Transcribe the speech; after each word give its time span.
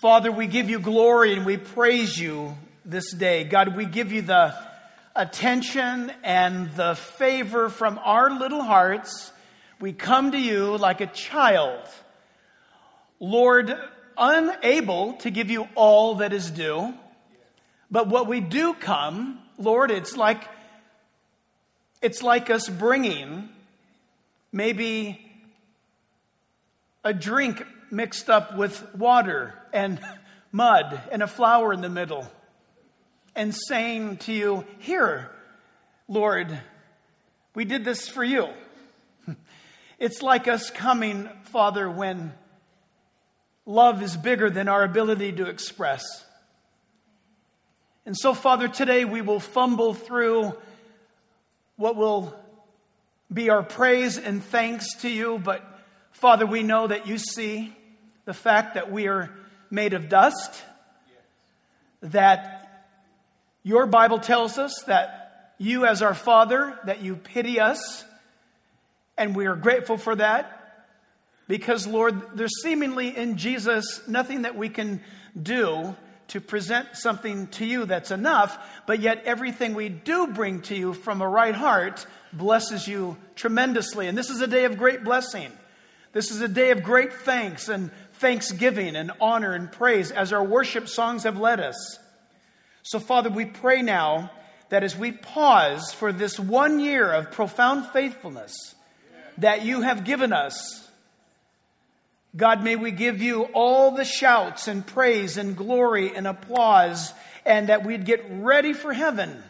Father, 0.00 0.30
we 0.30 0.46
give 0.46 0.70
you 0.70 0.78
glory 0.78 1.32
and 1.32 1.44
we 1.44 1.56
praise 1.56 2.16
you 2.16 2.56
this 2.84 3.12
day. 3.12 3.42
God, 3.42 3.76
we 3.76 3.84
give 3.84 4.12
you 4.12 4.22
the 4.22 4.54
attention 5.16 6.12
and 6.22 6.72
the 6.76 6.94
favor 6.94 7.68
from 7.68 7.98
our 8.04 8.30
little 8.30 8.62
hearts. 8.62 9.32
We 9.80 9.92
come 9.92 10.30
to 10.30 10.38
you 10.38 10.78
like 10.78 11.00
a 11.00 11.08
child. 11.08 11.80
Lord, 13.18 13.76
unable 14.16 15.14
to 15.14 15.32
give 15.32 15.50
you 15.50 15.66
all 15.74 16.14
that 16.16 16.32
is 16.32 16.48
due. 16.48 16.94
But 17.90 18.06
what 18.06 18.28
we 18.28 18.38
do 18.38 18.74
come, 18.74 19.40
Lord, 19.58 19.90
it's 19.90 20.16
like 20.16 20.48
it's 22.00 22.22
like 22.22 22.50
us 22.50 22.68
bringing 22.68 23.48
maybe 24.52 25.20
a 27.02 27.12
drink 27.12 27.64
mixed 27.90 28.28
up 28.28 28.56
with 28.56 28.94
water 28.94 29.54
and 29.72 30.00
mud 30.52 31.00
and 31.10 31.22
a 31.22 31.26
flower 31.26 31.72
in 31.72 31.80
the 31.80 31.88
middle 31.88 32.26
and 33.34 33.54
saying 33.54 34.16
to 34.18 34.32
you, 34.32 34.64
Here, 34.78 35.30
Lord, 36.08 36.58
we 37.54 37.64
did 37.64 37.84
this 37.84 38.08
for 38.08 38.24
you. 38.24 38.48
It's 40.00 40.22
like 40.22 40.46
us 40.46 40.70
coming, 40.70 41.28
Father, 41.46 41.90
when 41.90 42.32
love 43.66 44.00
is 44.00 44.16
bigger 44.16 44.48
than 44.48 44.68
our 44.68 44.84
ability 44.84 45.32
to 45.32 45.46
express. 45.46 46.04
And 48.06 48.16
so, 48.16 48.32
Father, 48.32 48.68
today 48.68 49.04
we 49.04 49.22
will 49.22 49.40
fumble 49.40 49.94
through 49.94 50.54
what 51.74 51.96
will 51.96 52.34
be 53.32 53.50
our 53.50 53.62
praise 53.62 54.18
and 54.18 54.42
thanks 54.42 54.94
to 55.02 55.10
you, 55.10 55.38
but 55.38 55.64
Father, 56.12 56.46
we 56.46 56.62
know 56.62 56.86
that 56.86 57.06
you 57.06 57.18
see 57.18 57.76
the 58.28 58.34
fact 58.34 58.74
that 58.74 58.92
we 58.92 59.08
are 59.08 59.30
made 59.70 59.94
of 59.94 60.10
dust, 60.10 60.62
that 62.02 62.84
your 63.62 63.86
Bible 63.86 64.18
tells 64.18 64.58
us 64.58 64.82
that 64.82 65.54
you, 65.56 65.86
as 65.86 66.02
our 66.02 66.12
Father, 66.12 66.78
that 66.84 67.00
you 67.00 67.16
pity 67.16 67.58
us, 67.58 68.04
and 69.16 69.34
we 69.34 69.46
are 69.46 69.56
grateful 69.56 69.96
for 69.96 70.14
that. 70.14 70.84
Because, 71.48 71.86
Lord, 71.86 72.20
there's 72.34 72.60
seemingly 72.62 73.16
in 73.16 73.38
Jesus 73.38 74.06
nothing 74.06 74.42
that 74.42 74.56
we 74.56 74.68
can 74.68 75.00
do 75.42 75.96
to 76.26 76.38
present 76.42 76.98
something 76.98 77.46
to 77.46 77.64
you 77.64 77.86
that's 77.86 78.10
enough, 78.10 78.58
but 78.86 79.00
yet 79.00 79.22
everything 79.24 79.72
we 79.72 79.88
do 79.88 80.26
bring 80.26 80.60
to 80.60 80.76
you 80.76 80.92
from 80.92 81.22
a 81.22 81.28
right 81.28 81.54
heart 81.54 82.06
blesses 82.34 82.86
you 82.86 83.16
tremendously. 83.36 84.06
And 84.06 84.18
this 84.18 84.28
is 84.28 84.42
a 84.42 84.46
day 84.46 84.66
of 84.66 84.76
great 84.76 85.02
blessing. 85.02 85.50
This 86.12 86.30
is 86.30 86.40
a 86.40 86.48
day 86.48 86.70
of 86.70 86.82
great 86.82 87.12
thanks 87.12 87.68
and 87.68 87.90
thanksgiving 88.18 88.96
and 88.96 89.12
honor 89.20 89.52
and 89.54 89.70
praise 89.70 90.10
as 90.10 90.32
our 90.32 90.44
worship 90.44 90.88
songs 90.88 91.24
have 91.24 91.38
led 91.38 91.60
us. 91.60 91.98
So, 92.82 92.98
Father, 92.98 93.30
we 93.30 93.44
pray 93.44 93.82
now 93.82 94.30
that 94.68 94.82
as 94.82 94.96
we 94.96 95.12
pause 95.12 95.92
for 95.92 96.12
this 96.12 96.38
one 96.38 96.80
year 96.80 97.10
of 97.10 97.32
profound 97.32 97.86
faithfulness 97.86 98.74
that 99.38 99.64
you 99.64 99.82
have 99.82 100.04
given 100.04 100.32
us, 100.32 100.88
God, 102.36 102.62
may 102.62 102.76
we 102.76 102.90
give 102.90 103.22
you 103.22 103.44
all 103.54 103.92
the 103.92 104.04
shouts 104.04 104.68
and 104.68 104.86
praise 104.86 105.36
and 105.36 105.56
glory 105.56 106.14
and 106.14 106.26
applause, 106.26 107.12
and 107.44 107.68
that 107.68 107.84
we'd 107.84 108.04
get 108.04 108.24
ready 108.30 108.72
for 108.74 108.92
heaven. 108.92 109.42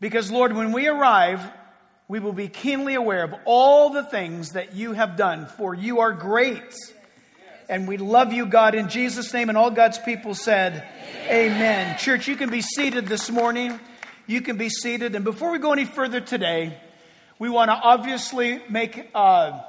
Because, 0.00 0.30
Lord, 0.30 0.54
when 0.54 0.72
we 0.72 0.86
arrive, 0.86 1.40
we 2.06 2.20
will 2.20 2.32
be 2.32 2.48
keenly 2.48 2.94
aware 2.94 3.24
of 3.24 3.34
all 3.44 3.90
the 3.90 4.04
things 4.04 4.52
that 4.52 4.74
you 4.74 4.92
have 4.92 5.16
done, 5.16 5.46
for 5.46 5.74
you 5.74 6.00
are 6.00 6.12
great. 6.12 6.74
And 7.68 7.88
we 7.88 7.96
love 7.96 8.32
you, 8.32 8.46
God, 8.46 8.74
in 8.74 8.88
Jesus' 8.88 9.32
name. 9.32 9.48
And 9.48 9.56
all 9.56 9.70
God's 9.70 9.98
people 9.98 10.34
said, 10.34 10.86
Amen. 11.26 11.52
Amen. 11.52 11.98
Church, 11.98 12.28
you 12.28 12.36
can 12.36 12.50
be 12.50 12.60
seated 12.60 13.06
this 13.06 13.30
morning. 13.30 13.80
You 14.26 14.40
can 14.40 14.56
be 14.56 14.68
seated. 14.68 15.14
And 15.14 15.24
before 15.24 15.50
we 15.50 15.58
go 15.58 15.72
any 15.72 15.84
further 15.84 16.20
today, 16.20 16.78
we 17.38 17.48
want 17.48 17.70
to 17.70 17.74
obviously 17.74 18.62
make. 18.68 19.10
Uh, 19.14 19.60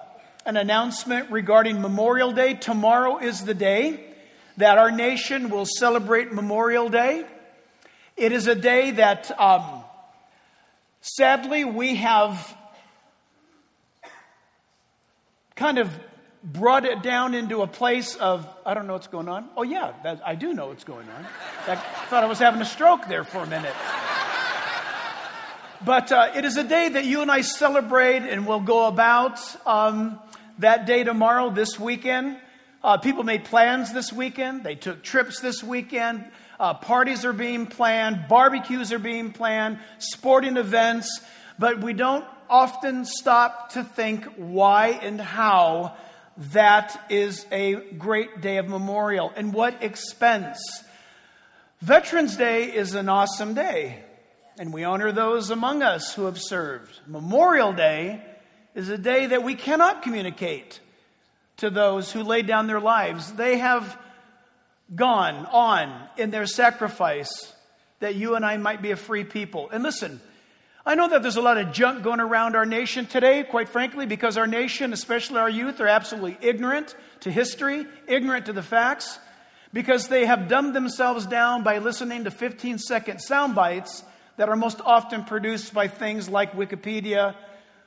an 0.45 0.57
announcement 0.57 1.31
regarding 1.31 1.81
Memorial 1.81 2.31
Day. 2.31 2.53
Tomorrow 2.53 3.17
is 3.17 3.43
the 3.43 3.55
day 3.55 3.99
that 4.57 4.77
our 4.77 4.91
nation 4.91 5.49
will 5.49 5.65
celebrate 5.65 6.31
Memorial 6.31 6.87
Day. 6.87 7.25
It 8.15 8.31
is 8.31 8.45
a 8.47 8.55
day 8.55 8.91
that, 8.91 9.37
um, 9.39 9.83
sadly, 11.01 11.65
we 11.65 11.95
have 11.95 12.55
kind 15.55 15.79
of 15.79 15.89
brought 16.45 16.85
it 16.85 17.01
down 17.01 17.33
into 17.33 17.63
a 17.63 17.67
place 17.67 18.15
of, 18.15 18.47
I 18.65 18.75
don't 18.75 18.85
know 18.85 18.93
what's 18.93 19.07
going 19.07 19.27
on. 19.27 19.49
Oh, 19.57 19.63
yeah, 19.63 19.93
that, 20.03 20.21
I 20.23 20.35
do 20.35 20.53
know 20.53 20.67
what's 20.67 20.83
going 20.83 21.07
on. 21.09 21.27
I 21.67 21.75
thought 21.75 22.23
I 22.23 22.27
was 22.27 22.37
having 22.37 22.61
a 22.61 22.65
stroke 22.65 23.07
there 23.07 23.23
for 23.23 23.39
a 23.39 23.47
minute. 23.47 23.73
But 25.83 26.11
uh, 26.11 26.31
it 26.35 26.45
is 26.45 26.55
a 26.57 26.63
day 26.63 26.89
that 26.89 27.05
you 27.05 27.21
and 27.21 27.31
I 27.31 27.41
celebrate 27.41 28.23
and 28.23 28.45
we'll 28.45 28.59
go 28.59 28.85
about. 28.87 29.39
Um, 29.67 30.19
that 30.59 30.85
day 30.85 31.03
tomorrow, 31.03 31.49
this 31.49 31.79
weekend. 31.79 32.37
Uh, 32.83 32.97
people 32.97 33.23
made 33.23 33.45
plans 33.45 33.91
this 33.91 34.13
weekend. 34.13 34.63
They 34.63 34.75
took 34.75 35.03
trips 35.03 35.39
this 35.39 35.63
weekend. 35.63 36.23
Uh, 36.59 36.75
parties 36.75 37.25
are 37.25 37.33
being 37.33 37.65
planned. 37.65 38.27
Barbecues 38.29 38.93
are 38.93 38.99
being 38.99 39.33
planned. 39.33 39.79
Sporting 39.97 40.57
events. 40.57 41.21
But 41.57 41.81
we 41.81 41.93
don't 41.93 42.25
often 42.49 43.05
stop 43.05 43.71
to 43.71 43.83
think 43.83 44.25
why 44.37 44.89
and 44.89 45.19
how 45.19 45.97
that 46.37 47.05
is 47.09 47.45
a 47.51 47.75
great 47.75 48.41
day 48.41 48.57
of 48.57 48.67
memorial 48.67 49.31
and 49.35 49.53
what 49.53 49.81
expense. 49.83 50.59
Veterans 51.81 52.35
Day 52.35 52.73
is 52.73 52.93
an 52.93 53.09
awesome 53.09 53.53
day, 53.53 54.03
and 54.57 54.73
we 54.73 54.83
honor 54.83 55.11
those 55.11 55.49
among 55.49 55.81
us 55.81 56.13
who 56.13 56.25
have 56.25 56.39
served. 56.39 56.99
Memorial 57.07 57.73
Day 57.73 58.21
is 58.73 58.89
a 58.89 58.97
day 58.97 59.27
that 59.27 59.43
we 59.43 59.55
cannot 59.55 60.01
communicate 60.01 60.79
to 61.57 61.69
those 61.69 62.11
who 62.11 62.23
laid 62.23 62.47
down 62.47 62.67
their 62.67 62.81
lives. 62.81 63.31
They 63.33 63.57
have 63.57 63.97
gone 64.93 65.45
on 65.47 66.09
in 66.17 66.31
their 66.31 66.45
sacrifice 66.45 67.53
that 67.99 68.15
you 68.15 68.35
and 68.35 68.45
I 68.45 68.57
might 68.57 68.81
be 68.81 68.91
a 68.91 68.97
free 68.97 69.23
people. 69.23 69.69
And 69.69 69.83
listen, 69.83 70.19
I 70.87 70.93
know 70.93 71.09
that 71.09 71.23
there's 71.23 71.35
a 71.35 71.41
lot 71.41 71.57
of 71.57 71.71
junk 71.71 72.03
going 72.03 72.19
around 72.19 72.55
our 72.55 72.65
nation 72.65 73.07
today, 73.07 73.43
quite 73.43 73.69
frankly, 73.69 74.05
because 74.05 74.37
our 74.37 74.45
nation, 74.45 74.93
especially 74.93 75.39
our 75.39 75.49
youth, 75.49 75.81
are 75.81 75.87
absolutely 75.87 76.37
ignorant 76.47 76.95
to 77.21 77.31
history, 77.31 77.87
ignorant 78.07 78.45
to 78.45 78.53
the 78.53 78.61
facts, 78.61 79.17
because 79.73 80.09
they 80.09 80.27
have 80.27 80.47
dumbed 80.47 80.75
themselves 80.75 81.25
down 81.25 81.63
by 81.63 81.79
listening 81.79 82.25
to 82.25 82.31
15 82.31 82.77
second 82.77 83.19
sound 83.19 83.55
bites 83.55 84.03
that 84.37 84.47
are 84.47 84.55
most 84.55 84.79
often 84.85 85.23
produced 85.23 85.73
by 85.73 85.87
things 85.87 86.29
like 86.29 86.53
Wikipedia 86.53 87.35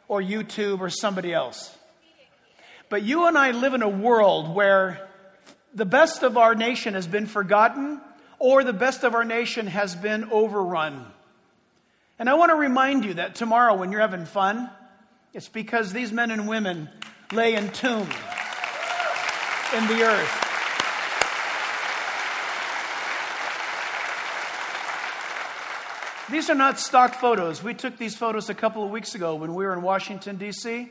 or 0.09 0.21
YouTube 0.21 0.81
or 0.81 0.91
somebody 0.91 1.33
else. 1.33 1.73
But 2.89 3.05
you 3.05 3.27
and 3.27 3.39
I 3.39 3.53
live 3.53 3.75
in 3.75 3.83
a 3.83 3.89
world 3.89 4.53
where 4.53 5.09
the 5.73 5.85
best 5.85 6.25
of 6.25 6.37
our 6.37 6.57
nation 6.57 6.95
has 6.95 7.07
been 7.07 7.27
forgotten 7.27 8.01
or 8.41 8.65
the 8.65 8.73
best 8.73 9.05
of 9.05 9.15
our 9.15 9.25
nation 9.25 9.69
has 9.69 9.95
been 9.95 10.25
overrun. 10.33 11.07
And 12.19 12.29
I 12.29 12.35
want 12.35 12.51
to 12.51 12.57
remind 12.57 13.05
you 13.05 13.15
that 13.15 13.37
tomorrow, 13.37 13.77
when 13.77 13.93
you're 13.93 14.01
having 14.01 14.27
fun, 14.27 14.69
it's 15.33 15.49
because 15.49 15.93
these 15.93 16.11
men 16.13 16.31
and 16.31 16.49
women 16.49 16.89
lay 17.33 17.55
entombed 17.55 18.13
in 19.77 19.87
the 19.87 20.03
earth. 20.03 20.45
These 26.31 26.51
are 26.51 26.55
not 26.55 26.79
stock 26.79 27.15
photos. 27.15 27.63
We 27.63 27.73
took 27.73 27.97
these 27.97 28.15
photos 28.17 28.51
a 28.51 28.55
couple 28.55 28.85
of 28.85 28.91
weeks 28.91 29.15
ago 29.15 29.37
when 29.37 29.55
we 29.55 29.65
were 29.65 29.73
in 29.73 29.83
Washington, 29.83 30.37
D.C. 30.37 30.91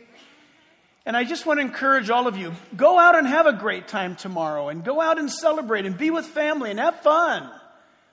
And 1.06 1.16
I 1.16 1.24
just 1.24 1.46
want 1.46 1.60
to 1.60 1.62
encourage 1.62 2.10
all 2.10 2.28
of 2.28 2.38
you 2.38 2.54
go 2.76 2.98
out 2.98 3.18
and 3.18 3.28
have 3.28 3.46
a 3.46 3.54
great 3.54 3.88
time 3.88 4.16
tomorrow 4.16 4.70
and 4.70 4.84
go 4.84 5.00
out 5.00 5.20
and 5.20 5.32
celebrate 5.32 5.86
and 5.86 5.98
be 5.98 6.10
with 6.10 6.26
family 6.26 6.72
and 6.72 6.80
have 6.80 7.02
fun. 7.02 7.50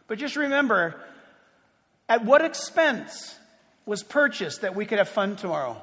But 0.06 0.19
just 0.19 0.37
remember 0.37 0.96
at 2.08 2.24
what 2.24 2.44
expense 2.44 3.36
was 3.86 4.02
purchased 4.02 4.62
that 4.62 4.74
we 4.74 4.86
could 4.86 4.98
have 4.98 5.08
fun 5.08 5.36
tomorrow? 5.36 5.80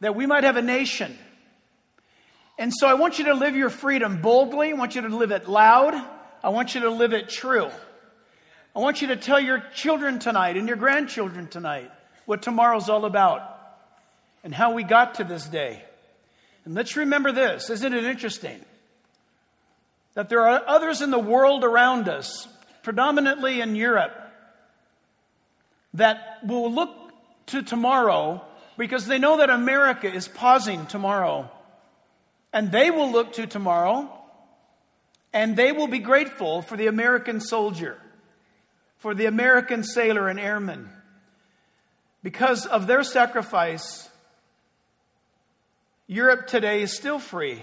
That 0.00 0.14
we 0.14 0.26
might 0.26 0.44
have 0.44 0.56
a 0.56 0.62
nation. 0.62 1.16
And 2.58 2.72
so 2.74 2.86
I 2.86 2.94
want 2.94 3.18
you 3.18 3.26
to 3.26 3.34
live 3.34 3.54
your 3.54 3.70
freedom 3.70 4.20
boldly. 4.22 4.70
I 4.70 4.74
want 4.74 4.94
you 4.94 5.02
to 5.02 5.08
live 5.08 5.30
it 5.30 5.48
loud. 5.48 5.94
I 6.42 6.48
want 6.50 6.74
you 6.74 6.82
to 6.82 6.90
live 6.90 7.12
it 7.12 7.28
true. 7.28 7.70
I 8.74 8.78
want 8.78 9.00
you 9.00 9.08
to 9.08 9.16
tell 9.16 9.40
your 9.40 9.62
children 9.74 10.18
tonight 10.18 10.56
and 10.56 10.68
your 10.68 10.76
grandchildren 10.76 11.48
tonight 11.48 11.90
what 12.26 12.42
tomorrow's 12.42 12.88
all 12.88 13.04
about 13.04 13.56
and 14.44 14.54
how 14.54 14.74
we 14.74 14.82
got 14.82 15.14
to 15.16 15.24
this 15.24 15.46
day. 15.46 15.82
And 16.64 16.74
let's 16.74 16.96
remember 16.96 17.32
this 17.32 17.70
isn't 17.70 17.94
it 17.94 18.04
interesting? 18.04 18.60
That 20.14 20.28
there 20.28 20.46
are 20.46 20.62
others 20.66 21.02
in 21.02 21.10
the 21.10 21.18
world 21.18 21.62
around 21.62 22.08
us, 22.08 22.48
predominantly 22.82 23.60
in 23.60 23.76
Europe, 23.76 24.14
that 25.96 26.38
will 26.44 26.72
look 26.72 26.90
to 27.46 27.62
tomorrow 27.62 28.42
because 28.78 29.06
they 29.06 29.18
know 29.18 29.38
that 29.38 29.50
America 29.50 30.12
is 30.12 30.28
pausing 30.28 30.86
tomorrow. 30.86 31.50
And 32.52 32.72
they 32.72 32.90
will 32.90 33.10
look 33.12 33.34
to 33.34 33.46
tomorrow 33.46 34.10
And 35.36 35.54
they 35.54 35.70
will 35.70 35.86
be 35.86 35.98
grateful 35.98 36.62
for 36.62 36.78
the 36.78 36.86
American 36.86 37.40
soldier, 37.40 37.98
for 38.96 39.14
the 39.14 39.26
American 39.26 39.84
sailor 39.84 40.28
and 40.30 40.40
airman. 40.40 40.88
Because 42.22 42.64
of 42.64 42.86
their 42.86 43.02
sacrifice, 43.02 44.08
Europe 46.06 46.46
today 46.46 46.80
is 46.80 46.96
still 46.96 47.18
free. 47.18 47.62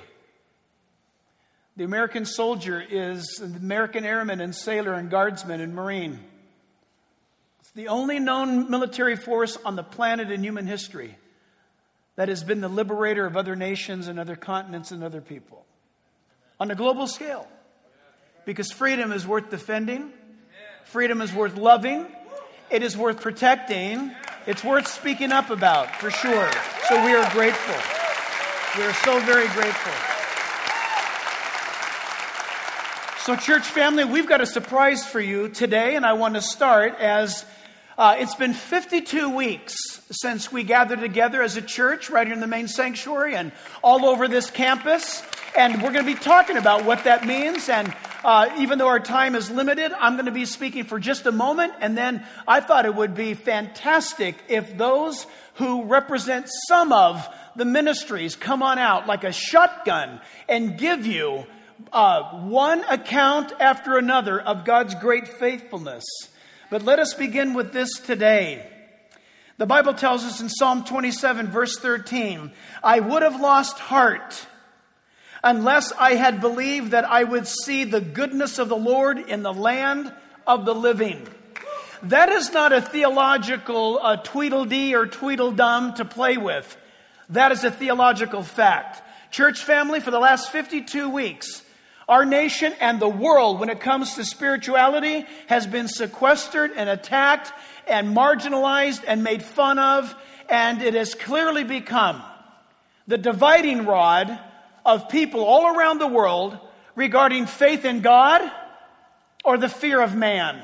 The 1.75 1.83
American 1.83 2.25
soldier 2.25 2.79
is 2.79 3.25
the 3.41 3.57
American 3.57 4.05
airman 4.05 4.39
and 4.39 4.53
sailor 4.53 4.93
and 4.93 5.09
guardsman 5.09 5.59
and 5.59 5.73
marine. 5.73 6.19
The 7.75 7.87
only 7.87 8.19
known 8.19 8.69
military 8.69 9.15
force 9.15 9.57
on 9.65 9.75
the 9.75 9.83
planet 9.83 10.29
in 10.29 10.43
human 10.43 10.67
history 10.67 11.17
that 12.15 12.29
has 12.29 12.43
been 12.43 12.61
the 12.61 12.69
liberator 12.69 13.25
of 13.25 13.35
other 13.35 13.55
nations 13.55 14.07
and 14.07 14.19
other 14.19 14.35
continents 14.35 14.91
and 14.91 15.03
other 15.03 15.21
people 15.21 15.65
on 16.59 16.69
a 16.69 16.75
global 16.75 17.07
scale. 17.07 17.47
Because 18.45 18.71
freedom 18.71 19.11
is 19.11 19.25
worth 19.25 19.49
defending, 19.49 20.11
freedom 20.85 21.21
is 21.21 21.33
worth 21.33 21.57
loving, 21.57 22.05
it 22.69 22.83
is 22.83 22.95
worth 22.95 23.21
protecting, 23.21 24.11
it's 24.45 24.63
worth 24.63 24.87
speaking 24.87 25.31
up 25.31 25.49
about, 25.49 25.95
for 25.95 26.11
sure. 26.11 26.51
So 26.89 27.03
we 27.05 27.13
are 27.15 27.29
grateful. 27.31 27.75
We 28.77 28.83
are 28.83 28.93
so 28.93 29.19
very 29.21 29.47
grateful. 29.47 29.93
So, 33.23 33.37
church 33.37 33.65
family, 33.65 34.03
we've 34.03 34.27
got 34.27 34.41
a 34.41 34.45
surprise 34.45 35.05
for 35.05 35.21
you 35.21 35.47
today, 35.47 35.95
and 35.95 36.05
I 36.05 36.11
want 36.11 36.35
to 36.35 36.41
start 36.41 36.99
as 36.99 37.45
uh, 37.97 38.15
it's 38.17 38.35
been 38.35 38.53
52 38.53 39.29
weeks 39.29 39.75
since 40.09 40.51
we 40.51 40.63
gathered 40.63 40.99
together 40.99 41.43
as 41.43 41.57
a 41.57 41.61
church 41.61 42.09
right 42.09 42.25
here 42.25 42.33
in 42.33 42.39
the 42.39 42.47
main 42.47 42.67
sanctuary 42.67 43.35
and 43.35 43.51
all 43.83 44.05
over 44.05 44.27
this 44.27 44.49
campus. 44.49 45.23
And 45.55 45.75
we're 45.75 45.91
going 45.91 46.05
to 46.05 46.13
be 46.13 46.19
talking 46.19 46.57
about 46.57 46.85
what 46.85 47.03
that 47.03 47.27
means. 47.27 47.69
And 47.69 47.93
uh, 48.23 48.55
even 48.57 48.79
though 48.79 48.87
our 48.87 48.99
time 48.99 49.35
is 49.35 49.51
limited, 49.51 49.91
I'm 49.93 50.13
going 50.13 50.25
to 50.25 50.31
be 50.31 50.45
speaking 50.45 50.85
for 50.85 50.99
just 50.99 51.27
a 51.27 51.31
moment. 51.31 51.73
And 51.81 51.95
then 51.95 52.25
I 52.47 52.61
thought 52.61 52.85
it 52.85 52.95
would 52.95 53.13
be 53.13 53.35
fantastic 53.35 54.37
if 54.47 54.75
those 54.75 55.27
who 55.55 55.83
represent 55.83 56.47
some 56.67 56.91
of 56.91 57.27
the 57.55 57.65
ministries 57.65 58.35
come 58.35 58.63
on 58.63 58.79
out 58.79 59.05
like 59.05 59.23
a 59.23 59.31
shotgun 59.31 60.19
and 60.49 60.79
give 60.79 61.05
you 61.05 61.45
uh, 61.91 62.23
one 62.39 62.83
account 62.85 63.53
after 63.59 63.97
another 63.97 64.41
of 64.41 64.65
God's 64.65 64.95
great 64.95 65.27
faithfulness. 65.27 66.03
But 66.73 66.81
let 66.81 66.97
us 66.97 67.13
begin 67.13 67.53
with 67.53 67.71
this 67.71 67.99
today. 67.99 68.67
The 69.59 69.67
Bible 69.67 69.93
tells 69.93 70.23
us 70.23 70.41
in 70.41 70.49
Psalm 70.49 70.83
27, 70.83 71.51
verse 71.51 71.77
13, 71.77 72.51
I 72.81 72.99
would 72.99 73.21
have 73.21 73.39
lost 73.39 73.77
heart 73.77 74.47
unless 75.43 75.91
I 75.91 76.15
had 76.15 76.41
believed 76.41 76.89
that 76.89 77.05
I 77.05 77.25
would 77.25 77.47
see 77.47 77.83
the 77.83 78.01
goodness 78.01 78.57
of 78.57 78.69
the 78.69 78.75
Lord 78.75 79.19
in 79.19 79.43
the 79.43 79.53
land 79.53 80.11
of 80.47 80.65
the 80.65 80.73
living. 80.73 81.27
That 82.01 82.29
is 82.29 82.51
not 82.51 82.73
a 82.73 82.81
theological 82.81 83.99
uh, 84.01 84.15
tweedledee 84.15 84.95
or 84.95 85.05
tweedledum 85.05 85.93
to 85.97 86.05
play 86.05 86.37
with. 86.37 86.75
That 87.29 87.51
is 87.51 87.63
a 87.63 87.69
theological 87.69 88.41
fact. 88.41 89.03
Church 89.31 89.63
family, 89.63 89.99
for 89.99 90.09
the 90.09 90.17
last 90.17 90.51
52 90.51 91.07
weeks, 91.07 91.62
our 92.07 92.25
nation 92.25 92.73
and 92.79 92.99
the 92.99 93.09
world, 93.09 93.59
when 93.59 93.69
it 93.69 93.79
comes 93.79 94.15
to 94.15 94.25
spirituality, 94.25 95.25
has 95.47 95.65
been 95.65 95.87
sequestered 95.87 96.71
and 96.75 96.89
attacked 96.89 97.51
and 97.87 98.15
marginalized 98.15 99.03
and 99.07 99.23
made 99.23 99.43
fun 99.43 99.79
of, 99.79 100.13
and 100.49 100.81
it 100.81 100.93
has 100.93 101.15
clearly 101.15 101.63
become 101.63 102.21
the 103.07 103.17
dividing 103.17 103.85
rod 103.85 104.39
of 104.85 105.09
people 105.09 105.43
all 105.43 105.75
around 105.75 105.99
the 105.99 106.07
world 106.07 106.57
regarding 106.95 107.45
faith 107.45 107.85
in 107.85 108.01
God 108.01 108.51
or 109.43 109.57
the 109.57 109.69
fear 109.69 110.01
of 110.01 110.15
man. 110.15 110.61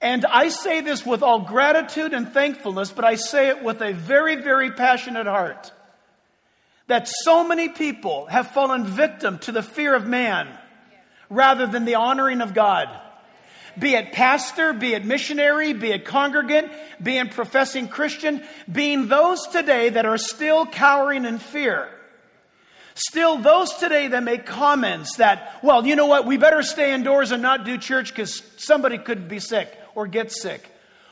And 0.00 0.26
I 0.26 0.48
say 0.48 0.80
this 0.80 1.06
with 1.06 1.22
all 1.22 1.40
gratitude 1.40 2.12
and 2.12 2.32
thankfulness, 2.32 2.90
but 2.90 3.04
I 3.04 3.14
say 3.14 3.48
it 3.48 3.62
with 3.62 3.80
a 3.82 3.92
very, 3.92 4.36
very 4.36 4.72
passionate 4.72 5.26
heart 5.26 5.72
that 6.86 7.08
so 7.08 7.46
many 7.46 7.68
people 7.68 8.26
have 8.26 8.50
fallen 8.50 8.84
victim 8.84 9.38
to 9.40 9.52
the 9.52 9.62
fear 9.62 9.94
of 9.94 10.06
man 10.06 10.48
rather 11.30 11.66
than 11.66 11.84
the 11.84 11.94
honoring 11.94 12.40
of 12.40 12.54
God. 12.54 12.88
Be 13.78 13.94
it 13.94 14.12
pastor, 14.12 14.72
be 14.74 14.92
it 14.92 15.04
missionary, 15.04 15.72
be 15.72 15.92
it 15.92 16.04
congregant, 16.04 16.70
be 17.02 17.16
it 17.16 17.30
professing 17.30 17.88
Christian, 17.88 18.42
being 18.70 19.08
those 19.08 19.46
today 19.46 19.88
that 19.90 20.04
are 20.04 20.18
still 20.18 20.66
cowering 20.66 21.24
in 21.24 21.38
fear. 21.38 21.88
Still, 22.94 23.38
those 23.38 23.72
today 23.74 24.08
that 24.08 24.22
make 24.22 24.44
comments 24.44 25.16
that, 25.16 25.60
well, 25.62 25.86
you 25.86 25.96
know 25.96 26.06
what, 26.06 26.26
we 26.26 26.36
better 26.36 26.62
stay 26.62 26.92
indoors 26.92 27.30
and 27.30 27.40
not 27.40 27.64
do 27.64 27.78
church 27.78 28.10
because 28.10 28.42
somebody 28.58 28.98
could 28.98 29.28
be 29.28 29.38
sick 29.38 29.74
or 29.94 30.06
get 30.06 30.30
sick. 30.30 30.68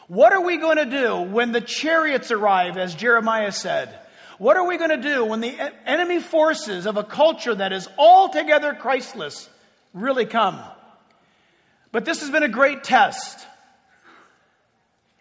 What 0.06 0.34
are 0.34 0.43
we 0.43 0.58
going 0.58 0.76
to 0.76 0.84
do 0.84 1.20
when 1.22 1.52
the 1.52 1.61
chariots 1.62 2.31
arrive, 2.31 2.76
as 2.76 2.94
Jeremiah 2.94 3.52
said? 3.52 3.99
What 4.40 4.56
are 4.56 4.66
we 4.66 4.78
going 4.78 4.88
to 4.88 4.96
do 4.96 5.22
when 5.26 5.42
the 5.42 5.54
enemy 5.84 6.19
forces 6.19 6.87
of 6.87 6.96
a 6.96 7.04
culture 7.04 7.54
that 7.54 7.75
is 7.75 7.87
altogether 7.98 8.72
Christless 8.72 9.50
really 9.92 10.25
come? 10.25 10.58
But 11.92 12.06
this 12.06 12.20
has 12.20 12.31
been 12.31 12.42
a 12.42 12.48
great 12.48 12.82
test. 12.82 13.46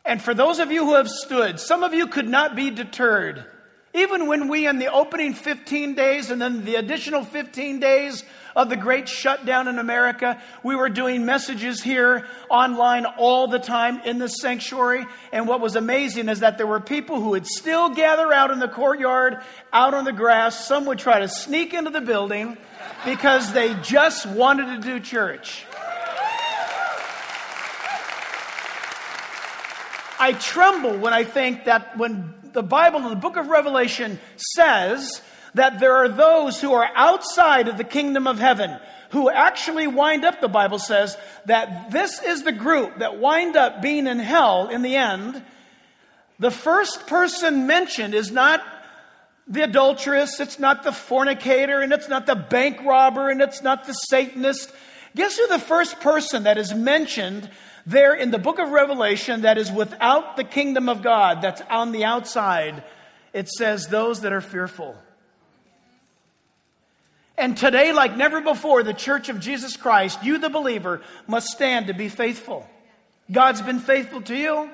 And 0.05 0.21
for 0.21 0.33
those 0.33 0.59
of 0.59 0.71
you 0.71 0.85
who 0.85 0.93
have 0.93 1.09
stood, 1.09 1.59
some 1.59 1.83
of 1.83 1.93
you 1.93 2.07
could 2.07 2.29
not 2.29 2.55
be 2.55 2.71
deterred. 2.71 3.43
Even 3.93 4.25
when 4.25 4.47
we, 4.47 4.65
in 4.65 4.79
the 4.79 4.89
opening 4.89 5.33
15 5.33 5.95
days 5.95 6.31
and 6.31 6.41
then 6.41 6.63
the 6.63 6.75
additional 6.75 7.25
15 7.25 7.81
days 7.81 8.23
of 8.55 8.69
the 8.69 8.75
great 8.75 9.07
shutdown 9.07 9.67
in 9.67 9.79
America. 9.79 10.41
We 10.63 10.75
were 10.75 10.89
doing 10.89 11.25
messages 11.25 11.81
here 11.81 12.25
online 12.49 13.05
all 13.05 13.47
the 13.47 13.59
time 13.59 14.01
in 14.01 14.17
the 14.17 14.27
sanctuary. 14.27 15.05
And 15.31 15.47
what 15.47 15.61
was 15.61 15.75
amazing 15.75 16.29
is 16.29 16.39
that 16.39 16.57
there 16.57 16.67
were 16.67 16.79
people 16.79 17.21
who 17.21 17.29
would 17.29 17.47
still 17.47 17.89
gather 17.89 18.31
out 18.33 18.51
in 18.51 18.59
the 18.59 18.67
courtyard, 18.67 19.41
out 19.71 19.93
on 19.93 20.05
the 20.05 20.13
grass. 20.13 20.67
Some 20.67 20.85
would 20.85 20.99
try 20.99 21.19
to 21.19 21.27
sneak 21.27 21.73
into 21.73 21.89
the 21.89 22.01
building 22.01 22.57
because 23.05 23.53
they 23.53 23.73
just 23.75 24.25
wanted 24.25 24.81
to 24.81 24.81
do 24.81 24.99
church. 24.99 25.65
I 30.21 30.33
tremble 30.33 30.97
when 30.97 31.13
I 31.13 31.23
think 31.23 31.65
that 31.65 31.97
when 31.97 32.33
the 32.51 32.61
Bible 32.61 32.99
in 32.99 33.09
the 33.09 33.15
book 33.15 33.37
of 33.37 33.47
Revelation 33.47 34.19
says 34.35 35.21
that 35.53 35.79
there 35.79 35.95
are 35.95 36.09
those 36.09 36.61
who 36.61 36.73
are 36.73 36.89
outside 36.95 37.67
of 37.67 37.77
the 37.77 37.83
kingdom 37.83 38.27
of 38.27 38.39
heaven 38.39 38.77
who 39.11 39.29
actually 39.29 39.87
wind 39.87 40.23
up, 40.23 40.39
the 40.39 40.47
Bible 40.47 40.79
says, 40.79 41.17
that 41.45 41.91
this 41.91 42.21
is 42.21 42.43
the 42.43 42.51
group 42.51 42.99
that 42.99 43.17
wind 43.17 43.55
up 43.55 43.81
being 43.81 44.07
in 44.07 44.19
hell 44.19 44.69
in 44.69 44.81
the 44.81 44.95
end. 44.95 45.41
The 46.37 46.51
first 46.51 47.07
person 47.07 47.65
mentioned 47.65 48.13
is 48.13 48.31
not 48.31 48.63
the 49.47 49.63
adulteress, 49.63 50.39
it's 50.39 50.59
not 50.59 50.83
the 50.83 50.91
fornicator, 50.91 51.81
and 51.81 51.91
it's 51.91 52.07
not 52.07 52.27
the 52.27 52.35
bank 52.35 52.83
robber, 52.83 53.31
and 53.31 53.41
it's 53.41 53.63
not 53.63 53.87
the 53.87 53.93
Satanist. 53.93 54.71
Guess 55.15 55.37
who 55.37 55.47
the 55.47 55.57
first 55.57 55.99
person 56.01 56.43
that 56.43 56.59
is 56.59 56.73
mentioned 56.73 57.49
there 57.87 58.13
in 58.13 58.29
the 58.29 58.37
book 58.37 58.59
of 58.59 58.69
Revelation 58.69 59.41
that 59.41 59.57
is 59.57 59.71
without 59.71 60.37
the 60.37 60.43
kingdom 60.43 60.87
of 60.87 61.01
God, 61.01 61.41
that's 61.41 61.63
on 61.67 61.91
the 61.91 62.05
outside? 62.05 62.83
It 63.33 63.49
says, 63.49 63.87
those 63.87 64.21
that 64.21 64.33
are 64.33 64.41
fearful. 64.41 64.95
And 67.39 67.55
today, 67.55 67.93
like 67.93 68.17
never 68.17 68.41
before, 68.41 68.83
the 68.83 68.93
church 68.93 69.29
of 69.29 69.39
Jesus 69.39 69.77
Christ, 69.77 70.21
you 70.23 70.39
the 70.39 70.49
believer, 70.49 71.01
must 71.25 71.47
stand 71.47 71.87
to 71.87 71.93
be 71.93 72.09
faithful. 72.09 72.67
God's 73.31 73.61
been 73.61 73.79
faithful 73.79 74.21
to 74.23 74.35
you. 74.35 74.69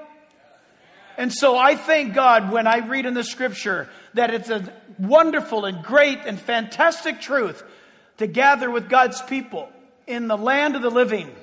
And 1.16 1.32
so 1.32 1.56
I 1.58 1.76
thank 1.76 2.16
God 2.16 2.52
when 2.52 2.66
I 2.66 2.80
read 2.80 3.06
in 3.06 3.14
the 3.14 3.24
scripture 3.24 3.88
that 4.16 4.34
it's 4.34 4.50
a 4.50 4.74
wonderful 4.98 5.66
and 5.66 5.84
great 5.84 6.20
and 6.26 6.40
fantastic 6.40 7.22
truth 7.22 7.64
to 8.18 8.26
gather 8.26 8.72
with 8.72 8.90
God's 8.90 9.22
people 9.22 9.70
in 10.08 10.28
the 10.28 10.38
land 10.38 10.76
of 10.76 10.82
the 10.82 10.90
living. 10.90 11.34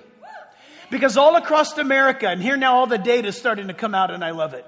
Because 0.91 1.17
all 1.17 1.37
across 1.37 1.79
America, 1.79 2.27
and 2.27 2.43
here 2.43 2.57
now 2.57 2.75
all 2.75 2.87
the 2.89 2.99
data 2.99 3.29
is 3.29 3.37
starting 3.37 3.69
to 3.69 3.75
come 3.75 3.95
out, 3.95 4.11
and 4.11 4.25
I 4.25 4.33
love 4.33 4.55
it. 4.55 4.67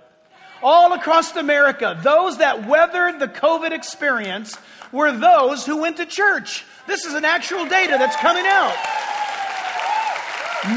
All 0.66 0.94
across 0.94 1.36
America, 1.36 2.00
those 2.02 2.38
that 2.38 2.66
weathered 2.66 3.20
the 3.20 3.28
COVID 3.28 3.70
experience 3.72 4.56
were 4.92 5.12
those 5.12 5.66
who 5.66 5.82
went 5.82 5.98
to 5.98 6.06
church. 6.06 6.64
This 6.86 7.04
is 7.04 7.12
an 7.12 7.26
actual 7.26 7.66
data 7.66 7.96
that's 7.98 8.16
coming 8.16 8.46
out. 8.46 8.74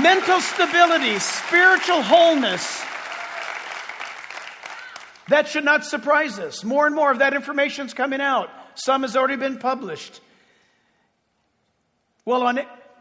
Mental 0.03 0.41
stability, 0.41 1.17
spiritual 1.19 2.01
wholeness. 2.01 2.83
That 5.29 5.47
should 5.47 5.63
not 5.63 5.85
surprise 5.85 6.37
us. 6.37 6.65
More 6.65 6.85
and 6.85 6.93
more 6.93 7.09
of 7.09 7.19
that 7.19 7.33
information 7.33 7.85
is 7.85 7.93
coming 7.93 8.19
out. 8.19 8.49
Some 8.75 9.03
has 9.03 9.15
already 9.15 9.37
been 9.37 9.57
published. 9.57 10.19
Well, 12.25 12.43
on 12.43 12.59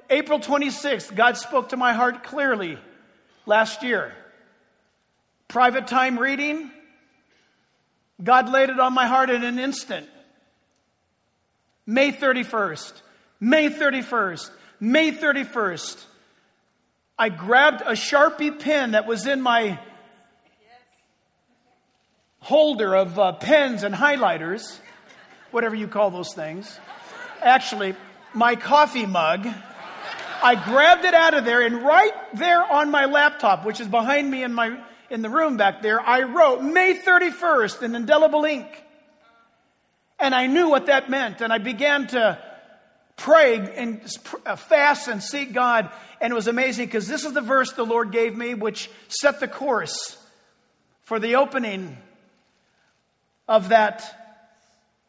April 0.09 0.39
26th, 0.39 1.17
God 1.17 1.37
spoke 1.37 1.71
to 1.71 1.77
my 1.77 1.95
heart 1.95 2.23
clearly 2.23 2.79
last 3.45 3.83
year. 3.83 4.13
Private 5.49 5.89
time 5.89 6.19
reading, 6.19 6.71
God 8.23 8.49
laid 8.49 8.71
it 8.71 8.81
on 8.81 8.93
my 8.93 9.07
heart 9.07 9.31
in 9.31 9.45
an 9.45 9.59
instant. 9.59 10.09
May 11.87 12.13
31st, 12.13 12.93
May 13.41 13.71
31st. 13.71 14.51
May 14.81 15.13
31st. 15.13 16.05
I 17.19 17.29
grabbed 17.31 17.81
a 17.81 17.93
Sharpie 17.93 18.59
pen 18.59 18.91
that 18.91 19.07
was 19.07 19.27
in 19.27 19.41
my 19.41 19.79
holder 22.41 22.95
of 22.95 23.19
uh, 23.19 23.33
pens 23.33 23.83
and 23.83 23.95
highlighters, 23.95 24.79
whatever 25.51 25.75
you 25.75 25.89
call 25.89 26.11
those 26.11 26.35
things. 26.35 26.79
Actually, 27.43 27.95
my 28.35 28.55
coffee 28.55 29.07
mug. 29.07 29.49
I 30.43 30.55
grabbed 30.55 31.07
it 31.07 31.15
out 31.15 31.33
of 31.33 31.47
there, 31.47 31.63
and 31.63 31.83
right 31.83 32.13
there 32.35 32.63
on 32.63 32.91
my 32.91 33.07
laptop, 33.07 33.65
which 33.65 33.81
is 33.81 33.89
behind 33.89 34.31
me 34.31 34.43
in, 34.43 34.53
my, 34.53 34.79
in 35.11 35.23
the 35.23 35.31
room 35.31 35.57
back 35.57 35.83
there, 35.83 36.01
I 36.01 36.23
wrote 36.23 36.63
May 36.63 36.99
31st 36.99 37.83
in 37.83 37.95
indelible 37.95 38.45
ink. 38.45 38.67
And 40.19 40.35
I 40.35 40.47
knew 40.47 40.71
what 40.71 40.87
that 40.87 41.11
meant, 41.11 41.43
and 41.43 41.53
I 41.53 41.59
began 41.59 42.07
to 42.09 42.39
pray 43.17 43.57
and 43.77 44.01
uh, 44.45 44.57
fast 44.57 45.09
and 45.09 45.23
seek 45.23 45.53
God. 45.53 45.91
And 46.21 46.33
it 46.33 46.35
was 46.35 46.49
amazing 46.49 46.87
because 46.87 47.07
this 47.07 47.25
is 47.25 47.33
the 47.33 47.41
verse 47.41 47.73
the 47.73 47.85
Lord 47.85 48.13
gave 48.13 48.37
me, 48.37 48.55
which 48.55 48.91
set 49.09 49.41
the 49.41 49.49
course 49.49 50.17
for 51.03 51.19
the 51.19 51.37
opening 51.37 51.97
of 53.47 53.69
that 53.69 54.05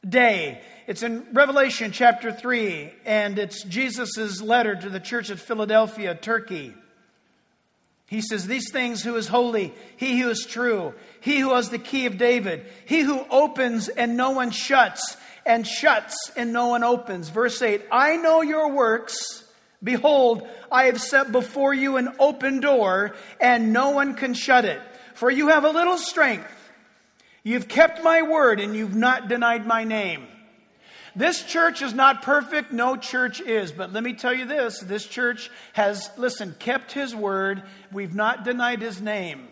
day. 0.08 0.62
It's 0.88 1.04
in 1.04 1.28
Revelation 1.34 1.92
chapter 1.92 2.32
3, 2.32 2.92
and 3.06 3.38
it's 3.40 3.64
Jesus' 3.64 4.42
letter 4.42 4.76
to 4.76 4.90
the 4.90 5.00
church 5.00 5.30
at 5.30 5.40
Philadelphia, 5.40 6.16
Turkey. 6.16 6.74
He 8.08 8.22
says, 8.22 8.48
These 8.48 8.72
things 8.72 9.04
who 9.04 9.16
is 9.18 9.28
holy, 9.28 9.74
he 9.98 10.20
who 10.20 10.30
is 10.30 10.46
true, 10.46 10.94
he 11.20 11.40
who 11.40 11.54
has 11.54 11.70
the 11.70 11.78
key 11.78 12.06
of 12.06 12.18
David, 12.18 12.66
he 12.86 13.02
who 13.02 13.26
opens 13.30 13.90
and 13.90 14.18
no 14.18 14.32
one 14.32 14.52
shuts, 14.52 15.18
and 15.46 15.68
shuts 15.68 16.32
and 16.36 16.52
no 16.52 16.68
one 16.68 16.84
opens. 16.84 17.30
Verse 17.30 17.62
8 17.62 17.84
I 17.92 18.16
know 18.16 18.42
your 18.42 18.72
works. 18.72 19.44
Behold, 19.84 20.48
I 20.72 20.86
have 20.86 21.00
set 21.00 21.32
before 21.32 21.74
you 21.74 21.98
an 21.98 22.16
open 22.18 22.62
door, 22.62 23.16
and 23.40 23.72
no 23.74 23.92
one 23.92 24.16
can 24.16 24.34
shut 24.34 24.66
it. 24.66 24.82
For 25.14 25.30
you 25.30 25.50
have 25.50 25.66
a 25.66 25.70
little 25.70 25.98
strength. 25.98 26.52
You've 27.44 27.68
kept 27.68 28.04
my 28.04 28.24
word, 28.24 28.60
and 28.60 28.76
you've 28.76 28.96
not 28.96 29.28
denied 29.28 29.68
my 29.68 29.84
name. 29.84 30.28
This 31.18 31.42
church 31.42 31.82
is 31.82 31.96
not 31.96 32.22
perfect. 32.22 32.72
No 32.72 32.96
church 32.96 33.42
is. 33.42 33.72
But 33.72 33.92
let 33.92 34.04
me 34.04 34.14
tell 34.14 34.34
you 34.34 34.46
this 34.46 34.80
this 34.80 35.04
church 35.04 35.50
has, 35.74 36.12
listen, 36.16 36.56
kept 36.60 36.92
his 36.92 37.16
word. 37.16 37.64
We've 37.92 38.14
not 38.14 38.46
denied 38.46 38.84
his 38.84 39.02
name. 39.02 39.48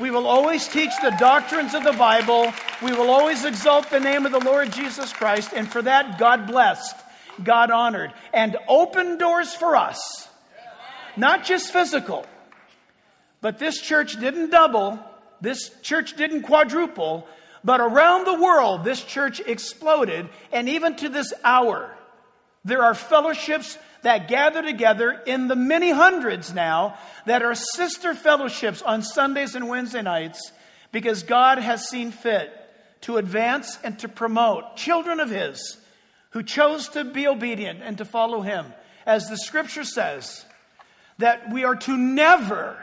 We 0.00 0.10
will 0.10 0.26
always 0.26 0.66
teach 0.66 0.90
the 1.00 1.14
doctrines 1.18 1.74
of 1.74 1.84
the 1.84 1.92
Bible. 1.92 2.52
We 2.82 2.92
will 2.92 3.10
always 3.10 3.44
exalt 3.44 3.88
the 3.88 4.00
name 4.00 4.26
of 4.26 4.32
the 4.32 4.40
Lord 4.40 4.72
Jesus 4.72 5.12
Christ. 5.12 5.52
And 5.54 5.68
for 5.70 5.80
that, 5.82 6.18
God 6.18 6.48
blessed, 6.48 6.96
God 7.44 7.70
honored, 7.70 8.12
and 8.32 8.56
open 8.66 9.16
doors 9.16 9.54
for 9.54 9.76
us. 9.76 10.28
Not 11.16 11.44
just 11.44 11.72
physical. 11.72 12.26
But 13.40 13.60
this 13.60 13.80
church 13.80 14.18
didn't 14.18 14.50
double, 14.50 14.98
this 15.40 15.70
church 15.82 16.16
didn't 16.16 16.42
quadruple, 16.42 17.28
but 17.62 17.80
around 17.80 18.24
the 18.26 18.40
world, 18.40 18.84
this 18.84 19.02
church 19.02 19.40
exploded, 19.40 20.28
and 20.52 20.68
even 20.68 20.96
to 20.96 21.08
this 21.08 21.32
hour, 21.44 21.94
there 22.64 22.82
are 22.82 22.94
fellowships 22.94 23.78
that 24.02 24.28
gather 24.28 24.62
together 24.62 25.20
in 25.26 25.48
the 25.48 25.56
many 25.56 25.90
hundreds 25.90 26.54
now 26.54 26.96
that 27.26 27.42
are 27.42 27.54
sister 27.54 28.14
fellowships 28.14 28.82
on 28.82 29.02
Sundays 29.02 29.54
and 29.54 29.68
Wednesday 29.68 30.02
nights 30.02 30.52
because 30.92 31.22
God 31.22 31.58
has 31.58 31.88
seen 31.88 32.10
fit 32.10 32.50
to 33.02 33.18
advance 33.18 33.78
and 33.84 33.98
to 33.98 34.08
promote 34.08 34.76
children 34.76 35.20
of 35.20 35.30
His 35.30 35.78
who 36.30 36.42
chose 36.42 36.88
to 36.90 37.04
be 37.04 37.26
obedient 37.26 37.80
and 37.82 37.98
to 37.98 38.04
follow 38.04 38.40
Him. 38.40 38.66
As 39.04 39.28
the 39.28 39.36
scripture 39.36 39.84
says, 39.84 40.44
that 41.18 41.52
we 41.52 41.64
are 41.64 41.76
to 41.76 41.96
never 41.96 42.82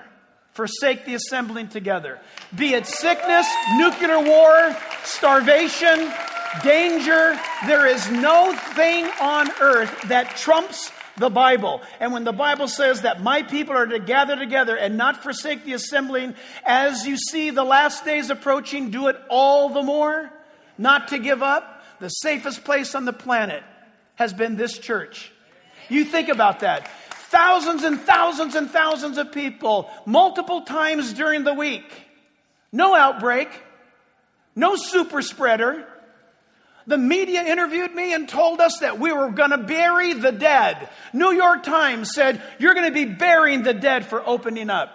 forsake 0.58 1.06
the 1.06 1.14
assembling 1.14 1.68
together. 1.68 2.20
Be 2.54 2.74
it 2.74 2.88
sickness, 2.88 3.48
nuclear 3.76 4.20
war, 4.20 4.76
starvation, 5.04 6.12
danger, 6.64 7.40
there 7.68 7.86
is 7.86 8.10
no 8.10 8.54
thing 8.74 9.06
on 9.22 9.52
earth 9.62 10.02
that 10.08 10.36
trumps 10.36 10.92
the 11.16 11.30
Bible. 11.30 11.82
And 12.00 12.12
when 12.12 12.24
the 12.24 12.34
Bible 12.34 12.68
says 12.68 13.02
that 13.02 13.22
my 13.22 13.44
people 13.44 13.76
are 13.76 13.86
to 13.86 14.00
gather 14.00 14.36
together 14.36 14.76
and 14.76 14.98
not 14.98 15.22
forsake 15.22 15.64
the 15.64 15.74
assembling, 15.74 16.34
as 16.66 17.06
you 17.06 17.18
see 17.18 17.52
the 17.52 17.64
last 17.64 18.04
days 18.04 18.32
approaching, 18.32 18.90
do 18.90 19.10
it 19.10 19.16
all 19.30 19.70
the 19.70 19.84
more, 19.84 20.32
not 20.78 21.10
to 21.10 21.20
give 21.20 21.44
up, 21.44 21.84
the 22.00 22.10
safest 22.10 22.64
place 22.64 22.96
on 22.96 23.06
the 23.06 23.14
planet 23.14 23.64
has 24.16 24.34
been 24.34 24.56
this 24.56 24.80
church. 24.80 25.32
You 25.88 26.04
think 26.04 26.30
about 26.30 26.62
that 26.62 26.90
thousands 27.30 27.84
and 27.84 28.00
thousands 28.00 28.56
and 28.56 28.70
thousands 28.70 29.18
of 29.18 29.32
people 29.32 29.90
multiple 30.06 30.62
times 30.62 31.14
during 31.14 31.44
the 31.44 31.54
week. 31.54 31.92
No 32.72 32.96
outbreak, 32.96 33.50
no 34.56 34.76
super 34.76 35.22
spreader. 35.22 35.88
The 36.86 36.98
media 36.98 37.44
interviewed 37.44 37.94
me 37.94 38.14
and 38.14 38.30
told 38.30 38.62
us 38.62 38.80
that 38.80 38.98
we 38.98 39.12
were 39.12 39.30
going 39.30 39.50
to 39.50 39.58
bury 39.58 40.14
the 40.14 40.32
dead. 40.32 40.88
New 41.12 41.34
York 41.34 41.64
Times 41.64 42.12
said, 42.14 42.42
You're 42.60 42.74
going 42.76 42.86
to 42.86 42.94
be 42.94 43.04
burying 43.04 43.64
the 43.64 43.74
dead 43.74 44.06
for 44.06 44.26
opening 44.26 44.70
up. 44.70 44.90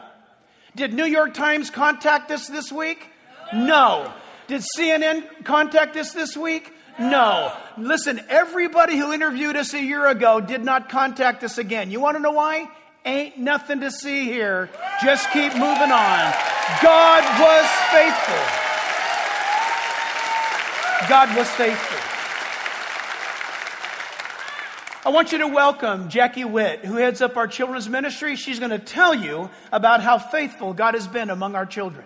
Did 0.74 0.94
New 0.94 1.04
York 1.04 1.34
Times 1.34 1.68
contact 1.68 2.30
us 2.30 2.48
this 2.48 2.72
week? 2.72 3.06
No. 3.52 4.10
Did 4.46 4.62
CNN 4.78 5.44
contact 5.44 5.96
us 5.96 6.12
this 6.12 6.34
week? 6.34 6.71
No. 6.98 7.52
Listen, 7.78 8.20
everybody 8.28 8.96
who 8.96 9.12
interviewed 9.12 9.56
us 9.56 9.74
a 9.74 9.82
year 9.82 10.06
ago 10.06 10.40
did 10.40 10.64
not 10.64 10.88
contact 10.88 11.42
us 11.42 11.58
again. 11.58 11.90
You 11.90 12.00
want 12.00 12.16
to 12.16 12.22
know 12.22 12.32
why? 12.32 12.68
Ain't 13.04 13.38
nothing 13.38 13.80
to 13.80 13.90
see 13.90 14.24
here. 14.24 14.70
Just 15.02 15.30
keep 15.32 15.52
moving 15.52 15.90
on. 15.90 16.34
God 16.82 17.24
was 17.40 17.66
faithful. 17.90 18.62
God 21.08 21.36
was 21.36 21.48
faithful. 21.50 21.98
I 25.04 25.10
want 25.10 25.32
you 25.32 25.38
to 25.38 25.48
welcome 25.48 26.08
Jackie 26.10 26.44
Witt, 26.44 26.84
who 26.84 26.94
heads 26.94 27.20
up 27.20 27.36
our 27.36 27.48
children's 27.48 27.88
ministry. 27.88 28.36
She's 28.36 28.60
going 28.60 28.70
to 28.70 28.78
tell 28.78 29.12
you 29.12 29.50
about 29.72 30.00
how 30.00 30.18
faithful 30.18 30.74
God 30.74 30.94
has 30.94 31.08
been 31.08 31.28
among 31.28 31.56
our 31.56 31.66
children. 31.66 32.04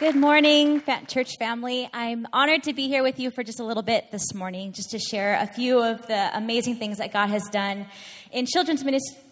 Good 0.00 0.16
morning, 0.16 0.82
church 1.08 1.36
family. 1.38 1.86
I'm 1.92 2.26
honored 2.32 2.62
to 2.62 2.72
be 2.72 2.88
here 2.88 3.02
with 3.02 3.20
you 3.20 3.30
for 3.30 3.42
just 3.42 3.60
a 3.60 3.64
little 3.64 3.82
bit 3.82 4.10
this 4.10 4.32
morning, 4.32 4.72
just 4.72 4.92
to 4.92 4.98
share 4.98 5.34
a 5.38 5.46
few 5.46 5.82
of 5.82 6.06
the 6.06 6.34
amazing 6.34 6.76
things 6.76 6.96
that 6.96 7.12
God 7.12 7.26
has 7.26 7.42
done 7.52 7.84
in 8.32 8.46
children's 8.46 8.82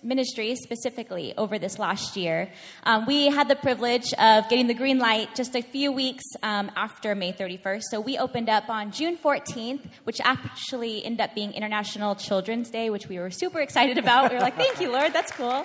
ministry, 0.02 0.54
specifically 0.56 1.34
over 1.38 1.58
this 1.58 1.78
last 1.78 2.18
year. 2.18 2.50
Um, 2.82 3.06
we 3.06 3.28
had 3.28 3.48
the 3.48 3.56
privilege 3.56 4.12
of 4.18 4.46
getting 4.50 4.66
the 4.66 4.74
green 4.74 4.98
light 4.98 5.34
just 5.34 5.56
a 5.56 5.62
few 5.62 5.90
weeks 5.90 6.24
um, 6.42 6.70
after 6.76 7.14
May 7.14 7.32
31st. 7.32 7.84
So 7.90 7.98
we 7.98 8.18
opened 8.18 8.50
up 8.50 8.68
on 8.68 8.92
June 8.92 9.16
14th, 9.16 9.88
which 10.04 10.20
actually 10.22 11.02
ended 11.02 11.22
up 11.22 11.34
being 11.34 11.54
International 11.54 12.14
Children's 12.14 12.68
Day, 12.68 12.90
which 12.90 13.08
we 13.08 13.18
were 13.18 13.30
super 13.30 13.60
excited 13.60 13.96
about. 13.96 14.30
We 14.30 14.36
were 14.36 14.42
like, 14.42 14.56
thank 14.56 14.82
you, 14.82 14.92
Lord, 14.92 15.14
that's 15.14 15.32
cool. 15.32 15.64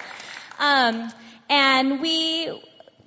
Um, 0.60 1.12
and 1.50 2.00
we 2.00 2.64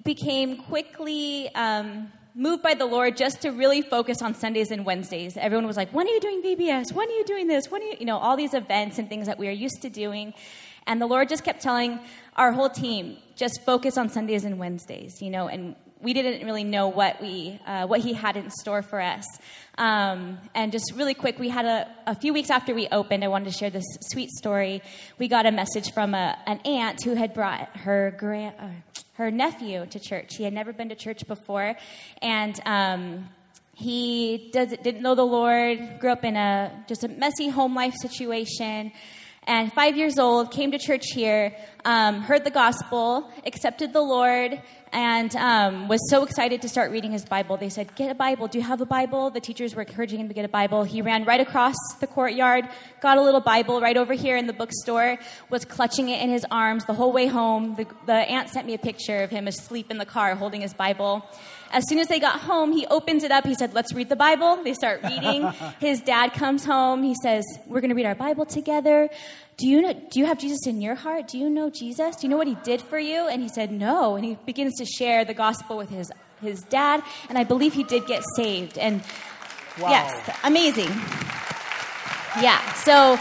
became 0.06 0.56
quickly 0.56 1.54
um, 1.54 2.10
moved 2.34 2.62
by 2.62 2.74
the 2.74 2.86
Lord 2.86 3.16
just 3.16 3.42
to 3.42 3.50
really 3.50 3.82
focus 3.82 4.22
on 4.22 4.34
Sundays 4.34 4.70
and 4.70 4.86
Wednesdays. 4.86 5.36
Everyone 5.36 5.66
was 5.66 5.76
like, 5.76 5.92
when 5.92 6.06
are 6.06 6.10
you 6.10 6.20
doing 6.20 6.42
VBS? 6.42 6.92
When 6.92 7.08
are 7.08 7.12
you 7.12 7.24
doing 7.24 7.48
this? 7.48 7.70
When 7.70 7.82
are 7.82 7.86
you, 7.86 7.96
you 8.00 8.06
know, 8.06 8.16
all 8.16 8.36
these 8.36 8.54
events 8.54 8.98
and 8.98 9.08
things 9.08 9.26
that 9.26 9.38
we 9.38 9.48
are 9.48 9.58
used 9.66 9.82
to 9.82 9.90
doing. 9.90 10.32
And 10.86 11.02
the 11.02 11.06
Lord 11.06 11.28
just 11.28 11.44
kept 11.44 11.60
telling 11.60 11.98
our 12.36 12.52
whole 12.52 12.70
team, 12.70 13.16
just 13.34 13.64
focus 13.64 13.98
on 13.98 14.08
Sundays 14.08 14.44
and 14.44 14.58
Wednesdays, 14.58 15.20
you 15.20 15.30
know, 15.30 15.48
and 15.48 15.74
we 16.00 16.12
didn't 16.12 16.46
really 16.46 16.62
know 16.62 16.88
what 16.88 17.20
we 17.20 17.58
uh, 17.66 17.86
what 17.86 18.00
he 18.00 18.12
had 18.12 18.36
in 18.36 18.50
store 18.50 18.82
for 18.82 19.00
us. 19.00 19.24
Um, 19.78 20.38
and 20.54 20.70
just 20.70 20.92
really 20.94 21.14
quick, 21.14 21.38
we 21.38 21.48
had 21.48 21.64
a, 21.64 21.90
a, 22.06 22.14
few 22.14 22.32
weeks 22.32 22.48
after 22.48 22.74
we 22.74 22.86
opened. 22.88 23.24
I 23.24 23.28
wanted 23.28 23.46
to 23.46 23.58
share 23.58 23.70
this 23.70 23.84
sweet 24.12 24.30
story. 24.30 24.82
We 25.18 25.28
got 25.28 25.44
a 25.44 25.52
message 25.52 25.92
from 25.92 26.14
a, 26.14 26.38
an 26.46 26.60
aunt 26.60 27.02
who 27.02 27.14
had 27.14 27.34
brought 27.34 27.76
her 27.78 28.14
grand. 28.16 28.54
Uh, 28.58 28.68
her 29.16 29.30
nephew 29.30 29.86
to 29.86 29.98
church. 29.98 30.36
He 30.36 30.44
had 30.44 30.52
never 30.52 30.72
been 30.72 30.88
to 30.90 30.94
church 30.94 31.26
before, 31.26 31.76
and 32.22 32.60
um, 32.66 33.28
he 33.74 34.50
does, 34.52 34.68
didn't 34.82 35.02
know 35.02 35.14
the 35.14 35.26
Lord. 35.26 35.98
Grew 36.00 36.10
up 36.10 36.24
in 36.24 36.36
a 36.36 36.84
just 36.88 37.04
a 37.04 37.08
messy 37.08 37.48
home 37.48 37.74
life 37.74 37.94
situation, 37.94 38.92
and 39.46 39.72
five 39.72 39.96
years 39.96 40.18
old 40.18 40.50
came 40.50 40.72
to 40.72 40.78
church 40.78 41.04
here, 41.14 41.56
um, 41.84 42.20
heard 42.20 42.44
the 42.44 42.50
gospel, 42.50 43.30
accepted 43.46 43.92
the 43.92 44.00
Lord, 44.00 44.60
and 44.96 45.36
um, 45.36 45.88
was 45.88 46.00
so 46.08 46.24
excited 46.24 46.62
to 46.62 46.70
start 46.70 46.90
reading 46.90 47.12
his 47.12 47.26
Bible. 47.26 47.58
They 47.58 47.68
said, 47.68 47.94
Get 47.96 48.10
a 48.10 48.14
Bible. 48.14 48.48
Do 48.48 48.56
you 48.56 48.64
have 48.64 48.80
a 48.80 48.86
Bible? 48.86 49.28
The 49.28 49.40
teachers 49.40 49.74
were 49.74 49.82
encouraging 49.82 50.18
him 50.18 50.28
to 50.28 50.32
get 50.32 50.46
a 50.46 50.48
Bible. 50.48 50.84
He 50.84 51.02
ran 51.02 51.26
right 51.26 51.38
across 51.38 51.76
the 52.00 52.06
courtyard, 52.06 52.66
got 53.02 53.18
a 53.18 53.22
little 53.22 53.42
Bible 53.42 53.82
right 53.82 53.98
over 53.98 54.14
here 54.14 54.38
in 54.38 54.46
the 54.46 54.54
bookstore, 54.54 55.18
was 55.50 55.66
clutching 55.66 56.08
it 56.08 56.22
in 56.22 56.30
his 56.30 56.46
arms 56.50 56.86
the 56.86 56.94
whole 56.94 57.12
way 57.12 57.26
home. 57.26 57.74
The, 57.74 57.86
the 58.06 58.14
aunt 58.14 58.48
sent 58.48 58.66
me 58.66 58.72
a 58.72 58.78
picture 58.78 59.22
of 59.22 59.28
him 59.28 59.46
asleep 59.46 59.90
in 59.90 59.98
the 59.98 60.06
car 60.06 60.34
holding 60.34 60.62
his 60.62 60.72
Bible. 60.72 61.28
As 61.76 61.86
soon 61.86 61.98
as 61.98 62.08
they 62.08 62.18
got 62.18 62.40
home, 62.40 62.72
he 62.72 62.86
opens 62.86 63.22
it 63.22 63.30
up. 63.30 63.44
He 63.44 63.54
said, 63.54 63.74
Let's 63.74 63.92
read 63.92 64.08
the 64.08 64.16
Bible. 64.16 64.62
They 64.64 64.72
start 64.72 65.02
reading. 65.04 65.42
His 65.78 66.00
dad 66.00 66.32
comes 66.32 66.64
home. 66.64 67.02
He 67.02 67.14
says, 67.22 67.44
We're 67.66 67.82
going 67.82 67.90
to 67.90 67.94
read 67.94 68.06
our 68.06 68.14
Bible 68.14 68.46
together. 68.46 69.10
Do 69.58 69.68
you, 69.68 69.82
know, 69.82 69.92
do 69.92 70.18
you 70.18 70.24
have 70.24 70.38
Jesus 70.38 70.66
in 70.66 70.80
your 70.80 70.94
heart? 70.94 71.28
Do 71.28 71.36
you 71.36 71.50
know 71.50 71.68
Jesus? 71.68 72.16
Do 72.16 72.26
you 72.26 72.30
know 72.30 72.38
what 72.38 72.46
he 72.46 72.56
did 72.64 72.80
for 72.80 72.98
you? 72.98 73.28
And 73.28 73.42
he 73.42 73.48
said, 73.50 73.70
No. 73.70 74.16
And 74.16 74.24
he 74.24 74.38
begins 74.46 74.74
to 74.78 74.86
share 74.86 75.26
the 75.26 75.34
gospel 75.34 75.76
with 75.76 75.90
his, 75.90 76.10
his 76.40 76.62
dad. 76.62 77.02
And 77.28 77.36
I 77.36 77.44
believe 77.44 77.74
he 77.74 77.84
did 77.84 78.06
get 78.06 78.22
saved. 78.36 78.78
And 78.78 79.02
Wow. 79.78 79.90
yes, 79.90 80.38
amazing. 80.44 80.88
Yeah. 82.42 82.72
So 82.72 83.18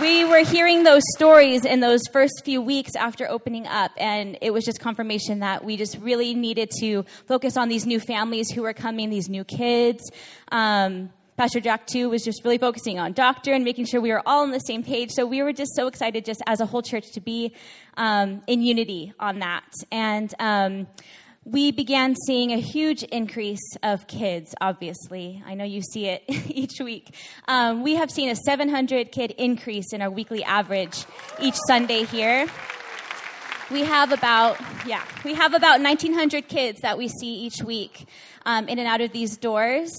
we 0.00 0.24
were 0.24 0.44
hearing 0.44 0.84
those 0.84 1.02
stories 1.16 1.64
in 1.64 1.80
those 1.80 2.02
first 2.12 2.42
few 2.44 2.62
weeks 2.62 2.94
after 2.94 3.28
opening 3.28 3.66
up, 3.66 3.90
and 3.96 4.38
it 4.40 4.52
was 4.52 4.64
just 4.64 4.80
confirmation 4.80 5.40
that 5.40 5.64
we 5.64 5.76
just 5.76 5.98
really 5.98 6.34
needed 6.34 6.70
to 6.80 7.04
focus 7.26 7.56
on 7.56 7.68
these 7.68 7.86
new 7.86 7.98
families 7.98 8.50
who 8.50 8.62
were 8.62 8.72
coming, 8.72 9.10
these 9.10 9.28
new 9.28 9.44
kids. 9.44 10.10
Um, 10.52 11.10
Pastor 11.36 11.60
Jack, 11.60 11.86
too, 11.86 12.10
was 12.10 12.22
just 12.22 12.44
really 12.44 12.58
focusing 12.58 12.98
on 12.98 13.12
doctor 13.12 13.52
and 13.52 13.64
making 13.64 13.86
sure 13.86 14.00
we 14.00 14.10
were 14.10 14.22
all 14.26 14.42
on 14.42 14.50
the 14.50 14.60
same 14.60 14.82
page. 14.82 15.10
So 15.12 15.24
we 15.26 15.42
were 15.42 15.52
just 15.52 15.74
so 15.74 15.86
excited, 15.86 16.24
just 16.24 16.42
as 16.46 16.60
a 16.60 16.66
whole 16.66 16.82
church, 16.82 17.12
to 17.12 17.20
be 17.20 17.54
um, 17.96 18.42
in 18.46 18.62
unity 18.62 19.12
on 19.18 19.38
that. 19.40 19.72
And 19.90 20.32
um, 20.38 20.86
we 21.50 21.72
began 21.72 22.14
seeing 22.26 22.52
a 22.52 22.60
huge 22.60 23.02
increase 23.04 23.74
of 23.82 24.06
kids, 24.06 24.54
obviously. 24.60 25.42
I 25.46 25.54
know 25.54 25.64
you 25.64 25.80
see 25.80 26.06
it 26.06 26.22
each 26.28 26.78
week. 26.78 27.14
Um, 27.46 27.82
we 27.82 27.94
have 27.94 28.10
seen 28.10 28.28
a 28.28 28.36
700 28.36 29.10
kid 29.12 29.30
increase 29.38 29.94
in 29.94 30.02
our 30.02 30.10
weekly 30.10 30.44
average 30.44 31.06
each 31.40 31.56
Sunday 31.66 32.04
here. 32.04 32.46
We 33.70 33.80
have 33.80 34.12
about, 34.12 34.58
yeah, 34.86 35.02
we 35.24 35.34
have 35.34 35.54
about 35.54 35.80
1,900 35.80 36.48
kids 36.48 36.80
that 36.82 36.98
we 36.98 37.08
see 37.08 37.34
each 37.46 37.62
week 37.64 38.06
um, 38.44 38.68
in 38.68 38.78
and 38.78 38.86
out 38.86 39.00
of 39.00 39.12
these 39.12 39.38
doors. 39.38 39.90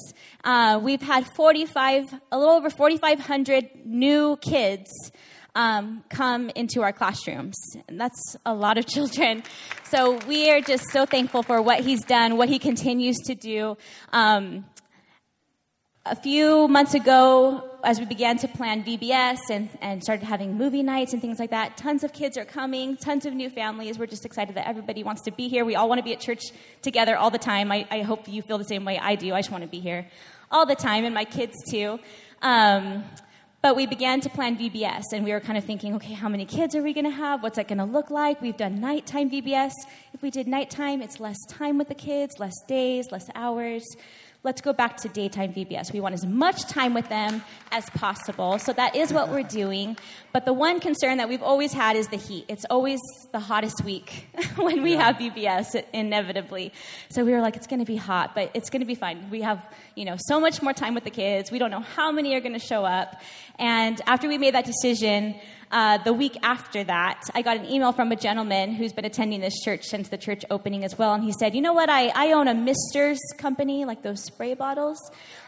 Uh, 0.44 0.80
we've 0.82 1.02
had 1.02 1.26
45, 1.36 2.14
a 2.32 2.38
little 2.38 2.54
over 2.54 2.70
4,500 2.70 3.70
new 3.86 4.38
kids 4.38 5.12
um, 5.60 6.06
come 6.08 6.50
into 6.56 6.84
our 6.84 6.94
classrooms. 6.94 7.58
And 7.90 8.00
that's 8.00 8.38
a 8.46 8.54
lot 8.54 8.78
of 8.78 8.88
children. 8.96 9.44
So 9.84 10.18
we 10.26 10.50
are 10.50 10.62
just 10.62 10.86
so 10.92 11.06
thankful 11.06 11.44
for 11.44 11.62
what 11.62 11.82
he's 11.82 12.04
done, 12.06 12.38
what 12.38 12.48
he 12.48 12.60
continues 12.60 13.18
to 13.26 13.36
do. 13.36 13.78
Um, 14.14 14.66
a 16.06 16.16
few 16.16 16.70
months 16.70 16.94
ago, 16.94 17.62
as 17.84 18.00
we 18.00 18.06
began 18.06 18.38
to 18.38 18.48
plan 18.48 18.86
VBS 18.86 19.38
and, 19.52 19.70
and 19.82 20.02
started 20.02 20.26
having 20.26 20.58
movie 20.58 20.82
nights 20.82 21.12
and 21.12 21.22
things 21.22 21.40
like 21.40 21.50
that, 21.50 21.76
tons 21.76 22.06
of 22.06 22.14
kids 22.14 22.38
are 22.38 22.46
coming, 22.46 22.96
tons 22.96 23.26
of 23.26 23.34
new 23.34 23.50
families. 23.50 24.00
We're 24.00 24.08
just 24.08 24.26
excited 24.26 24.56
that 24.56 24.66
everybody 24.66 25.04
wants 25.04 25.24
to 25.24 25.32
be 25.32 25.50
here. 25.50 25.66
We 25.66 25.76
all 25.76 25.90
want 25.90 26.00
to 26.00 26.04
be 26.04 26.14
at 26.14 26.22
church 26.22 26.42
together 26.82 27.18
all 27.18 27.32
the 27.32 27.38
time. 27.38 27.70
I, 27.70 27.86
I 27.92 28.02
hope 28.02 28.30
you 28.30 28.42
feel 28.42 28.58
the 28.58 28.64
same 28.64 28.86
way 28.86 28.98
I 28.98 29.16
do. 29.16 29.34
I 29.34 29.40
just 29.40 29.52
want 29.52 29.66
to 29.66 29.70
be 29.70 29.82
here 29.82 30.08
all 30.52 30.66
the 30.66 30.76
time, 30.76 31.04
and 31.04 31.14
my 31.14 31.26
kids 31.26 31.54
too. 31.70 32.00
Um, 32.42 33.04
but 33.62 33.76
we 33.76 33.86
began 33.86 34.22
to 34.22 34.30
plan 34.30 34.58
VBS, 34.58 35.04
and 35.12 35.26
we 35.26 35.32
were 35.32 35.42
kind 35.42 35.58
of 35.58 35.66
thinking, 35.66 35.94
okay, 35.96 36.14
how 36.14 36.30
many 36.30 36.46
kids 36.46 36.76
are 36.76 36.82
we 36.82 36.94
going 36.94 37.06
to 37.06 37.12
have? 37.12 37.44
What's 37.44 37.58
that 37.58 37.68
going 37.68 37.80
to 37.80 37.84
look 37.84 38.10
like? 38.10 38.42
We've 38.42 38.56
done 38.56 38.80
nighttime 38.80 39.30
VBS. 39.30 39.74
If 40.14 40.22
we 40.22 40.32
did 40.32 40.48
nighttime, 40.48 41.02
it's 41.02 41.20
less 41.20 41.38
time 41.48 41.78
with 41.78 41.90
the 41.90 41.96
kids, 41.96 42.40
less 42.40 42.56
days, 42.68 43.12
less 43.12 43.30
hours. 43.36 43.86
Let's 44.42 44.62
go 44.62 44.72
back 44.72 44.96
to 45.02 45.10
daytime 45.10 45.52
VBS. 45.52 45.92
We 45.92 46.00
want 46.00 46.14
as 46.14 46.26
much 46.26 46.64
time 46.64 46.94
with 46.94 47.10
them 47.10 47.44
as 47.74 47.90
possible. 47.90 48.58
So 48.58 48.72
that 48.72 48.96
is 48.96 49.12
what 49.12 49.28
we're 49.28 49.44
doing. 49.44 49.98
But 50.32 50.46
the 50.46 50.54
one 50.54 50.80
concern 50.80 51.18
that 51.18 51.28
we've 51.28 51.44
always 51.44 51.74
had 51.74 51.98
is 51.98 52.08
the 52.08 52.16
heat. 52.16 52.46
It's 52.48 52.64
always 52.70 53.02
the 53.34 53.40
hottest 53.42 53.84
week 53.84 54.30
when 54.56 54.82
we 54.82 54.94
have 54.94 55.18
VBS, 55.18 55.84
inevitably. 55.92 56.72
So 57.10 57.26
we 57.26 57.34
were 57.34 57.42
like, 57.42 57.58
it's 57.58 57.68
going 57.68 57.82
to 57.82 57.86
be 57.86 57.98
hot, 57.98 58.34
but 58.34 58.50
it's 58.54 58.70
going 58.70 58.80
to 58.80 58.86
be 58.86 58.96
fine. 58.96 59.30
We 59.30 59.42
have, 59.42 59.62
you 59.96 60.06
know, 60.06 60.16
so 60.18 60.40
much 60.40 60.62
more 60.62 60.72
time 60.72 60.96
with 60.96 61.04
the 61.04 61.12
kids. 61.12 61.52
We 61.52 61.60
don't 61.60 61.72
know 61.72 61.82
how 61.82 62.14
many 62.14 62.34
are 62.36 62.40
going 62.40 62.54
to 62.54 62.66
show 62.66 62.86
up. 62.86 63.22
And 63.58 64.00
after 64.08 64.30
we 64.30 64.38
made 64.38 64.54
that 64.54 64.66
decision, 64.66 65.36
uh, 65.72 66.00
the 66.00 66.14
week 66.14 66.36
after 66.42 66.84
that, 66.84 67.30
I 67.36 67.44
got 67.44 67.58
an 67.58 67.66
email 67.66 67.92
from 67.92 68.12
a 68.12 68.16
gentleman 68.16 68.74
who's 68.74 68.92
been 68.92 69.06
attending 69.06 69.40
this 69.40 69.54
church 69.64 69.86
since 69.86 70.10
the 70.10 70.18
church 70.18 70.44
opening 70.50 70.84
as 70.84 70.98
well. 70.98 71.14
And 71.14 71.24
he 71.24 71.32
said, 71.32 71.54
You 71.54 71.62
know 71.62 71.74
what? 71.74 71.90
I, 71.90 72.08
I 72.08 72.32
own 72.32 72.48
a 72.48 72.56
Mister's 72.56 73.20
company, 73.38 73.86
like 73.86 74.02
those 74.02 74.24
spray 74.24 74.56
bottles. 74.56 75.00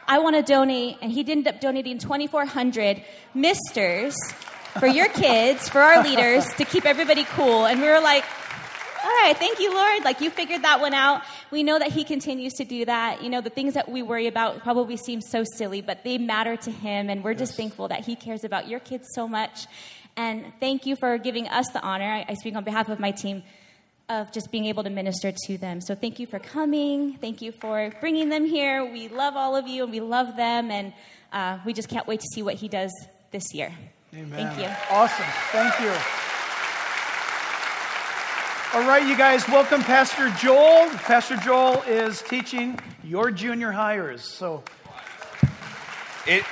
I 0.08 0.20
want 0.20 0.36
to 0.36 0.44
donate. 0.44 0.98
And 1.02 1.12
he 1.12 1.22
ended 1.22 1.48
up 1.48 1.60
donating 1.60 1.98
2,400 1.98 3.04
Misters 3.34 4.16
for 4.80 4.88
your 4.88 5.08
kids, 5.10 5.68
for 5.70 5.82
our 5.82 6.04
leaders, 6.04 6.46
to 6.56 6.66
keep 6.66 6.86
everybody 6.86 7.24
cool. 7.24 7.66
And 7.66 7.82
we 7.82 7.88
were 7.88 8.02
like, 8.02 8.24
all 9.04 9.10
right, 9.10 9.36
thank 9.36 9.60
you, 9.60 9.74
Lord. 9.74 10.04
Like 10.04 10.22
you 10.22 10.30
figured 10.30 10.62
that 10.62 10.80
one 10.80 10.94
out. 10.94 11.24
We 11.50 11.64
know 11.64 11.80
that 11.80 11.92
He 11.92 12.04
continues 12.04 12.54
to 12.54 12.66
do 12.66 12.86
that. 12.86 13.24
You 13.24 13.30
know, 13.32 13.42
the 13.42 13.50
things 13.50 13.74
that 13.74 13.90
we 13.90 14.04
worry 14.04 14.28
about 14.28 14.60
probably 14.60 14.98
seem 14.98 15.22
so 15.22 15.44
silly, 15.58 15.82
but 15.82 16.04
they 16.04 16.20
matter 16.20 16.56
to 16.58 16.72
Him. 16.72 17.10
And 17.10 17.24
we're 17.24 17.34
just 17.34 17.56
thankful 17.56 17.88
that 17.88 18.06
He 18.06 18.16
cares 18.16 18.44
about 18.44 18.68
your 18.68 18.80
kids 18.80 19.08
so 19.16 19.28
much. 19.28 19.66
And 20.18 20.52
thank 20.60 20.86
you 20.86 20.96
for 20.96 21.18
giving 21.18 21.48
us 21.48 21.68
the 21.70 21.82
honor. 21.82 22.06
I, 22.06 22.26
I 22.30 22.34
speak 22.36 22.56
on 22.56 22.64
behalf 22.64 22.90
of 22.90 23.00
my 23.00 23.12
team 23.12 23.44
of 24.10 24.32
just 24.32 24.52
being 24.52 24.66
able 24.66 24.84
to 24.84 24.90
minister 24.90 25.32
to 25.48 25.58
them. 25.58 25.80
So 25.80 25.96
thank 25.96 26.20
you 26.20 26.28
for 26.28 26.38
coming. 26.38 27.18
Thank 27.18 27.42
you 27.42 27.52
for 27.54 27.92
bringing 28.02 28.30
them 28.30 28.46
here. 28.46 28.84
We 28.84 29.08
love 29.08 29.36
all 29.36 29.56
of 29.56 29.68
you 29.68 29.84
and 29.84 29.92
we 29.92 30.02
love 30.02 30.36
them. 30.36 30.70
And 30.70 30.94
uh, 31.32 31.60
we 31.66 31.74
just 31.74 31.88
can't 31.88 32.06
wait 32.08 32.20
to 32.20 32.28
see 32.34 32.44
what 32.44 32.56
He 32.56 32.68
does 32.68 32.92
this 33.32 33.54
year. 33.54 33.74
Amen. 34.14 34.30
Thank 34.32 34.60
you. 34.60 34.70
Awesome. 34.90 35.26
Thank 35.52 35.80
you. 35.80 35.94
All 38.74 38.88
right, 38.88 39.06
you 39.06 39.18
guys, 39.18 39.46
welcome 39.50 39.82
Pastor 39.82 40.30
Joel. 40.32 40.90
Pastor 40.92 41.36
Joel 41.38 41.82
is 41.84 42.22
teaching 42.22 42.80
your 43.04 43.30
junior 43.30 43.72
hires. 43.72 44.24
So, 44.24 44.64
It, 46.26 46.46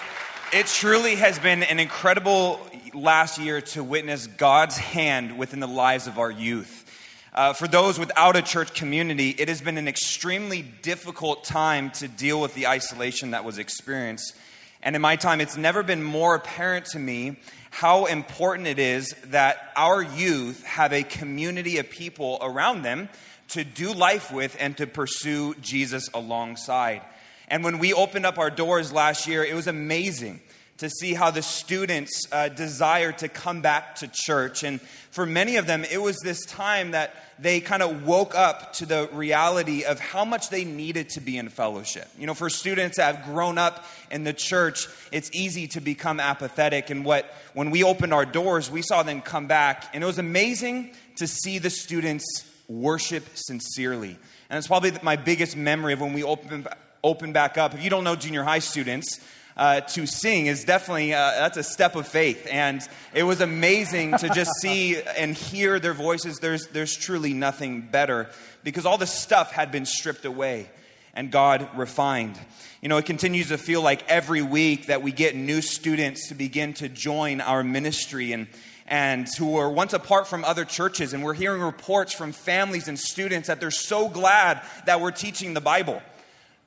it 0.52 0.65
truly 0.65 1.15
has 1.15 1.39
been 1.39 1.63
an 1.63 1.80
incredible 1.80 2.60
last 2.93 3.38
year 3.38 3.62
to 3.62 3.84
witness 3.84 4.28
God's 4.28 4.78
hand 4.78 5.38
within 5.38 5.60
the 5.60 5.67
lives 5.67 6.08
of 6.08 6.17
our 6.17 6.32
youth. 6.32 6.86
Uh, 7.34 7.54
for 7.54 7.67
those 7.67 7.99
without 7.99 8.36
a 8.36 8.41
church 8.41 8.73
community, 8.73 9.30
it 9.30 9.47
has 9.47 9.62
been 9.62 9.78
an 9.78 9.88
extremely 9.88 10.62
difficult 10.62 11.43
time 11.43 11.91
to 11.91 12.08
deal 12.08 12.41
with 12.41 12.54
the 12.56 12.67
isolation 12.67 13.32
that 13.32 13.43
was 13.45 13.58
experienced. 13.58 14.36
And 14.82 14.95
in 14.95 15.02
my 15.02 15.15
time, 15.15 15.41
it's 15.41 15.58
never 15.58 15.84
been 15.84 16.02
more 16.02 16.36
apparent 16.36 16.86
to 16.88 16.99
me 16.99 17.38
how 17.71 18.06
important 18.06 18.67
it 18.67 18.80
is 18.80 19.13
that 19.25 19.71
our 19.75 20.02
youth 20.02 20.63
have 20.63 20.91
a 20.91 21.04
community 21.04 21.78
of 21.78 21.89
people 21.89 22.39
around 22.41 22.82
them 22.82 23.10
to 23.49 23.63
do 23.63 23.93
life 23.93 24.32
with 24.32 24.56
and 24.60 24.75
to 24.78 24.88
pursue 24.88 25.54
Jesus 25.56 26.10
alongside. 26.13 27.02
And 27.47 27.63
when 27.63 27.80
we 27.80 27.93
opened 27.93 28.25
up 28.25 28.38
our 28.38 28.49
doors 28.49 28.91
last 28.91 29.28
year, 29.28 29.43
it 29.43 29.56
was 29.56 29.67
amazing 29.67 30.39
to 30.79 30.89
see 30.89 31.13
how 31.13 31.29
the 31.29 31.41
students 31.41 32.25
uh, 32.31 32.47
desire 32.47 33.11
to 33.11 33.27
come 33.27 33.61
back 33.61 33.95
to 33.95 34.07
church. 34.07 34.63
And 34.63 34.79
for 35.11 35.25
many 35.25 35.57
of 35.57 35.67
them, 35.67 35.83
it 35.83 36.01
was 36.01 36.17
this 36.19 36.45
time 36.45 36.91
that 36.91 37.13
they 37.37 37.59
kind 37.59 37.83
of 37.83 38.05
woke 38.05 38.33
up 38.33 38.73
to 38.73 38.85
the 38.85 39.09
reality 39.11 39.83
of 39.83 39.99
how 39.99 40.23
much 40.23 40.49
they 40.49 40.63
needed 40.63 41.09
to 41.09 41.21
be 41.21 41.37
in 41.37 41.49
fellowship. 41.49 42.07
You 42.17 42.27
know, 42.27 42.33
for 42.33 42.49
students 42.49 42.95
that 42.95 43.15
have 43.15 43.25
grown 43.25 43.57
up 43.57 43.85
in 44.09 44.23
the 44.23 44.33
church, 44.33 44.87
it's 45.11 45.29
easy 45.33 45.67
to 45.67 45.81
become 45.81 46.19
apathetic. 46.19 46.89
And 46.89 47.03
what 47.03 47.25
when 47.53 47.71
we 47.71 47.83
opened 47.83 48.13
our 48.13 48.25
doors, 48.25 48.71
we 48.71 48.81
saw 48.81 49.03
them 49.03 49.21
come 49.21 49.47
back, 49.47 49.89
and 49.93 50.01
it 50.01 50.07
was 50.07 50.19
amazing 50.19 50.91
to 51.17 51.27
see 51.27 51.59
the 51.59 51.69
students 51.69 52.25
worship 52.69 53.25
sincerely. 53.33 54.17
And 54.49 54.57
it's 54.57 54.67
probably 54.67 54.93
my 55.01 55.17
biggest 55.17 55.57
memory 55.57 55.93
of 55.93 55.99
when 55.99 56.13
we 56.13 56.23
opened 56.23 56.69
opened 57.03 57.33
back 57.33 57.57
up. 57.57 57.73
If 57.73 57.83
you 57.83 57.89
don't 57.89 58.03
know 58.03 58.15
junior 58.15 58.43
high 58.43 58.59
students, 58.59 59.19
uh, 59.60 59.82
to 59.82 60.08
sing 60.08 60.45
is 60.45 60.63
definitely 60.63 61.13
uh, 61.13 61.32
that's 61.32 61.58
a 61.58 61.63
step 61.63 61.98
of 61.98 62.08
faith. 62.08 62.48
And 62.50 62.82
it 63.13 63.24
was 63.24 63.41
amazing 63.41 64.17
to 64.19 64.30
just 64.30 64.52
see 64.62 65.02
and 65.02 65.36
hear 65.36 65.82
their 65.82 65.93
voices. 65.93 66.38
There's, 66.38 66.67
there's 66.67 66.95
truly 66.95 67.34
nothing 67.34 67.82
better 67.82 68.30
because 68.63 68.86
all 68.86 68.98
the 68.98 69.06
stuff 69.06 69.52
had 69.52 69.69
been 69.69 69.86
stripped 69.86 70.24
away 70.24 70.69
and 71.13 71.30
god 71.30 71.67
refined. 71.76 72.39
You 72.82 72.88
know 72.88 72.95
it 72.95 73.06
continues 73.06 73.50
to 73.50 73.58
feel 73.58 73.82
like 73.82 74.08
every 74.08 74.41
week 74.41 74.86
that 74.86 75.02
we 75.02 75.12
get 75.12 75.36
new 75.36 75.62
students 75.62 76.30
to 76.30 76.36
begin 76.36 76.74
to 76.76 76.88
join 76.88 77.41
our 77.41 77.62
ministry 77.62 78.32
and 78.32 78.48
and 78.88 79.28
who 79.38 79.52
were 79.52 79.69
once 79.69 79.91
apart 79.91 80.28
from 80.28 80.45
other 80.45 80.63
churches. 80.63 81.13
And 81.13 81.22
we're 81.22 81.34
hearing 81.34 81.62
reports 81.62 82.13
from 82.13 82.32
families 82.32 82.88
and 82.88 82.98
students 82.98 83.50
that 83.50 83.60
they're 83.60 83.72
so 83.72 84.08
glad 84.08 84.62
that 84.86 85.02
we're 85.02 85.12
teaching 85.12 85.54
the 85.54 85.62
bible 85.62 86.02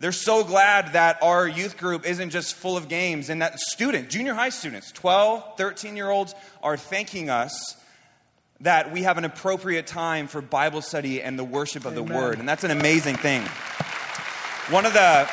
they're 0.03 0.11
so 0.11 0.43
glad 0.43 0.95
that 0.95 1.23
our 1.23 1.47
youth 1.47 1.79
group 1.79 2.05
isn't 2.05 2.31
just 2.31 2.55
full 2.57 2.77
of 2.77 2.88
games 2.88 3.31
and 3.31 3.41
that 3.41 3.61
students, 3.61 4.12
junior 4.12 4.35
high 4.35 4.49
students, 4.49 4.91
12, 4.91 5.57
13 5.57 5.95
year 5.95 6.11
olds, 6.11 6.35
are 6.61 6.77
thanking 6.77 7.31
us 7.31 7.77
that 8.62 8.91
we 8.91 9.05
have 9.05 9.17
an 9.17 9.25
appropriate 9.25 9.87
time 9.87 10.27
for 10.27 10.41
Bible 10.41 10.83
study 10.83 11.23
and 11.23 11.38
the 11.38 11.45
worship 11.45 11.85
of 11.85 11.93
Amen. 11.93 12.05
the 12.05 12.15
Word. 12.15 12.41
And 12.41 12.49
that's 12.49 12.65
an 12.65 12.73
amazing 12.73 13.15
thing. 13.15 13.43
One 14.71 14.87
of 14.87 14.93
the 14.93 15.31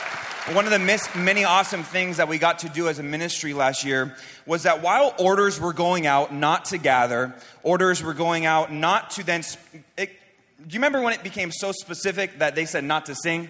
one 0.53 0.65
of 0.65 0.71
the 0.71 0.77
mis- 0.77 1.15
many 1.15 1.45
awesome 1.45 1.81
things 1.81 2.17
that 2.17 2.27
we 2.27 2.37
got 2.37 2.59
to 2.59 2.69
do 2.69 2.89
as 2.89 2.99
a 2.99 3.03
ministry 3.03 3.53
last 3.53 3.83
year 3.83 4.15
was 4.45 4.63
that 4.63 4.83
while 4.83 5.15
orders 5.17 5.59
were 5.59 5.73
going 5.73 6.05
out 6.05 6.31
not 6.31 6.65
to 6.65 6.77
gather, 6.77 7.33
orders 7.63 8.03
were 8.03 8.13
going 8.13 8.45
out 8.45 8.71
not 8.71 9.09
to 9.11 9.23
then 9.23 9.41
sp- 9.41 9.81
you 10.67 10.73
remember 10.73 11.01
when 11.01 11.13
it 11.13 11.23
became 11.23 11.51
so 11.51 11.71
specific 11.71 12.39
that 12.39 12.53
they 12.53 12.65
said 12.65 12.83
not 12.83 13.05
to 13.05 13.15
sing? 13.15 13.49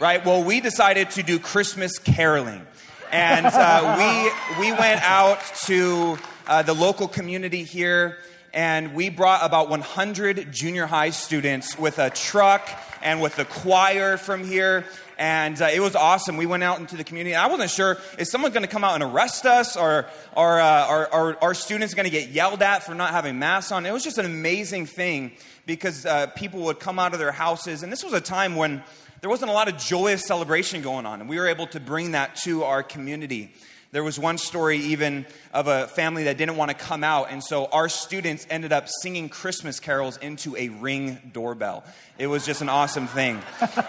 Right? 0.00 0.24
Well, 0.24 0.42
we 0.42 0.62
decided 0.62 1.10
to 1.10 1.22
do 1.22 1.38
Christmas 1.38 1.98
caroling. 1.98 2.66
And 3.12 3.44
uh, 3.44 4.32
we, 4.56 4.58
we 4.58 4.72
went 4.72 5.02
out 5.02 5.40
to 5.66 6.16
uh, 6.46 6.62
the 6.62 6.72
local 6.72 7.06
community 7.06 7.64
here 7.64 8.16
and 8.54 8.94
we 8.94 9.10
brought 9.10 9.44
about 9.44 9.68
100 9.68 10.50
junior 10.52 10.86
high 10.86 11.10
students 11.10 11.78
with 11.78 11.98
a 11.98 12.08
truck 12.08 12.66
and 13.02 13.20
with 13.20 13.36
the 13.36 13.44
choir 13.44 14.16
from 14.16 14.42
here. 14.42 14.86
And 15.18 15.60
uh, 15.60 15.66
it 15.66 15.80
was 15.80 15.94
awesome. 15.94 16.38
We 16.38 16.46
went 16.46 16.62
out 16.62 16.80
into 16.80 16.96
the 16.96 17.04
community. 17.04 17.36
I 17.36 17.48
wasn't 17.48 17.70
sure 17.70 17.98
is 18.16 18.30
someone 18.30 18.52
going 18.52 18.62
to 18.62 18.68
come 18.68 18.84
out 18.84 18.94
and 18.94 19.04
arrest 19.04 19.44
us, 19.44 19.76
or 19.76 20.06
are, 20.34 20.60
uh, 20.60 21.34
are 21.42 21.52
students 21.52 21.92
going 21.92 22.04
to 22.04 22.10
get 22.10 22.30
yelled 22.30 22.62
at 22.62 22.84
for 22.84 22.94
not 22.94 23.10
having 23.10 23.38
masks 23.38 23.70
on? 23.70 23.84
It 23.84 23.92
was 23.92 24.02
just 24.02 24.16
an 24.16 24.24
amazing 24.24 24.86
thing 24.86 25.32
because 25.66 26.06
uh, 26.06 26.28
people 26.28 26.62
would 26.62 26.80
come 26.80 26.98
out 26.98 27.12
of 27.12 27.18
their 27.18 27.32
houses. 27.32 27.82
And 27.82 27.92
this 27.92 28.02
was 28.02 28.14
a 28.14 28.20
time 28.20 28.56
when 28.56 28.82
there 29.20 29.30
wasn't 29.30 29.50
a 29.50 29.54
lot 29.54 29.68
of 29.68 29.76
joyous 29.76 30.24
celebration 30.24 30.82
going 30.82 31.06
on. 31.06 31.20
And 31.20 31.28
we 31.28 31.38
were 31.38 31.48
able 31.48 31.66
to 31.68 31.80
bring 31.80 32.12
that 32.12 32.36
to 32.44 32.64
our 32.64 32.82
community. 32.82 33.52
There 33.92 34.04
was 34.04 34.20
one 34.20 34.38
story 34.38 34.78
even 34.78 35.26
of 35.52 35.66
a 35.66 35.88
family 35.88 36.24
that 36.24 36.38
didn't 36.38 36.56
want 36.56 36.70
to 36.70 36.76
come 36.76 37.02
out, 37.02 37.32
and 37.32 37.42
so 37.42 37.66
our 37.66 37.88
students 37.88 38.46
ended 38.48 38.72
up 38.72 38.86
singing 39.02 39.28
Christmas 39.28 39.80
carols 39.80 40.16
into 40.18 40.56
a 40.56 40.68
ring 40.68 41.18
doorbell. 41.32 41.82
It 42.16 42.28
was 42.28 42.46
just 42.46 42.62
an 42.62 42.68
awesome 42.68 43.08
thing. 43.08 43.42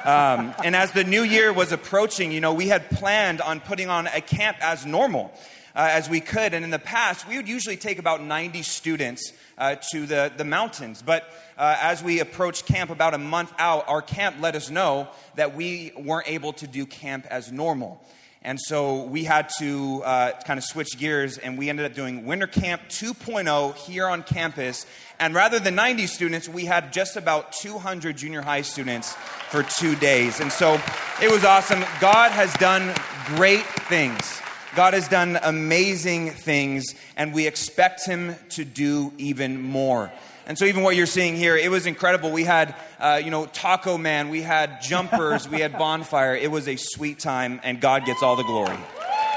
Um, 0.04 0.56
and 0.63 0.76
as 0.76 0.91
the 0.91 1.04
new 1.04 1.22
year 1.22 1.54
was 1.54 1.72
approaching, 1.72 2.32
you 2.32 2.41
know, 2.41 2.54
we 2.54 2.67
had 2.67 2.89
planned 2.89 3.41
on 3.41 3.60
putting 3.60 3.89
on 3.89 4.08
a 4.08 4.22
camp 4.22 4.58
as 4.60 4.88
normal. 4.88 5.32
Uh, 5.74 5.88
as 5.90 6.10
we 6.10 6.20
could. 6.20 6.54
And 6.54 6.66
in 6.66 6.70
the 6.70 6.80
past, 6.80 7.26
we 7.30 7.38
would 7.38 7.48
usually 7.48 7.78
take 7.78 7.98
about 7.98 8.22
90 8.22 8.62
students 8.62 9.32
uh, 9.58 9.78
to 9.92 10.06
the, 10.06 10.30
the 10.36 10.44
mountains. 10.44 11.02
But 11.02 11.24
uh, 11.58 11.78
as 11.80 12.04
we 12.04 12.20
approached 12.20 12.66
camp 12.66 12.90
about 12.90 13.14
a 13.14 13.18
month 13.18 13.54
out, 13.58 13.88
our 13.88 14.02
camp 14.02 14.36
let 14.42 14.56
us 14.56 14.70
know 14.70 15.08
that 15.36 15.56
we 15.56 15.94
weren't 15.96 16.28
able 16.28 16.52
to 16.54 16.68
do 16.68 16.86
camp 16.86 17.26
as 17.30 17.54
normal. 17.54 18.04
And 18.44 18.60
so 18.60 19.04
we 19.04 19.24
had 19.24 19.50
to 19.60 20.02
uh, 20.04 20.32
kind 20.46 20.58
of 20.58 20.64
switch 20.64 20.98
gears, 20.98 21.38
and 21.38 21.60
we 21.60 21.70
ended 21.70 21.86
up 21.86 21.94
doing 21.94 22.26
Winter 22.26 22.48
Camp 22.48 22.82
2.0 22.90 23.76
here 23.76 24.08
on 24.08 24.24
campus. 24.24 24.88
And 25.20 25.36
rather 25.36 25.60
than 25.60 25.76
90 25.76 26.08
students, 26.08 26.50
we 26.50 26.66
had 26.66 26.92
just 26.92 27.18
about 27.18 27.52
200 27.52 28.18
junior 28.18 28.42
high 28.42 28.64
students 28.64 29.14
for 29.50 29.62
two 29.62 29.96
days. 29.96 30.40
And 30.40 30.52
so 30.52 30.82
it 31.22 31.32
was 31.32 31.46
awesome. 31.46 31.82
God 32.00 32.32
has 32.32 32.52
done 32.56 32.96
great 33.28 33.64
things. 33.64 34.42
God 34.76 34.94
has 34.94 35.08
done 35.10 35.38
amazing 35.42 36.30
things, 36.30 36.96
and 37.18 37.34
we 37.34 37.46
expect 37.46 38.06
Him 38.06 38.36
to 38.52 38.64
do 38.64 39.12
even 39.18 39.62
more. 39.62 40.12
And 40.48 40.58
so, 40.58 40.66
even 40.66 40.82
what 40.84 40.96
you're 40.96 41.06
seeing 41.06 41.36
here, 41.36 41.58
it 41.58 41.70
was 41.70 41.86
incredible. 41.86 42.32
We 42.32 42.46
had, 42.46 42.74
uh, 43.00 43.22
you 43.24 43.32
know, 43.32 43.46
Taco 43.46 43.98
Man, 43.98 44.30
we 44.30 44.42
had 44.42 44.82
jumpers, 44.82 45.48
we 45.48 45.60
had 45.60 45.78
bonfire. 45.78 46.36
It 46.36 46.50
was 46.50 46.68
a 46.68 46.78
sweet 46.78 47.20
time, 47.20 47.60
and 47.64 47.82
God 47.82 48.06
gets 48.06 48.24
all 48.24 48.36
the 48.36 48.44
glory. 48.44 48.78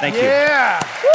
Thank 0.01 0.14
you. 0.14 0.23
Yeah. 0.23 0.81
Woo! 1.03 1.11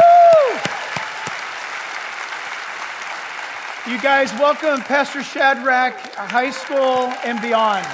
You 3.92 4.00
guys, 4.00 4.32
welcome 4.34 4.80
Pastor 4.82 5.22
Shadrach, 5.22 5.98
high 6.14 6.50
school 6.50 7.12
and 7.24 7.40
beyond. 7.40 7.86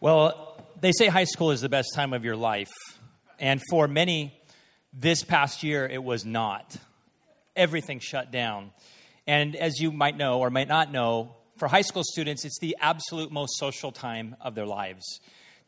well, 0.00 0.45
they 0.86 0.92
say 0.92 1.08
high 1.08 1.24
school 1.24 1.50
is 1.50 1.60
the 1.60 1.68
best 1.68 1.88
time 1.96 2.12
of 2.12 2.24
your 2.24 2.36
life. 2.36 2.70
And 3.40 3.60
for 3.70 3.88
many, 3.88 4.40
this 4.92 5.24
past 5.24 5.64
year, 5.64 5.84
it 5.84 6.04
was 6.04 6.24
not. 6.24 6.76
Everything 7.56 7.98
shut 7.98 8.30
down. 8.30 8.70
And 9.26 9.56
as 9.56 9.80
you 9.80 9.90
might 9.90 10.16
know 10.16 10.38
or 10.38 10.48
might 10.48 10.68
not 10.68 10.92
know, 10.92 11.34
for 11.56 11.66
high 11.66 11.82
school 11.82 12.04
students, 12.04 12.44
it's 12.44 12.60
the 12.60 12.76
absolute 12.80 13.32
most 13.32 13.58
social 13.58 13.90
time 13.90 14.36
of 14.40 14.54
their 14.54 14.64
lives. 14.64 15.18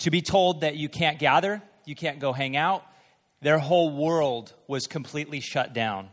To 0.01 0.13
be 0.13 0.23
told 0.23 0.61
that 0.61 0.77
you 0.77 0.89
can't 0.89 1.19
gather, 1.19 1.63
you 1.85 1.97
can't 1.97 2.21
go 2.21 2.33
hang 2.33 2.57
out, 2.57 2.85
their 3.41 3.59
whole 3.59 3.91
world 3.91 4.55
was 4.69 4.87
completely 4.87 5.41
shut 5.41 5.73
down. 5.73 6.11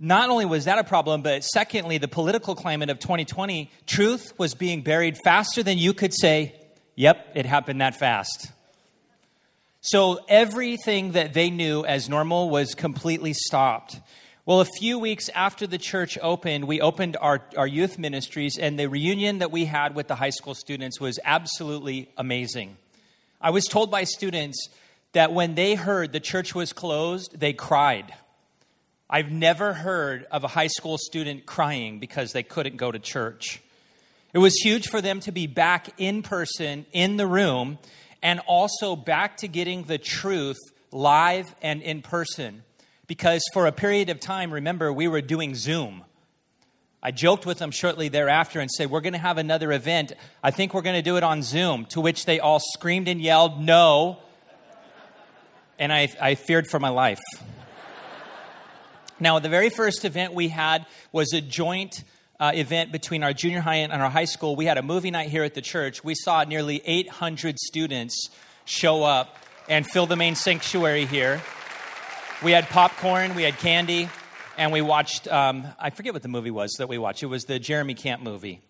Not 0.00 0.30
only 0.30 0.46
was 0.46 0.64
that 0.64 0.80
a 0.80 0.84
problem, 0.84 1.22
but 1.22 1.44
secondly, 1.44 1.98
the 1.98 2.08
political 2.08 2.56
climate 2.56 2.90
of 2.90 2.98
2020, 2.98 3.70
truth 3.86 4.32
was 4.36 4.56
being 4.56 4.82
buried 4.82 5.16
faster 5.22 5.62
than 5.62 5.78
you 5.78 5.94
could 5.94 6.12
say, 6.12 6.60
yep, 6.94 7.32
it 7.34 7.46
happened 7.46 7.80
that 7.80 7.96
fast. 7.96 8.52
So 9.80 10.24
everything 10.28 11.12
that 11.12 11.34
they 11.34 11.50
knew 11.50 11.84
as 11.84 12.08
normal 12.08 12.48
was 12.48 12.74
completely 12.74 13.34
stopped. 13.34 14.00
Well, 14.46 14.60
a 14.60 14.66
few 14.66 14.98
weeks 14.98 15.28
after 15.30 15.66
the 15.66 15.78
church 15.78 16.18
opened, 16.20 16.66
we 16.66 16.80
opened 16.80 17.16
our, 17.20 17.42
our 17.56 17.66
youth 17.66 17.98
ministries, 17.98 18.58
and 18.58 18.78
the 18.78 18.88
reunion 18.88 19.38
that 19.38 19.50
we 19.50 19.64
had 19.64 19.94
with 19.94 20.08
the 20.08 20.14
high 20.14 20.30
school 20.30 20.54
students 20.54 21.00
was 21.00 21.18
absolutely 21.24 22.10
amazing. 22.16 22.76
I 23.40 23.50
was 23.50 23.64
told 23.64 23.90
by 23.90 24.04
students 24.04 24.68
that 25.12 25.32
when 25.32 25.54
they 25.54 25.74
heard 25.74 26.12
the 26.12 26.20
church 26.20 26.54
was 26.54 26.72
closed, 26.72 27.38
they 27.38 27.52
cried. 27.52 28.12
I've 29.08 29.30
never 29.30 29.72
heard 29.72 30.26
of 30.30 30.44
a 30.44 30.48
high 30.48 30.66
school 30.66 30.98
student 30.98 31.46
crying 31.46 31.98
because 31.98 32.32
they 32.32 32.42
couldn't 32.42 32.76
go 32.76 32.90
to 32.90 32.98
church. 32.98 33.62
It 34.34 34.38
was 34.38 34.54
huge 34.56 34.88
for 34.88 35.00
them 35.00 35.20
to 35.20 35.32
be 35.32 35.46
back 35.46 35.90
in 35.96 36.22
person 36.22 36.86
in 36.92 37.16
the 37.16 37.26
room 37.26 37.78
and 38.20 38.40
also 38.48 38.96
back 38.96 39.36
to 39.38 39.48
getting 39.48 39.84
the 39.84 39.96
truth 39.96 40.58
live 40.90 41.54
and 41.62 41.80
in 41.80 42.02
person. 42.02 42.64
Because 43.06 43.44
for 43.52 43.66
a 43.66 43.72
period 43.72 44.08
of 44.08 44.18
time, 44.18 44.50
remember, 44.52 44.92
we 44.92 45.06
were 45.06 45.20
doing 45.20 45.54
Zoom. 45.54 46.02
I 47.00 47.12
joked 47.12 47.46
with 47.46 47.58
them 47.58 47.70
shortly 47.70 48.08
thereafter 48.08 48.58
and 48.58 48.68
said, 48.68 48.90
We're 48.90 49.02
going 49.02 49.12
to 49.12 49.20
have 49.20 49.38
another 49.38 49.70
event. 49.70 50.12
I 50.42 50.50
think 50.50 50.74
we're 50.74 50.82
going 50.82 50.96
to 50.96 51.02
do 51.02 51.16
it 51.16 51.22
on 51.22 51.44
Zoom. 51.44 51.84
To 51.90 52.00
which 52.00 52.24
they 52.24 52.40
all 52.40 52.58
screamed 52.58 53.06
and 53.06 53.20
yelled, 53.20 53.62
No. 53.62 54.18
And 55.78 55.92
I, 55.92 56.08
I 56.20 56.34
feared 56.34 56.66
for 56.66 56.80
my 56.80 56.88
life. 56.88 57.20
now, 59.20 59.38
the 59.38 59.48
very 59.48 59.70
first 59.70 60.04
event 60.04 60.34
we 60.34 60.48
had 60.48 60.86
was 61.12 61.32
a 61.32 61.40
joint 61.40 62.02
uh, 62.40 62.52
event 62.54 62.92
between 62.92 63.22
our 63.22 63.32
junior 63.32 63.60
high 63.60 63.76
and 63.76 63.92
our 63.92 64.10
high 64.10 64.24
school. 64.24 64.56
We 64.56 64.66
had 64.66 64.78
a 64.78 64.82
movie 64.82 65.10
night 65.10 65.28
here 65.28 65.44
at 65.44 65.54
the 65.54 65.62
church. 65.62 66.02
We 66.02 66.14
saw 66.14 66.44
nearly 66.44 66.82
800 66.84 67.58
students 67.58 68.30
show 68.64 69.02
up 69.04 69.36
and 69.68 69.86
fill 69.86 70.06
the 70.06 70.16
main 70.16 70.34
sanctuary 70.34 71.06
here. 71.06 71.42
We 72.42 72.52
had 72.52 72.68
popcorn, 72.68 73.34
we 73.34 73.42
had 73.42 73.56
candy, 73.58 74.08
and 74.58 74.72
we 74.72 74.82
watched, 74.82 75.28
um, 75.28 75.66
I 75.78 75.90
forget 75.90 76.12
what 76.12 76.22
the 76.22 76.28
movie 76.28 76.50
was 76.50 76.72
that 76.78 76.88
we 76.88 76.98
watched. 76.98 77.22
It 77.22 77.26
was 77.26 77.44
the 77.44 77.58
Jeremy 77.58 77.94
Camp 77.94 78.22
movie. 78.22 78.60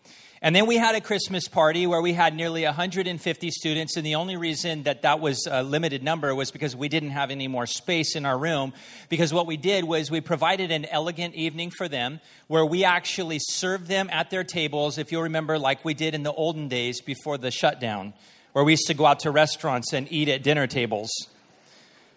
And 0.41 0.55
then 0.55 0.67
we 0.67 0.77
had 0.77 0.95
a 0.95 1.01
Christmas 1.01 1.47
party 1.47 1.87
where 1.87 2.01
we 2.01 2.13
had 2.13 2.35
nearly 2.35 2.65
150 2.65 3.51
students. 3.51 3.95
And 3.95 4.05
the 4.05 4.15
only 4.15 4.35
reason 4.35 4.83
that 4.83 5.01
that 5.03 5.19
was 5.19 5.47
a 5.49 5.63
limited 5.63 6.03
number 6.03 6.35
was 6.35 6.51
because 6.51 6.75
we 6.75 6.89
didn't 6.89 7.11
have 7.11 7.31
any 7.31 7.47
more 7.47 7.65
space 7.65 8.15
in 8.15 8.25
our 8.25 8.37
room. 8.37 8.73
Because 9.09 9.33
what 9.33 9.47
we 9.47 9.57
did 9.57 9.85
was 9.85 10.11
we 10.11 10.21
provided 10.21 10.71
an 10.71 10.85
elegant 10.85 11.35
evening 11.35 11.71
for 11.71 11.87
them 11.87 12.19
where 12.47 12.65
we 12.65 12.83
actually 12.83 13.39
served 13.39 13.87
them 13.87 14.09
at 14.11 14.29
their 14.29 14.43
tables, 14.43 14.97
if 14.97 15.11
you'll 15.11 15.23
remember, 15.23 15.57
like 15.57 15.83
we 15.85 15.93
did 15.93 16.13
in 16.13 16.23
the 16.23 16.33
olden 16.33 16.67
days 16.67 17.01
before 17.01 17.37
the 17.37 17.49
shutdown, 17.49 18.13
where 18.53 18.63
we 18.63 18.73
used 18.73 18.87
to 18.87 18.93
go 18.93 19.05
out 19.05 19.21
to 19.21 19.31
restaurants 19.31 19.93
and 19.93 20.11
eat 20.11 20.29
at 20.29 20.43
dinner 20.43 20.67
tables. 20.67 21.09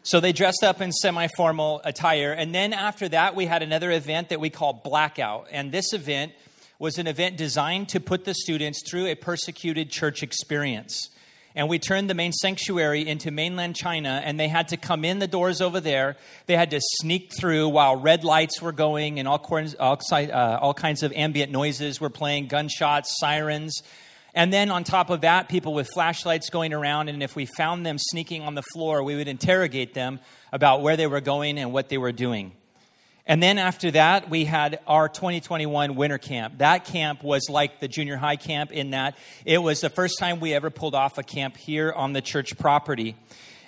So 0.03 0.21
they 0.21 0.33
dressed 0.33 0.65
up 0.65 0.81
in 0.81 0.91
semi 0.91 1.29
formal 1.37 1.81
attire. 1.85 2.33
And 2.33 2.55
then 2.55 2.73
after 2.73 3.09
that, 3.11 3.37
we 3.37 3.47
had 3.47 3.63
another 3.63 3.91
event 3.91 4.31
that 4.31 4.41
we 4.41 4.51
call 4.51 4.73
Blackout. 4.73 5.49
And 5.51 5.71
this 5.71 5.93
event 5.93 6.33
was 6.79 6.99
an 6.99 7.07
event 7.07 7.37
designed 7.37 7.89
to 7.89 8.01
put 8.01 8.25
the 8.25 8.35
students 8.35 8.89
through 8.89 9.07
a 9.07 9.15
persecuted 9.15 9.91
church 9.91 10.23
experience. 10.23 11.11
And 11.55 11.69
we 11.69 11.81
turned 11.81 12.09
the 12.09 12.15
main 12.15 12.33
sanctuary 12.33 13.09
into 13.09 13.33
mainland 13.33 13.75
China, 13.75 14.23
and 14.25 14.39
they 14.39 14.47
had 14.47 14.69
to 14.69 14.77
come 14.77 15.05
in 15.05 15.19
the 15.19 15.27
doors 15.27 15.61
over 15.61 15.81
there. 15.81 16.17
They 16.47 16.57
had 16.57 16.71
to 16.71 16.81
sneak 16.81 17.33
through 17.37 17.71
while 17.71 17.97
red 17.97 18.23
lights 18.23 18.63
were 18.63 18.71
going 18.71 19.19
and 19.19 19.27
all, 19.27 19.45
all, 19.81 19.99
uh, 20.13 20.59
all 20.61 20.73
kinds 20.73 21.03
of 21.03 21.13
ambient 21.15 21.51
noises 21.51 22.01
were 22.01 22.11
playing 22.11 22.47
gunshots, 22.47 23.17
sirens. 23.19 23.83
And 24.35 24.53
then 24.53 24.71
on 24.71 24.85
top 24.85 25.11
of 25.11 25.23
that, 25.23 25.49
people 25.49 25.75
with 25.75 25.89
flashlights 25.89 26.49
going 26.49 26.73
around. 26.73 27.09
And 27.09 27.25
if 27.25 27.35
we 27.35 27.47
found 27.57 27.85
them 27.85 27.99
sneaking 27.99 28.43
on 28.43 28.55
the 28.55 28.63
floor, 28.73 29.03
we 29.03 29.17
would 29.17 29.27
interrogate 29.27 29.95
them 29.95 30.21
about 30.53 30.83
where 30.83 30.97
they 30.97 31.09
were 31.09 31.21
going 31.21 31.59
and 31.59 31.73
what 31.73 31.89
they 31.89 31.99
were 31.99 32.13
doing. 32.13 32.53
And 33.29 33.43
then 33.43 33.59
after 33.59 33.91
that, 33.91 34.31
we 34.31 34.47
had 34.47 34.81
our 34.87 35.07
2021 35.07 35.95
winter 35.95 36.17
camp. 36.17 36.59
That 36.59 36.87
camp 36.87 37.23
was 37.23 37.51
like 37.51 37.79
the 37.79 37.87
junior 37.87 38.17
high 38.17 38.37
camp 38.37 38.73
in 38.73 38.91
that 38.91 39.19
it 39.45 39.59
was 39.59 39.83
the 39.83 39.91
first 39.91 40.19
time 40.19 40.41
we 40.41 40.55
ever 40.55 40.71
pulled 40.71 40.95
off 40.95 41.19
a 41.19 41.23
camp 41.23 41.59
here 41.59 41.93
on 41.93 42.15
the 42.15 42.23
church 42.23 42.57
property. 42.59 43.17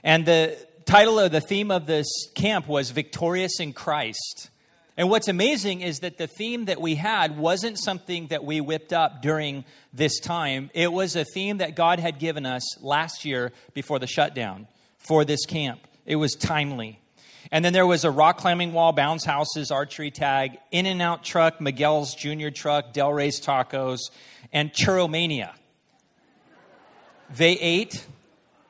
And 0.03 0.25
the 0.25 0.57
title 0.87 1.19
of 1.19 1.31
the 1.31 1.43
theme 1.43 1.71
of 1.71 1.85
this 1.85 2.07
camp 2.35 2.69
was 2.69 2.91
Victorious 2.91 3.61
in 3.61 3.75
Christ. 3.75 4.49
And 4.97 5.11
what's 5.11 5.29
amazing 5.29 5.83
is 5.83 5.99
that 6.01 6.17
the 6.17 6.27
theme 6.27 6.65
that 6.65 6.81
we 6.81 6.95
had 6.95 7.37
wasn't 7.39 7.79
something 7.79 8.29
that 8.29 8.45
we 8.45 8.63
whipped 8.63 8.95
up 8.95 9.21
during 9.21 9.67
this 9.93 10.21
time. 10.21 10.71
It 10.73 10.91
was 10.91 11.17
a 11.17 11.25
theme 11.25 11.59
that 11.59 11.77
God 11.77 12.01
had 12.01 12.19
given 12.19 12.47
us 12.47 12.83
last 12.83 13.27
year 13.27 13.53
before 13.75 13.99
the 13.99 14.07
shutdown 14.07 14.69
for 14.99 15.25
this 15.25 15.45
camp. 15.45 15.87
It 16.07 16.17
was 16.17 16.33
timely. 16.33 16.99
And 17.53 17.65
then 17.65 17.73
there 17.73 17.87
was 17.87 18.05
a 18.05 18.11
rock 18.11 18.39
climbing 18.39 18.73
wall, 18.73 18.93
bounce 18.93 19.25
houses, 19.25 19.71
archery 19.71 20.11
tag, 20.11 20.59
In-N-Out 20.71 21.25
truck, 21.25 21.61
Miguel's 21.61 22.15
Junior 22.15 22.51
truck, 22.51 22.93
Del 22.93 23.13
Rey's 23.13 23.41
tacos, 23.41 23.99
and 24.53 24.73
Churromania. 24.73 25.53
They 27.37 27.53
ate 27.53 28.07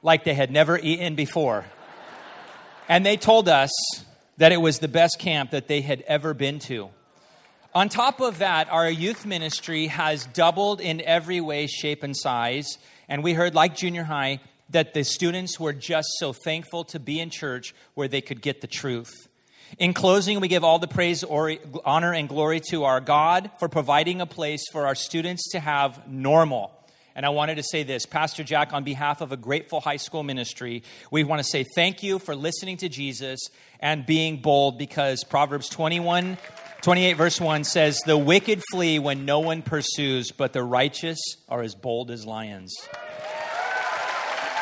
like 0.02 0.24
they 0.24 0.34
had 0.34 0.50
never 0.50 0.78
eaten 0.78 1.14
before. 1.14 1.66
And 2.88 3.04
they 3.04 3.16
told 3.16 3.48
us 3.48 3.70
that 4.38 4.52
it 4.52 4.56
was 4.56 4.78
the 4.78 4.88
best 4.88 5.18
camp 5.18 5.50
that 5.50 5.68
they 5.68 5.82
had 5.82 6.02
ever 6.06 6.32
been 6.32 6.58
to. 6.60 6.88
On 7.74 7.88
top 7.88 8.20
of 8.20 8.38
that, 8.38 8.68
our 8.70 8.90
youth 8.90 9.24
ministry 9.24 9.86
has 9.86 10.26
doubled 10.26 10.80
in 10.80 11.00
every 11.02 11.40
way, 11.40 11.66
shape, 11.66 12.02
and 12.02 12.16
size. 12.16 12.78
And 13.08 13.22
we 13.22 13.34
heard, 13.34 13.54
like 13.54 13.76
junior 13.76 14.02
high, 14.02 14.40
that 14.70 14.94
the 14.94 15.04
students 15.04 15.58
were 15.58 15.72
just 15.72 16.08
so 16.18 16.32
thankful 16.32 16.84
to 16.84 16.98
be 16.98 17.20
in 17.20 17.30
church 17.30 17.74
where 17.94 18.08
they 18.08 18.20
could 18.20 18.40
get 18.40 18.60
the 18.60 18.66
truth. 18.66 19.28
In 19.78 19.94
closing, 19.94 20.40
we 20.40 20.48
give 20.48 20.64
all 20.64 20.78
the 20.78 20.88
praise, 20.88 21.22
or, 21.22 21.54
honor, 21.84 22.12
and 22.12 22.28
glory 22.28 22.60
to 22.70 22.84
our 22.84 23.00
God 23.00 23.50
for 23.58 23.68
providing 23.68 24.20
a 24.20 24.26
place 24.26 24.62
for 24.72 24.86
our 24.86 24.94
students 24.94 25.50
to 25.50 25.60
have 25.60 26.08
normal. 26.08 26.72
And 27.14 27.26
I 27.26 27.28
wanted 27.28 27.56
to 27.56 27.62
say 27.62 27.82
this 27.82 28.06
Pastor 28.06 28.42
Jack, 28.42 28.72
on 28.72 28.84
behalf 28.84 29.20
of 29.20 29.32
a 29.32 29.36
grateful 29.36 29.80
high 29.80 29.96
school 29.96 30.22
ministry, 30.22 30.82
we 31.10 31.24
want 31.24 31.40
to 31.40 31.48
say 31.48 31.64
thank 31.74 32.02
you 32.02 32.18
for 32.18 32.34
listening 32.34 32.78
to 32.78 32.88
Jesus 32.88 33.40
and 33.78 34.06
being 34.06 34.40
bold 34.40 34.78
because 34.78 35.24
Proverbs 35.24 35.68
21 35.68 36.38
28 36.82 37.12
verse 37.14 37.40
1 37.40 37.64
says, 37.64 38.00
The 38.06 38.16
wicked 38.16 38.62
flee 38.70 38.98
when 38.98 39.26
no 39.26 39.40
one 39.40 39.60
pursues, 39.60 40.30
but 40.32 40.54
the 40.54 40.62
righteous 40.62 41.18
are 41.48 41.60
as 41.60 41.74
bold 41.74 42.10
as 42.10 42.24
lions. 42.24 42.74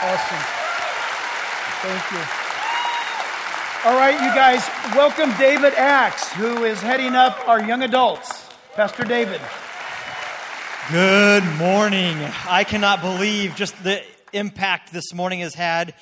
Awesome. 0.00 0.38
Thank 1.82 2.12
you. 2.12 3.90
All 3.90 3.96
right, 3.96 4.14
you 4.14 4.34
guys, 4.34 4.66
welcome 4.94 5.32
David 5.38 5.74
Axe, 5.74 6.32
who 6.32 6.64
is 6.64 6.80
heading 6.80 7.14
up 7.14 7.48
our 7.48 7.60
young 7.60 7.82
adults. 7.82 8.48
Pastor 8.74 9.04
David. 9.04 9.40
Good 10.92 11.44
morning. 11.58 12.16
I 12.48 12.64
cannot 12.64 13.00
believe 13.00 13.56
just 13.56 13.82
the 13.82 14.02
impact 14.32 14.92
this 14.92 15.12
morning 15.12 15.40
has 15.40 15.54
had 15.54 15.94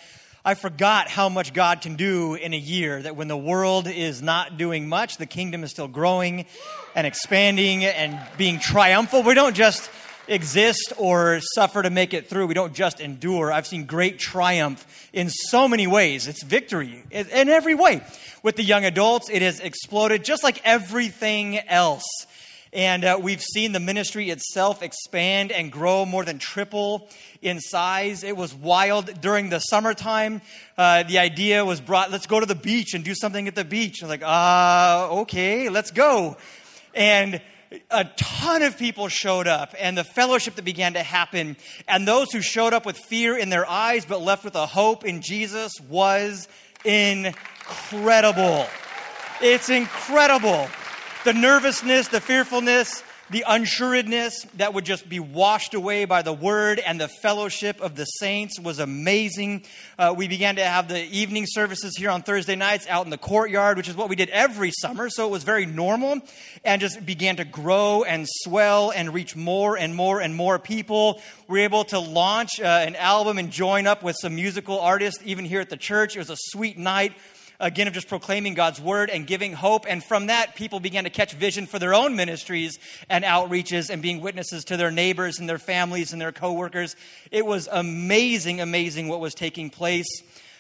I 0.47 0.55
forgot 0.55 1.09
how 1.09 1.29
much 1.29 1.53
God 1.53 1.81
can 1.81 1.97
do 1.97 2.35
in 2.35 2.55
a 2.55 2.57
year. 2.57 3.03
That 3.03 3.17
when 3.17 3.27
the 3.27 3.37
world 3.37 3.89
is 3.89 4.23
not 4.23 4.57
doing 4.57 4.89
much, 4.89 5.17
the 5.17 5.27
kingdom 5.27 5.65
is 5.65 5.73
still 5.73 5.89
growing 5.89 6.47
and 6.95 7.05
expanding 7.05 7.85
and 7.85 8.17
being 8.39 8.61
triumphal. 8.61 9.25
We 9.25 9.35
don't 9.35 9.57
just 9.57 9.91
exist 10.29 10.93
or 10.97 11.41
suffer 11.55 11.83
to 11.83 11.91
make 11.91 12.15
it 12.15 12.29
through. 12.29 12.47
We 12.47 12.55
don't 12.55 12.75
just 12.75 13.01
endure. 13.01 13.53
I've 13.53 13.67
seen 13.67 13.85
great 13.85 14.19
triumph 14.19 14.87
in 15.13 15.31
so 15.31 15.69
many 15.69 15.87
ways. 15.87 16.29
It's 16.29 16.43
victory 16.43 17.03
in 17.11 17.49
every 17.49 17.75
way. 17.75 18.03
With 18.43 18.57
the 18.57 18.63
young 18.63 18.85
adults, 18.85 19.29
it 19.31 19.43
has 19.43 19.61
exploded 19.61 20.25
just 20.25 20.45
like 20.45 20.61
everything 20.65 21.59
else. 21.59 22.05
And 22.73 23.05
uh, 23.05 23.19
we've 23.21 23.41
seen 23.41 23.73
the 23.73 23.81
ministry 23.81 24.29
itself 24.29 24.83
expand 24.83 25.51
and 25.51 25.73
grow 25.73 26.05
more 26.05 26.25
than 26.25 26.39
triple 26.39 27.09
in 27.41 27.59
size. 27.61 28.23
It 28.23 28.37
was 28.37 28.53
wild 28.53 29.21
during 29.21 29.49
the 29.49 29.61
summertime. 29.61 30.43
Uh, 30.77 31.05
the 31.05 31.19
idea 31.19 31.65
was 31.65 31.81
brought, 31.81 32.11
let's 32.11 32.27
go 32.27 32.39
to 32.39 32.47
the 32.47 32.55
beach 32.55 32.93
and 32.93 33.03
do 33.03 33.15
something 33.15 33.49
at 33.49 33.55
the 33.55 33.65
beach. 33.65 34.03
I 34.03 34.07
was 34.07 34.11
like, 34.11 34.23
uh, 34.23 35.21
okay, 35.23 35.69
let's 35.69 35.91
go. 35.91 36.37
And 36.93 37.41
a 37.91 38.05
ton 38.17 38.63
of 38.63 38.79
people 38.79 39.09
showed 39.09 39.47
up 39.47 39.75
and 39.79 39.97
the 39.97 40.05
fellowship 40.05 40.55
that 40.57 40.65
began 40.65 40.95
to 40.95 41.03
happen 41.03 41.57
and 41.89 42.07
those 42.07 42.33
who 42.33 42.41
showed 42.41 42.73
up 42.73 42.87
with 42.87 42.97
fear 42.97 43.37
in 43.37 43.51
their 43.51 43.69
eyes 43.69 44.05
but 44.05 44.21
left 44.21 44.45
with 44.45 44.55
a 44.55 44.67
hope 44.67 45.05
in 45.05 45.21
jesus 45.21 45.73
was 45.89 46.49
incredible. 46.87 48.67
It's 49.43 49.69
incredible. 49.69 50.69
The 51.25 51.33
nervousness, 51.33 52.09
the 52.09 52.21
fearfulness, 52.21 53.03
the 53.29 53.45
unsuredness 53.45 54.45
that 54.55 54.73
would 54.75 54.85
just 54.85 55.09
be 55.09 55.19
washed 55.19 55.75
away 55.75 56.05
by 56.05 56.23
the 56.23 56.33
word 56.33 56.79
and 56.79 57.01
the 57.01 57.09
fellowship 57.09 57.81
of 57.81 57.97
the 57.97 58.05
saints 58.05 58.61
was 58.61 58.79
amazing. 58.79 59.65
Uh, 59.99 60.15
we 60.17 60.29
began 60.29 60.57
to 60.57 60.65
have 60.65 60.87
the 60.87 61.05
evening 61.07 61.45
services 61.49 61.97
here 61.97 62.11
on 62.11 62.23
Thursday 62.23 62.55
nights 62.55 62.87
out 62.87 63.05
in 63.05 63.11
the 63.11 63.19
courtyard, 63.19 63.77
which 63.77 63.89
is 63.89 63.97
what 63.97 64.09
we 64.09 64.15
did 64.15 64.29
every 64.31 64.71
summer. 64.71 65.11
So 65.11 65.27
it 65.27 65.31
was 65.31 65.43
very 65.43 65.67
normal 65.67 66.21
and 66.65 66.81
just 66.81 67.05
began 67.05 67.37
to 67.37 67.45
grow 67.45 68.05
and 68.05 68.27
swell 68.29 68.93
and 68.93 69.13
reach 69.13 69.35
more 69.35 69.77
and 69.77 69.95
more 69.95 70.21
and 70.21 70.35
more 70.35 70.61
people. 70.61 71.21
We 71.49 71.59
were 71.59 71.65
able 71.65 71.85
to 71.87 71.99
launch 71.99 72.61
uh, 72.61 72.65
an 72.65 72.95
album 72.95 73.39
and 73.39 73.51
join 73.51 73.89
up 73.89 74.05
with 74.05 74.17
some 74.21 74.37
musical 74.37 74.79
artists, 74.79 75.21
even 75.25 75.45
here 75.45 75.61
at 75.61 75.71
the 75.71 75.77
church. 75.77 76.15
It 76.15 76.21
was 76.21 76.31
a 76.31 76.37
sweet 76.37 76.79
night 76.79 77.13
again 77.61 77.89
of 77.89 77.95
just 77.95 78.09
proclaiming 78.09 78.55
God's 78.55 78.81
word 78.81 79.11
and 79.11 79.27
giving 79.27 79.53
hope. 79.53 79.87
And 79.89 80.03
from 80.03 80.27
that, 80.27 80.55
people 80.55 80.81
began 80.81 81.05
to 81.05 81.11
catch 81.11 81.33
vision 81.33 81.67
for 81.67 81.79
their 81.79 81.95
own 81.95 82.17
ministries 82.17 82.79
and 83.09 83.25
outreaches 83.25 83.91
and 83.91 84.03
being 84.03 84.21
witnesses 84.21 84.65
to 84.65 84.77
their 84.77 84.91
neighbors 84.91 85.39
and 85.39 85.49
their 85.49 85.59
families 85.59 86.13
and 86.13 86.21
their 86.21 86.33
coworkers. 86.33 86.97
It 87.31 87.47
was 87.47 87.69
amazing, 87.71 88.61
amazing 88.61 89.09
what 89.09 89.21
was 89.21 89.35
taking 89.35 89.71
place. 89.71 90.09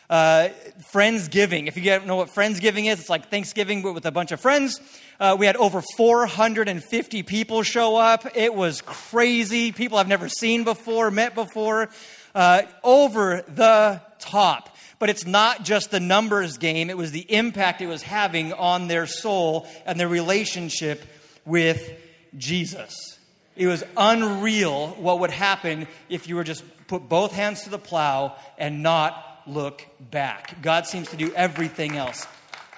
Uh, 0.08 0.50
Friendsgiving. 0.92 1.66
If 1.66 1.76
you 1.76 1.82
don't 1.82 2.06
know 2.06 2.14
what 2.14 2.28
Friendsgiving 2.28 2.86
is, 2.86 3.00
it's 3.00 3.10
like 3.10 3.28
Thanksgiving 3.28 3.82
but 3.82 3.92
with 3.92 4.06
a 4.06 4.12
bunch 4.12 4.30
of 4.30 4.40
friends. 4.40 4.80
Uh, 5.18 5.36
we 5.36 5.46
had 5.46 5.56
over 5.56 5.82
450 5.96 7.22
people 7.24 7.64
show 7.64 7.96
up. 7.96 8.24
It 8.36 8.54
was 8.54 8.82
crazy. 8.82 9.72
People 9.72 9.98
I've 9.98 10.06
never 10.06 10.28
seen 10.28 10.62
before, 10.62 11.10
met 11.10 11.34
before. 11.34 11.88
Uh, 12.36 12.62
over 12.84 13.42
the 13.48 14.00
top. 14.20 14.75
But 14.98 15.10
it's 15.10 15.26
not 15.26 15.62
just 15.62 15.90
the 15.90 16.00
numbers 16.00 16.56
game, 16.56 16.88
it 16.88 16.96
was 16.96 17.12
the 17.12 17.30
impact 17.30 17.82
it 17.82 17.86
was 17.86 18.02
having 18.02 18.52
on 18.52 18.88
their 18.88 19.06
soul 19.06 19.66
and 19.84 20.00
their 20.00 20.08
relationship 20.08 21.04
with 21.44 21.92
Jesus. 22.36 23.18
It 23.56 23.66
was 23.66 23.84
unreal 23.96 24.88
what 24.90 25.20
would 25.20 25.30
happen 25.30 25.86
if 26.08 26.28
you 26.28 26.36
were 26.36 26.44
just 26.44 26.64
put 26.86 27.08
both 27.08 27.32
hands 27.32 27.64
to 27.64 27.70
the 27.70 27.78
plow 27.78 28.36
and 28.58 28.82
not 28.82 29.42
look 29.46 29.86
back. 30.10 30.60
God 30.62 30.86
seems 30.86 31.08
to 31.10 31.16
do 31.16 31.32
everything 31.34 31.96
else. 31.96 32.26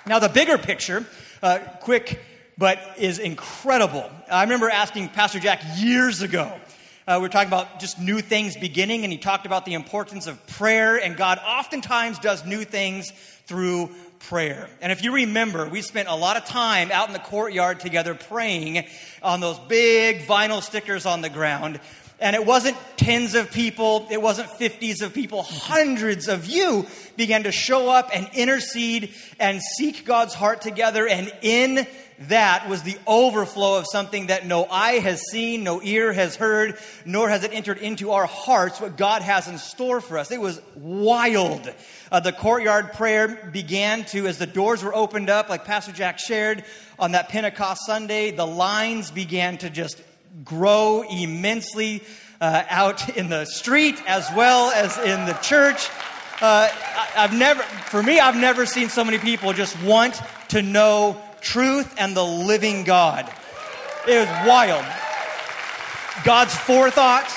Now, 0.06 0.18
the 0.18 0.28
bigger 0.28 0.58
picture, 0.58 1.06
uh, 1.42 1.58
quick, 1.80 2.20
but 2.56 2.80
is 2.96 3.18
incredible. 3.18 4.10
I 4.30 4.42
remember 4.42 4.70
asking 4.70 5.10
Pastor 5.10 5.38
Jack 5.38 5.62
years 5.76 6.22
ago 6.22 6.58
uh, 7.08 7.18
we 7.18 7.24
are 7.24 7.30
talking 7.30 7.48
about 7.48 7.80
just 7.80 7.98
new 7.98 8.20
things 8.20 8.54
beginning, 8.54 9.02
and 9.02 9.10
he 9.10 9.18
talked 9.18 9.46
about 9.46 9.64
the 9.64 9.72
importance 9.72 10.26
of 10.26 10.46
prayer, 10.46 10.98
and 10.98 11.16
God 11.16 11.38
oftentimes 11.38 12.18
does 12.18 12.44
new 12.44 12.64
things 12.64 13.10
through 13.46 13.88
prayer. 14.18 14.68
And 14.82 14.92
if 14.92 15.02
you 15.02 15.14
remember, 15.14 15.66
we 15.66 15.80
spent 15.80 16.08
a 16.08 16.14
lot 16.14 16.36
of 16.36 16.44
time 16.44 16.92
out 16.92 17.06
in 17.06 17.14
the 17.14 17.18
courtyard 17.18 17.80
together 17.80 18.14
praying 18.14 18.84
on 19.22 19.40
those 19.40 19.58
big 19.58 20.26
vinyl 20.26 20.62
stickers 20.62 21.06
on 21.06 21.22
the 21.22 21.30
ground. 21.30 21.80
And 22.20 22.36
it 22.36 22.44
wasn't 22.44 22.76
tens 22.98 23.34
of 23.34 23.52
people, 23.52 24.06
it 24.10 24.20
wasn't 24.20 24.50
fifties 24.50 25.00
of 25.00 25.14
people, 25.14 25.44
hundreds 25.44 26.28
of 26.28 26.44
you 26.44 26.84
began 27.16 27.44
to 27.44 27.52
show 27.52 27.88
up 27.88 28.10
and 28.12 28.28
intercede 28.34 29.14
and 29.40 29.62
seek 29.78 30.04
God's 30.04 30.34
heart 30.34 30.60
together. 30.60 31.08
And 31.08 31.32
in 31.40 31.86
that 32.22 32.68
was 32.68 32.82
the 32.82 32.98
overflow 33.06 33.78
of 33.78 33.86
something 33.90 34.26
that 34.26 34.44
no 34.44 34.64
eye 34.64 34.98
has 34.98 35.22
seen, 35.30 35.62
no 35.62 35.80
ear 35.80 36.12
has 36.12 36.34
heard, 36.34 36.76
nor 37.04 37.28
has 37.28 37.44
it 37.44 37.52
entered 37.52 37.78
into 37.78 38.10
our 38.10 38.26
hearts 38.26 38.80
what 38.80 38.96
God 38.96 39.22
has 39.22 39.46
in 39.46 39.56
store 39.58 40.00
for 40.00 40.18
us. 40.18 40.32
It 40.32 40.40
was 40.40 40.60
wild. 40.74 41.72
Uh, 42.10 42.20
the 42.20 42.32
courtyard 42.32 42.94
prayer 42.94 43.50
began 43.52 44.04
to, 44.06 44.26
as 44.26 44.38
the 44.38 44.46
doors 44.46 44.82
were 44.82 44.94
opened 44.94 45.30
up, 45.30 45.48
like 45.48 45.64
Pastor 45.64 45.92
Jack 45.92 46.18
shared 46.18 46.64
on 46.98 47.12
that 47.12 47.28
Pentecost 47.28 47.86
Sunday, 47.86 48.32
the 48.32 48.46
lines 48.46 49.12
began 49.12 49.56
to 49.58 49.70
just 49.70 50.02
grow 50.44 51.02
immensely 51.08 52.02
uh, 52.40 52.64
out 52.68 53.16
in 53.16 53.28
the 53.28 53.44
street 53.44 54.02
as 54.08 54.28
well 54.34 54.70
as 54.72 54.98
in 54.98 55.24
the 55.26 55.34
church. 55.34 55.88
Uh, 56.40 56.68
I, 56.72 57.10
I've 57.16 57.36
never, 57.36 57.62
for 57.62 58.02
me, 58.02 58.18
I've 58.18 58.36
never 58.36 58.66
seen 58.66 58.88
so 58.88 59.04
many 59.04 59.18
people 59.18 59.52
just 59.52 59.80
want 59.82 60.20
to 60.48 60.62
know 60.62 61.20
truth 61.40 61.94
and 61.98 62.16
the 62.16 62.24
living 62.24 62.84
God. 62.84 63.30
It 64.06 64.18
was 64.18 64.48
wild. 64.48 64.84
God's 66.24 66.54
forethought 66.54 67.30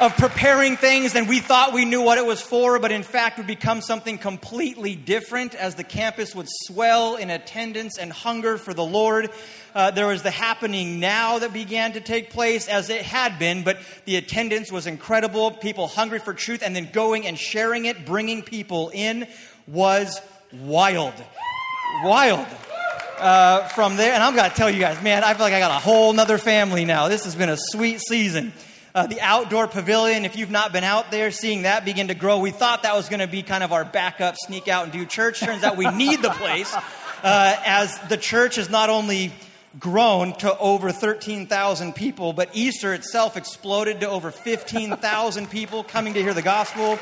of 0.00 0.16
preparing 0.16 0.76
things 0.76 1.14
and 1.14 1.28
we 1.28 1.38
thought 1.38 1.72
we 1.72 1.84
knew 1.84 2.02
what 2.02 2.18
it 2.18 2.26
was 2.26 2.40
for, 2.40 2.78
but 2.78 2.90
in 2.90 3.02
fact 3.02 3.38
would 3.38 3.46
become 3.46 3.80
something 3.80 4.18
completely 4.18 4.96
different 4.96 5.54
as 5.54 5.74
the 5.74 5.84
campus 5.84 6.34
would 6.34 6.48
swell 6.48 7.16
in 7.16 7.30
attendance 7.30 7.98
and 7.98 8.12
hunger 8.12 8.58
for 8.58 8.74
the 8.74 8.84
Lord. 8.84 9.30
Uh, 9.74 9.90
there 9.90 10.06
was 10.06 10.22
the 10.22 10.30
happening 10.30 10.98
now 10.98 11.38
that 11.38 11.52
began 11.52 11.92
to 11.92 12.00
take 12.00 12.30
place 12.30 12.66
as 12.68 12.90
it 12.90 13.02
had 13.02 13.38
been, 13.38 13.62
but 13.62 13.78
the 14.04 14.16
attendance 14.16 14.72
was 14.72 14.86
incredible. 14.86 15.50
People 15.50 15.86
hungry 15.86 16.18
for 16.18 16.34
truth 16.34 16.62
and 16.64 16.74
then 16.74 16.88
going 16.92 17.26
and 17.26 17.38
sharing 17.38 17.84
it, 17.84 18.04
bringing 18.04 18.42
people 18.42 18.90
in 18.92 19.28
was 19.66 20.20
wild. 20.52 21.14
Wild 22.04 22.46
uh, 23.22 23.68
from 23.68 23.96
there. 23.96 24.12
And 24.12 24.22
I'm 24.22 24.34
going 24.34 24.50
to 24.50 24.56
tell 24.56 24.68
you 24.68 24.80
guys, 24.80 25.00
man, 25.02 25.22
I 25.22 25.34
feel 25.34 25.44
like 25.44 25.54
I 25.54 25.60
got 25.60 25.70
a 25.70 25.82
whole 25.82 26.12
nother 26.12 26.38
family 26.38 26.84
now. 26.84 27.08
This 27.08 27.24
has 27.24 27.34
been 27.34 27.48
a 27.48 27.56
sweet 27.56 28.00
season. 28.00 28.52
Uh, 28.94 29.06
the 29.06 29.20
outdoor 29.20 29.68
pavilion, 29.68 30.26
if 30.26 30.36
you've 30.36 30.50
not 30.50 30.72
been 30.72 30.84
out 30.84 31.10
there, 31.10 31.30
seeing 31.30 31.62
that 31.62 31.84
begin 31.84 32.08
to 32.08 32.14
grow, 32.14 32.38
we 32.38 32.50
thought 32.50 32.82
that 32.82 32.94
was 32.94 33.08
going 33.08 33.20
to 33.20 33.26
be 33.26 33.42
kind 33.42 33.64
of 33.64 33.72
our 33.72 33.84
backup, 33.84 34.34
sneak 34.36 34.68
out 34.68 34.84
and 34.84 34.92
do 34.92 35.06
church. 35.06 35.40
Turns 35.40 35.62
out 35.62 35.76
we 35.76 35.88
need 35.92 36.20
the 36.20 36.30
place 36.30 36.74
uh, 37.22 37.56
as 37.64 37.96
the 38.08 38.18
church 38.18 38.56
has 38.56 38.68
not 38.68 38.90
only 38.90 39.32
grown 39.78 40.34
to 40.34 40.58
over 40.58 40.92
13,000 40.92 41.94
people, 41.94 42.34
but 42.34 42.50
Easter 42.52 42.92
itself 42.92 43.38
exploded 43.38 44.00
to 44.00 44.10
over 44.10 44.30
15,000 44.30 45.48
people 45.48 45.84
coming 45.84 46.12
to 46.12 46.22
hear 46.22 46.34
the 46.34 46.42
gospel. 46.42 46.98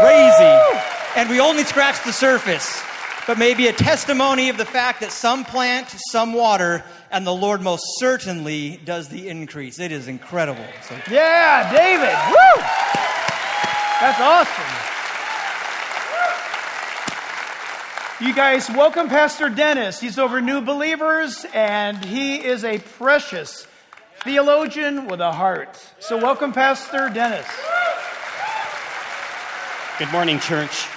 Crazy. 0.00 0.78
And 1.16 1.30
we 1.30 1.40
only 1.40 1.64
scratched 1.64 2.04
the 2.04 2.12
surface 2.12 2.82
but 3.30 3.38
maybe 3.38 3.68
a 3.68 3.72
testimony 3.72 4.48
of 4.48 4.56
the 4.56 4.64
fact 4.64 5.02
that 5.02 5.12
some 5.12 5.44
plant, 5.44 5.86
some 6.10 6.32
water, 6.32 6.82
and 7.12 7.24
the 7.24 7.32
Lord 7.32 7.60
most 7.60 7.84
certainly 8.00 8.80
does 8.84 9.08
the 9.08 9.28
increase. 9.28 9.78
It 9.78 9.92
is 9.92 10.08
incredible. 10.08 10.66
So. 10.82 10.96
Yeah, 11.08 11.72
David. 11.72 12.12
Woo! 12.28 12.62
That's 14.00 14.20
awesome. 14.20 14.64
You 18.26 18.34
guys, 18.34 18.68
welcome 18.68 19.08
Pastor 19.08 19.48
Dennis. 19.48 20.00
He's 20.00 20.18
over 20.18 20.40
New 20.40 20.60
Believers, 20.60 21.46
and 21.54 22.04
he 22.04 22.34
is 22.34 22.64
a 22.64 22.80
precious 22.80 23.68
theologian 24.24 25.06
with 25.06 25.20
a 25.20 25.30
heart. 25.30 25.80
So, 26.00 26.16
welcome, 26.16 26.52
Pastor 26.52 27.08
Dennis. 27.08 27.46
Good 30.00 30.10
morning, 30.10 30.40
church. 30.40 30.88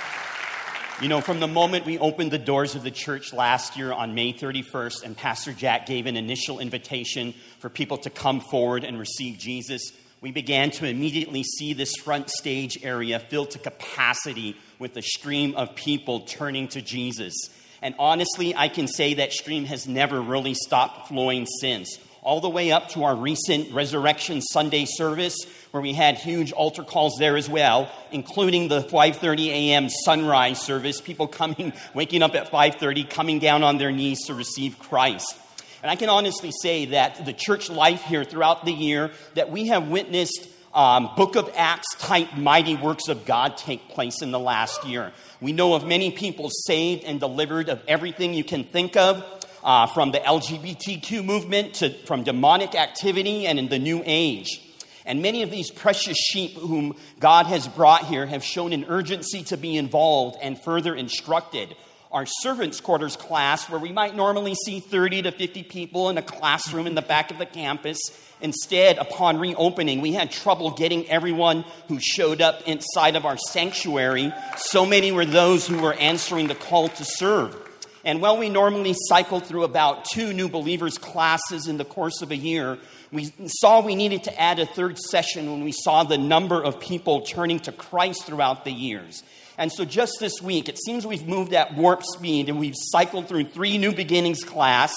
You 1.03 1.09
know, 1.09 1.19
from 1.19 1.41
the 1.41 1.49
moment 1.49 1.85
we 1.85 1.99
opened 1.99 2.31
the 2.31 2.39
doors 2.39 2.75
of 2.75 2.83
the 2.83 2.89
church 2.89 3.33
last 3.33 3.75
year 3.75 3.91
on 3.91 4.15
May 4.15 4.31
31st, 4.31 5.03
and 5.03 5.17
Pastor 5.17 5.51
Jack 5.51 5.85
gave 5.85 6.05
an 6.05 6.15
initial 6.15 6.61
invitation 6.61 7.33
for 7.59 7.67
people 7.67 7.97
to 7.97 8.09
come 8.09 8.39
forward 8.39 8.85
and 8.85 8.97
receive 8.97 9.37
Jesus, 9.37 9.91
we 10.21 10.31
began 10.31 10.71
to 10.71 10.87
immediately 10.87 11.43
see 11.43 11.73
this 11.73 11.93
front 11.97 12.29
stage 12.29 12.85
area 12.85 13.19
filled 13.19 13.51
to 13.51 13.59
capacity 13.59 14.55
with 14.79 14.95
a 14.95 15.01
stream 15.01 15.55
of 15.57 15.75
people 15.75 16.21
turning 16.21 16.69
to 16.69 16.81
Jesus. 16.81 17.33
And 17.81 17.95
honestly, 17.99 18.55
I 18.55 18.69
can 18.69 18.87
say 18.87 19.15
that 19.15 19.33
stream 19.33 19.65
has 19.65 19.85
never 19.85 20.21
really 20.21 20.53
stopped 20.53 21.09
flowing 21.09 21.45
since 21.59 21.99
all 22.23 22.39
the 22.39 22.49
way 22.49 22.71
up 22.71 22.89
to 22.89 23.03
our 23.03 23.15
recent 23.15 23.71
Resurrection 23.71 24.41
Sunday 24.41 24.85
service, 24.85 25.35
where 25.71 25.81
we 25.81 25.93
had 25.93 26.17
huge 26.17 26.51
altar 26.51 26.83
calls 26.83 27.17
there 27.19 27.35
as 27.35 27.49
well, 27.49 27.91
including 28.11 28.69
the 28.69 28.81
5:30 28.81 29.47
a.m. 29.47 29.89
sunrise 29.89 30.61
service. 30.61 31.01
People 31.01 31.27
coming, 31.27 31.73
waking 31.93 32.23
up 32.23 32.33
at 32.35 32.49
5:30, 32.49 33.09
coming 33.09 33.39
down 33.39 33.63
on 33.63 33.77
their 33.77 33.91
knees 33.91 34.25
to 34.27 34.33
receive 34.33 34.79
Christ. 34.79 35.35
And 35.81 35.91
I 35.91 35.95
can 35.97 36.09
honestly 36.09 36.51
say 36.61 36.85
that 36.85 37.25
the 37.25 37.33
church 37.33 37.69
life 37.69 38.03
here 38.03 38.23
throughout 38.23 38.63
the 38.63 38.71
year 38.71 39.11
that 39.33 39.51
we 39.51 39.67
have 39.67 39.89
witnessed 39.89 40.47
um, 40.73 41.09
Book 41.15 41.35
of 41.35 41.51
Acts 41.55 41.93
type 41.99 42.35
mighty 42.35 42.75
works 42.75 43.07
of 43.09 43.25
God 43.25 43.57
take 43.57 43.89
place 43.89 44.21
in 44.21 44.31
the 44.31 44.39
last 44.39 44.85
year. 44.85 45.11
We 45.41 45.51
know 45.51 45.73
of 45.73 45.85
many 45.85 46.09
people 46.09 46.49
saved 46.49 47.03
and 47.03 47.19
delivered 47.19 47.69
of 47.69 47.81
everything 47.87 48.33
you 48.33 48.43
can 48.43 48.63
think 48.63 48.95
of 48.95 49.23
uh, 49.63 49.87
from 49.87 50.11
the 50.11 50.19
LGBTQ 50.19 51.23
movement 51.23 51.75
to 51.75 51.89
from 52.05 52.23
demonic 52.23 52.75
activity 52.75 53.47
and 53.47 53.57
in 53.57 53.69
the 53.69 53.79
new 53.79 54.01
age. 54.05 54.61
And 55.05 55.21
many 55.21 55.43
of 55.43 55.51
these 55.51 55.69
precious 55.69 56.17
sheep 56.17 56.53
whom 56.53 56.95
God 57.19 57.47
has 57.47 57.67
brought 57.67 58.05
here 58.05 58.25
have 58.25 58.43
shown 58.43 58.71
an 58.73 58.85
urgency 58.87 59.43
to 59.45 59.57
be 59.57 59.77
involved 59.77 60.37
and 60.41 60.61
further 60.61 60.95
instructed. 60.95 61.75
Our 62.11 62.25
servants' 62.25 62.79
quarters 62.79 63.15
class, 63.15 63.69
where 63.69 63.79
we 63.79 63.91
might 63.91 64.15
normally 64.15 64.53
see 64.53 64.79
30 64.79 65.23
to 65.23 65.31
50 65.31 65.63
people 65.63 66.09
in 66.09 66.17
a 66.17 66.21
classroom 66.21 66.85
in 66.85 66.93
the 66.93 67.01
back 67.01 67.31
of 67.31 67.39
the 67.39 67.45
campus, 67.45 67.99
instead, 68.39 68.99
upon 68.99 69.39
reopening, 69.39 69.99
we 69.99 70.13
had 70.13 70.31
trouble 70.31 70.71
getting 70.71 71.09
everyone 71.09 71.65
who 71.87 71.99
showed 71.99 72.39
up 72.39 72.61
inside 72.67 73.15
of 73.15 73.25
our 73.25 73.37
sanctuary. 73.37 74.31
So 74.57 74.85
many 74.85 75.11
were 75.11 75.25
those 75.25 75.65
who 75.65 75.81
were 75.81 75.95
answering 75.95 76.47
the 76.47 76.55
call 76.55 76.87
to 76.89 77.03
serve. 77.03 77.62
And 78.05 78.21
while 78.21 78.37
we 78.37 78.49
normally 78.49 78.93
cycle 79.07 79.39
through 79.39 79.63
about 79.63 80.05
two 80.05 80.33
new 80.33 80.49
believers 80.49 80.97
classes 80.97 81.67
in 81.67 81.77
the 81.77 81.85
course 81.85 82.21
of 82.21 82.31
a 82.31 82.35
year, 82.35 82.77
we 83.13 83.33
saw 83.47 83.81
we 83.81 83.95
needed 83.95 84.23
to 84.25 84.41
add 84.41 84.59
a 84.59 84.65
third 84.65 84.97
session 84.97 85.49
when 85.51 85.63
we 85.63 85.71
saw 85.71 86.03
the 86.03 86.17
number 86.17 86.61
of 86.61 86.79
people 86.79 87.21
turning 87.21 87.59
to 87.61 87.71
Christ 87.71 88.25
throughout 88.25 88.65
the 88.65 88.71
years. 88.71 89.23
And 89.57 89.71
so 89.71 89.85
just 89.85 90.17
this 90.19 90.41
week, 90.41 90.67
it 90.67 90.77
seems 90.79 91.05
we've 91.05 91.27
moved 91.27 91.53
at 91.53 91.75
warp 91.75 92.03
speed 92.03 92.49
and 92.49 92.59
we've 92.59 92.75
cycled 92.75 93.29
through 93.29 93.45
three 93.45 93.77
new 93.77 93.93
beginnings 93.93 94.43
class, 94.43 94.93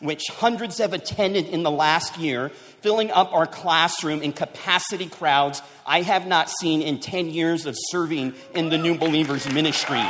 which 0.00 0.24
hundreds 0.28 0.78
have 0.78 0.94
attended 0.94 1.46
in 1.46 1.62
the 1.62 1.70
last 1.70 2.18
year, 2.18 2.48
filling 2.80 3.10
up 3.10 3.32
our 3.32 3.46
classroom 3.46 4.22
in 4.22 4.32
capacity 4.32 5.06
crowds 5.06 5.62
I 5.86 6.02
have 6.02 6.26
not 6.26 6.50
seen 6.50 6.82
in 6.82 6.98
10 7.00 7.28
years 7.30 7.66
of 7.66 7.76
serving 7.90 8.34
in 8.54 8.70
the 8.70 8.78
new 8.78 8.96
believers 8.96 9.46
ministry. 9.52 10.04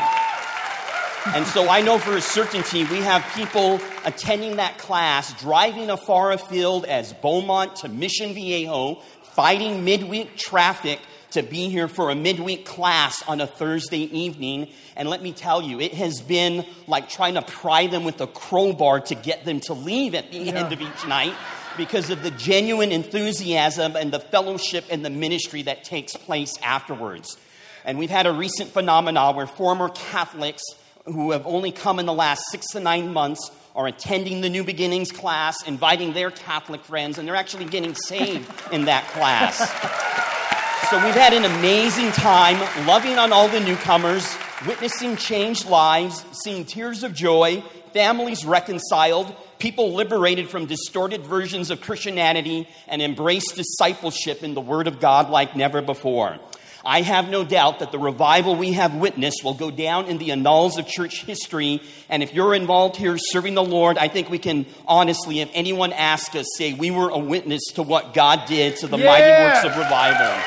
And 1.34 1.46
so 1.46 1.68
I 1.68 1.82
know 1.82 1.98
for 1.98 2.16
a 2.16 2.22
certainty 2.22 2.84
we 2.84 2.98
have 2.98 3.22
people 3.34 3.80
attending 4.06 4.56
that 4.56 4.78
class 4.78 5.38
driving 5.40 5.90
afar 5.90 6.32
afield 6.32 6.86
as 6.86 7.12
Beaumont 7.12 7.76
to 7.76 7.88
Mission 7.88 8.32
Viejo, 8.32 8.96
fighting 9.34 9.84
midweek 9.84 10.36
traffic 10.36 11.00
to 11.32 11.42
be 11.42 11.68
here 11.68 11.86
for 11.86 12.08
a 12.10 12.14
midweek 12.14 12.64
class 12.64 13.22
on 13.28 13.42
a 13.42 13.46
Thursday 13.46 14.04
evening. 14.18 14.68
And 14.96 15.10
let 15.10 15.22
me 15.22 15.32
tell 15.32 15.60
you, 15.60 15.80
it 15.80 15.92
has 15.94 16.22
been 16.22 16.64
like 16.86 17.10
trying 17.10 17.34
to 17.34 17.42
pry 17.42 17.88
them 17.88 18.04
with 18.04 18.20
a 18.22 18.26
crowbar 18.26 19.00
to 19.00 19.14
get 19.14 19.44
them 19.44 19.60
to 19.60 19.74
leave 19.74 20.14
at 20.14 20.32
the 20.32 20.38
yeah. 20.38 20.54
end 20.54 20.72
of 20.72 20.80
each 20.80 21.06
night 21.06 21.34
because 21.76 22.08
of 22.08 22.22
the 22.22 22.30
genuine 22.32 22.90
enthusiasm 22.90 23.96
and 23.96 24.12
the 24.12 24.18
fellowship 24.18 24.86
and 24.90 25.04
the 25.04 25.10
ministry 25.10 25.62
that 25.62 25.84
takes 25.84 26.16
place 26.16 26.56
afterwards. 26.62 27.36
And 27.84 27.98
we've 27.98 28.10
had 28.10 28.26
a 28.26 28.32
recent 28.32 28.70
phenomenon 28.70 29.36
where 29.36 29.46
former 29.46 29.90
Catholics 29.90 30.62
who 31.12 31.32
have 31.32 31.46
only 31.46 31.72
come 31.72 31.98
in 31.98 32.06
the 32.06 32.12
last 32.12 32.42
six 32.50 32.66
to 32.72 32.80
nine 32.80 33.12
months 33.12 33.50
are 33.74 33.86
attending 33.86 34.40
the 34.40 34.50
New 34.50 34.64
Beginnings 34.64 35.12
class, 35.12 35.62
inviting 35.66 36.12
their 36.12 36.30
Catholic 36.30 36.82
friends, 36.84 37.18
and 37.18 37.26
they're 37.26 37.36
actually 37.36 37.64
getting 37.64 37.94
saved 37.94 38.50
in 38.72 38.86
that 38.86 39.06
class. 39.08 39.58
So 40.90 41.04
we've 41.04 41.14
had 41.14 41.32
an 41.34 41.44
amazing 41.44 42.10
time 42.12 42.58
loving 42.86 43.18
on 43.18 43.32
all 43.32 43.48
the 43.48 43.60
newcomers, 43.60 44.26
witnessing 44.66 45.16
changed 45.16 45.68
lives, 45.68 46.24
seeing 46.32 46.64
tears 46.64 47.02
of 47.02 47.14
joy, 47.14 47.62
families 47.92 48.44
reconciled, 48.44 49.34
people 49.58 49.94
liberated 49.94 50.48
from 50.48 50.66
distorted 50.66 51.22
versions 51.22 51.70
of 51.70 51.80
Christianity, 51.80 52.68
and 52.86 53.02
embraced 53.02 53.54
discipleship 53.54 54.42
in 54.42 54.54
the 54.54 54.60
Word 54.60 54.86
of 54.86 54.98
God 54.98 55.30
like 55.30 55.54
never 55.54 55.82
before. 55.82 56.38
I 56.84 57.02
have 57.02 57.28
no 57.28 57.44
doubt 57.44 57.80
that 57.80 57.92
the 57.92 57.98
revival 57.98 58.54
we 58.54 58.72
have 58.72 58.94
witnessed 58.94 59.42
will 59.42 59.54
go 59.54 59.70
down 59.70 60.06
in 60.06 60.18
the 60.18 60.30
annals 60.30 60.78
of 60.78 60.86
church 60.86 61.24
history. 61.24 61.82
And 62.08 62.22
if 62.22 62.32
you're 62.32 62.54
involved 62.54 62.96
here 62.96 63.18
serving 63.18 63.54
the 63.54 63.64
Lord, 63.64 63.98
I 63.98 64.08
think 64.08 64.30
we 64.30 64.38
can 64.38 64.66
honestly, 64.86 65.40
if 65.40 65.50
anyone 65.54 65.92
asks 65.92 66.34
us, 66.34 66.46
say 66.56 66.72
we 66.72 66.90
were 66.90 67.08
a 67.08 67.18
witness 67.18 67.62
to 67.74 67.82
what 67.82 68.14
God 68.14 68.46
did 68.46 68.76
to 68.76 68.86
the 68.86 68.98
yeah. 68.98 69.06
mighty 69.06 69.44
works 69.44 69.64
of 69.64 69.76
revival. 69.76 70.40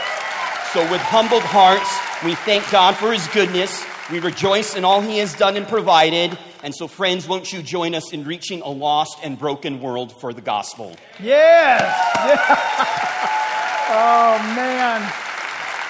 So, 0.74 0.90
with 0.90 1.02
humbled 1.02 1.44
hearts, 1.44 2.00
we 2.24 2.34
thank 2.34 2.70
God 2.72 2.96
for 2.96 3.12
His 3.12 3.28
goodness. 3.28 3.84
We 4.10 4.20
rejoice 4.20 4.76
in 4.76 4.86
all 4.86 5.02
He 5.02 5.18
has 5.18 5.34
done 5.34 5.58
and 5.58 5.68
provided. 5.68 6.38
And 6.64 6.74
so, 6.74 6.88
friends, 6.88 7.28
won't 7.28 7.52
you 7.52 7.62
join 7.62 7.94
us 7.94 8.14
in 8.14 8.24
reaching 8.24 8.62
a 8.62 8.70
lost 8.70 9.18
and 9.22 9.38
broken 9.38 9.82
world 9.82 10.14
for 10.14 10.32
the 10.32 10.42
gospel? 10.42 10.96
Yes! 11.22 11.82
Yeah. 13.92 14.38
oh, 14.44 14.56
man. 14.56 15.31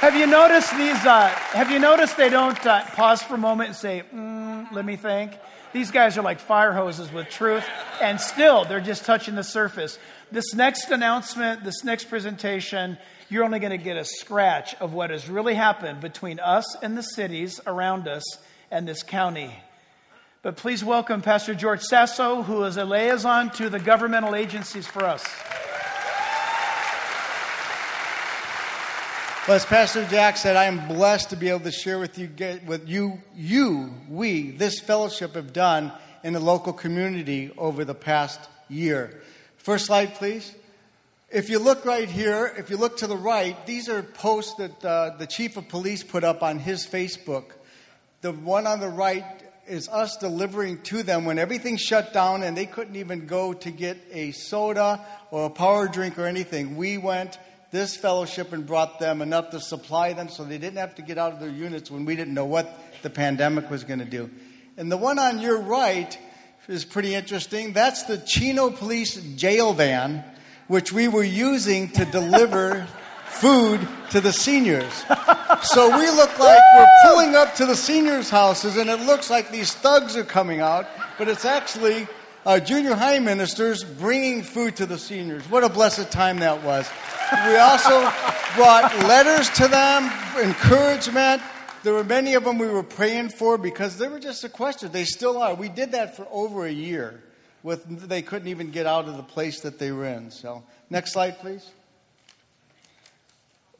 Have 0.02 0.16
you 0.16 0.26
noticed 0.26 0.76
these? 0.76 1.06
Uh, 1.06 1.28
have 1.28 1.70
you 1.70 1.78
noticed 1.78 2.18
they 2.18 2.30
don't 2.30 2.66
uh, 2.66 2.84
pause 2.86 3.22
for 3.22 3.36
a 3.36 3.38
moment 3.38 3.68
and 3.68 3.76
say, 3.76 4.02
mm, 4.12 4.66
"Let 4.72 4.84
me 4.84 4.96
think." 4.96 5.38
These 5.74 5.92
guys 5.92 6.18
are 6.18 6.24
like 6.24 6.40
fire 6.40 6.74
hoses 6.74 7.14
with 7.14 7.30
truth, 7.30 7.64
and 8.02 8.20
still 8.20 8.66
they're 8.66 8.82
just 8.82 9.06
touching 9.06 9.36
the 9.36 9.44
surface. 9.44 10.00
This 10.32 10.56
next 10.56 10.90
announcement, 10.90 11.64
this 11.64 11.84
next 11.84 12.06
presentation, 12.06 12.98
you're 13.30 13.44
only 13.44 13.60
going 13.60 13.78
to 13.78 13.84
get 13.84 13.96
a 13.96 14.04
scratch 14.04 14.74
of 14.82 14.92
what 14.92 15.12
has 15.12 15.30
really 15.30 15.54
happened 15.54 16.02
between 16.02 16.40
us 16.40 16.76
and 16.82 16.98
the 16.98 17.04
cities 17.04 17.62
around 17.68 18.08
us 18.08 18.24
and 18.72 18.88
this 18.88 19.04
county. 19.04 19.54
But 20.42 20.58
please 20.58 20.84
welcome 20.84 21.22
Pastor 21.22 21.54
George 21.54 21.82
Sasso, 21.82 22.42
who 22.42 22.64
is 22.64 22.76
a 22.76 22.86
liaison 22.86 23.52
to 23.52 23.70
the 23.70 23.80
governmental 23.80 24.34
agencies 24.34 24.88
for 24.88 25.06
us. 25.06 25.24
Well, 29.48 29.56
as 29.56 29.66
Pastor 29.66 30.06
Jack 30.06 30.38
said, 30.38 30.56
I 30.56 30.66
am 30.66 30.88
blessed 30.88 31.32
to 31.32 31.36
be 31.36 31.50
able 31.50 31.62
to 31.62 31.72
share 31.72 31.98
with 31.98 32.20
you 32.20 32.30
what 32.64 32.88
you, 32.88 33.20
you, 33.36 33.92
we, 34.08 34.52
this 34.52 34.80
fellowship 34.80 35.34
have 35.34 35.52
done 35.52 35.92
in 36.24 36.34
the 36.34 36.40
local 36.40 36.74
community 36.74 37.52
over 37.58 37.84
the 37.84 37.96
past 37.96 38.40
year. 38.70 39.20
First 39.58 39.88
slide, 39.88 40.14
please. 40.14 40.54
If 41.32 41.50
you 41.50 41.58
look 41.58 41.86
right 41.86 42.08
here, 42.08 42.54
if 42.56 42.70
you 42.70 42.78
look 42.78 42.98
to 42.98 43.08
the 43.08 43.18
right, 43.18 43.66
these 43.66 43.90
are 43.90 44.04
posts 44.04 44.54
that 44.60 44.86
uh, 44.86 45.16
the 45.18 45.26
chief 45.26 45.58
of 45.58 45.68
police 45.70 46.04
put 46.04 46.24
up 46.24 46.44
on 46.44 46.60
his 46.60 46.86
Facebook. 46.86 47.46
The 48.22 48.34
one 48.34 48.68
on 48.68 48.80
the 48.80 48.90
right 48.90 49.26
is 49.68 49.90
us 49.90 50.18
delivering 50.18 50.84
to 50.84 51.02
them 51.02 51.26
when 51.26 51.40
everything 51.40 51.78
shut 51.78 52.14
down 52.14 52.44
and 52.44 52.56
they 52.56 52.68
couldn't 52.68 52.96
even 52.96 53.26
go 53.26 53.54
to 53.54 53.72
get 53.72 53.98
a 54.12 54.34
soda 54.34 55.04
or 55.32 55.48
a 55.48 55.50
power 55.50 55.88
drink 55.88 56.20
or 56.20 56.28
anything. 56.28 56.76
We 56.76 57.00
went 57.00 57.40
this 57.72 57.96
fellowship 57.96 58.52
and 58.52 58.66
brought 58.66 59.00
them 59.00 59.22
enough 59.22 59.50
to 59.52 59.60
supply 59.60 60.14
them 60.14 60.28
so 60.28 60.44
they 60.44 60.58
didn't 60.58 60.78
have 60.78 60.96
to 60.96 61.02
get 61.02 61.18
out 61.18 61.32
of 61.32 61.40
their 61.40 61.50
units 61.50 61.90
when 61.90 62.06
we 62.06 62.16
didn't 62.16 62.34
know 62.34 62.46
what 62.46 62.78
the 63.02 63.10
pandemic 63.10 63.70
was 63.70 63.84
going 63.86 64.00
to 64.00 64.06
do. 64.06 64.30
And 64.78 64.92
the 64.92 64.98
one 64.98 65.18
on 65.18 65.40
your 65.40 65.58
right 65.58 66.18
is 66.68 66.86
pretty 66.86 67.16
interesting. 67.16 67.74
That's 67.74 68.04
the 68.04 68.18
Chino 68.18 68.70
Police 68.70 69.16
jail 69.36 69.74
van, 69.74 70.24
which 70.68 70.92
we 70.92 71.08
were 71.08 71.24
using 71.24 71.90
to 71.92 72.06
deliver 72.06 72.88
food 73.26 73.88
to 74.12 74.20
the 74.20 74.34
seniors. 74.34 75.04
So 75.64 75.98
we 75.98 76.06
look 76.10 76.38
like 76.38 76.60
we're 76.76 76.88
pulling 77.06 77.36
up 77.36 77.56
to 77.56 77.66
the 77.66 77.76
seniors' 77.76 78.30
houses, 78.30 78.76
and 78.76 78.90
it 78.90 79.00
looks 79.02 79.30
like 79.30 79.52
these 79.52 79.74
thugs 79.74 80.18
are 80.18 80.26
coming 80.26 80.60
out, 80.60 80.88
but 81.18 81.30
it's 81.30 81.46
actually 81.46 82.08
uh, 82.46 82.60
junior 82.60 82.96
high 82.96 83.20
ministers 83.20 83.84
bringing 83.84 84.42
food 84.44 84.76
to 84.78 84.86
the 84.86 84.98
seniors. 84.98 85.48
What 85.50 85.64
a 85.64 85.70
blessed 85.70 86.12
time 86.12 86.40
that 86.40 86.64
was. 86.64 86.90
We 87.48 87.58
also 87.58 88.00
brought 88.56 88.92
letters 89.08 89.50
to 89.52 89.68
them, 89.68 90.12
encouragement. 90.44 91.42
There 91.84 91.94
were 91.94 92.04
many 92.04 92.34
of 92.34 92.44
them 92.44 92.58
we 92.58 92.68
were 92.68 92.84
praying 92.84 93.30
for 93.30 93.58
because 93.58 93.98
they 93.98 94.08
were 94.08 94.20
just 94.20 94.42
sequestered. 94.42 94.94
They 94.94 95.06
still 95.06 95.38
are. 95.42 95.54
We 95.56 95.70
did 95.70 95.92
that 95.94 96.16
for 96.16 96.28
over 96.32 96.66
a 96.66 96.72
year. 96.72 97.24
With 97.64 98.08
they 98.10 98.24
couldn't 98.24 98.48
even 98.48 98.72
get 98.72 98.88
out 98.88 99.08
of 99.08 99.18
the 99.18 99.24
place 99.24 99.62
that 99.62 99.78
they 99.78 99.92
were 99.92 100.06
in. 100.06 100.32
So, 100.32 100.64
next 100.90 101.14
slide, 101.14 101.38
please. 101.40 101.70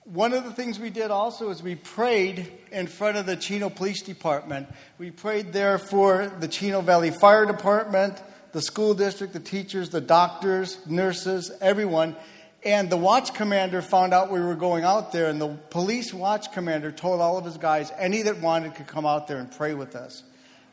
One 0.04 0.34
of 0.34 0.44
the 0.44 0.52
things 0.52 0.80
we 0.80 0.90
did 0.90 1.10
also 1.10 1.50
is 1.50 1.64
we 1.64 1.76
prayed 1.76 2.52
in 2.72 2.88
front 2.88 3.18
of 3.18 3.26
the 3.26 3.36
Chino 3.36 3.70
Police 3.70 4.02
Department. 4.02 4.68
We 4.98 5.10
prayed 5.10 5.54
there 5.54 5.80
for 5.80 6.32
the 6.40 6.48
Chino 6.48 6.82
Valley 6.82 7.12
Fire 7.12 7.46
Department, 7.46 8.22
the 8.52 8.62
school 8.62 8.94
district, 8.94 9.34
the 9.34 9.40
teachers, 9.40 9.90
the 9.90 10.02
doctors, 10.02 10.78
nurses, 10.86 11.52
everyone. 11.62 12.16
And 12.64 12.90
the 12.90 12.98
watch 12.98 13.34
commander 13.34 13.82
found 13.82 14.14
out 14.14 14.30
we 14.30 14.40
were 14.40 14.56
going 14.56 14.84
out 14.84 15.12
there, 15.12 15.28
and 15.28 15.42
the 15.42 15.58
police 15.72 16.14
watch 16.14 16.52
commander 16.52 16.92
told 16.92 17.20
all 17.20 17.38
of 17.38 17.46
his 17.46 17.58
guys 17.58 17.92
any 17.98 18.22
that 18.24 18.40
wanted 18.40 18.76
could 18.76 18.88
come 18.88 19.06
out 19.06 19.28
there 19.28 19.38
and 19.38 19.52
pray 19.52 19.74
with 19.74 19.96
us. 19.96 20.24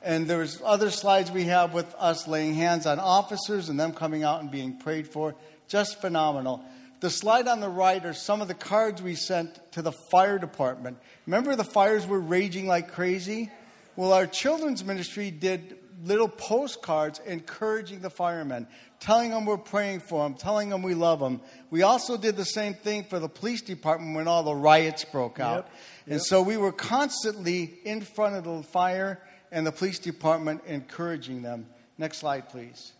And 0.02 0.28
there's 0.28 0.60
other 0.64 0.90
slides 0.90 1.30
we 1.30 1.44
have 1.44 1.72
with 1.72 1.92
us 1.98 2.28
laying 2.28 2.54
hands 2.54 2.86
on 2.86 2.98
officers 3.00 3.68
and 3.68 3.80
them 3.80 3.92
coming 3.92 4.22
out 4.22 4.40
and 4.40 4.50
being 4.50 4.76
prayed 4.76 5.08
for. 5.08 5.34
Just 5.66 6.00
phenomenal. 6.00 6.62
The 7.00 7.10
slide 7.10 7.48
on 7.48 7.60
the 7.60 7.68
right 7.68 8.04
are 8.04 8.12
some 8.12 8.42
of 8.42 8.48
the 8.48 8.54
cards 8.54 9.00
we 9.00 9.14
sent 9.14 9.72
to 9.72 9.82
the 9.82 9.92
fire 10.10 10.38
department. 10.38 10.98
Remember 11.26 11.56
the 11.56 11.64
fires 11.64 12.06
were 12.06 12.20
raging 12.20 12.66
like 12.66 12.92
crazy? 12.92 13.50
Well, 13.96 14.12
our 14.12 14.26
children's 14.26 14.84
ministry 14.84 15.30
did 15.30 15.77
little 16.04 16.28
postcards 16.28 17.20
encouraging 17.26 18.00
the 18.00 18.10
firemen, 18.10 18.66
telling 19.00 19.30
them 19.30 19.46
we're 19.46 19.56
praying 19.56 20.00
for 20.00 20.22
them, 20.24 20.34
telling 20.34 20.68
them 20.68 20.82
we 20.82 20.94
love 20.94 21.20
them. 21.20 21.40
We 21.70 21.82
also 21.82 22.16
did 22.16 22.36
the 22.36 22.44
same 22.44 22.74
thing 22.74 23.04
for 23.04 23.18
the 23.18 23.28
police 23.28 23.62
department 23.62 24.14
when 24.14 24.28
all 24.28 24.42
the 24.42 24.54
riots 24.54 25.04
broke 25.04 25.40
out. 25.40 25.66
Yep. 25.66 26.14
And 26.14 26.22
so 26.22 26.42
we 26.42 26.56
were 26.56 26.72
constantly 26.72 27.78
in 27.84 28.00
front 28.00 28.36
of 28.36 28.44
the 28.44 28.62
fire 28.62 29.20
and 29.50 29.66
the 29.66 29.72
police 29.72 29.98
department 29.98 30.62
encouraging 30.66 31.42
them. 31.42 31.66
Next 31.96 32.18
slide, 32.18 32.48
please. 32.48 32.92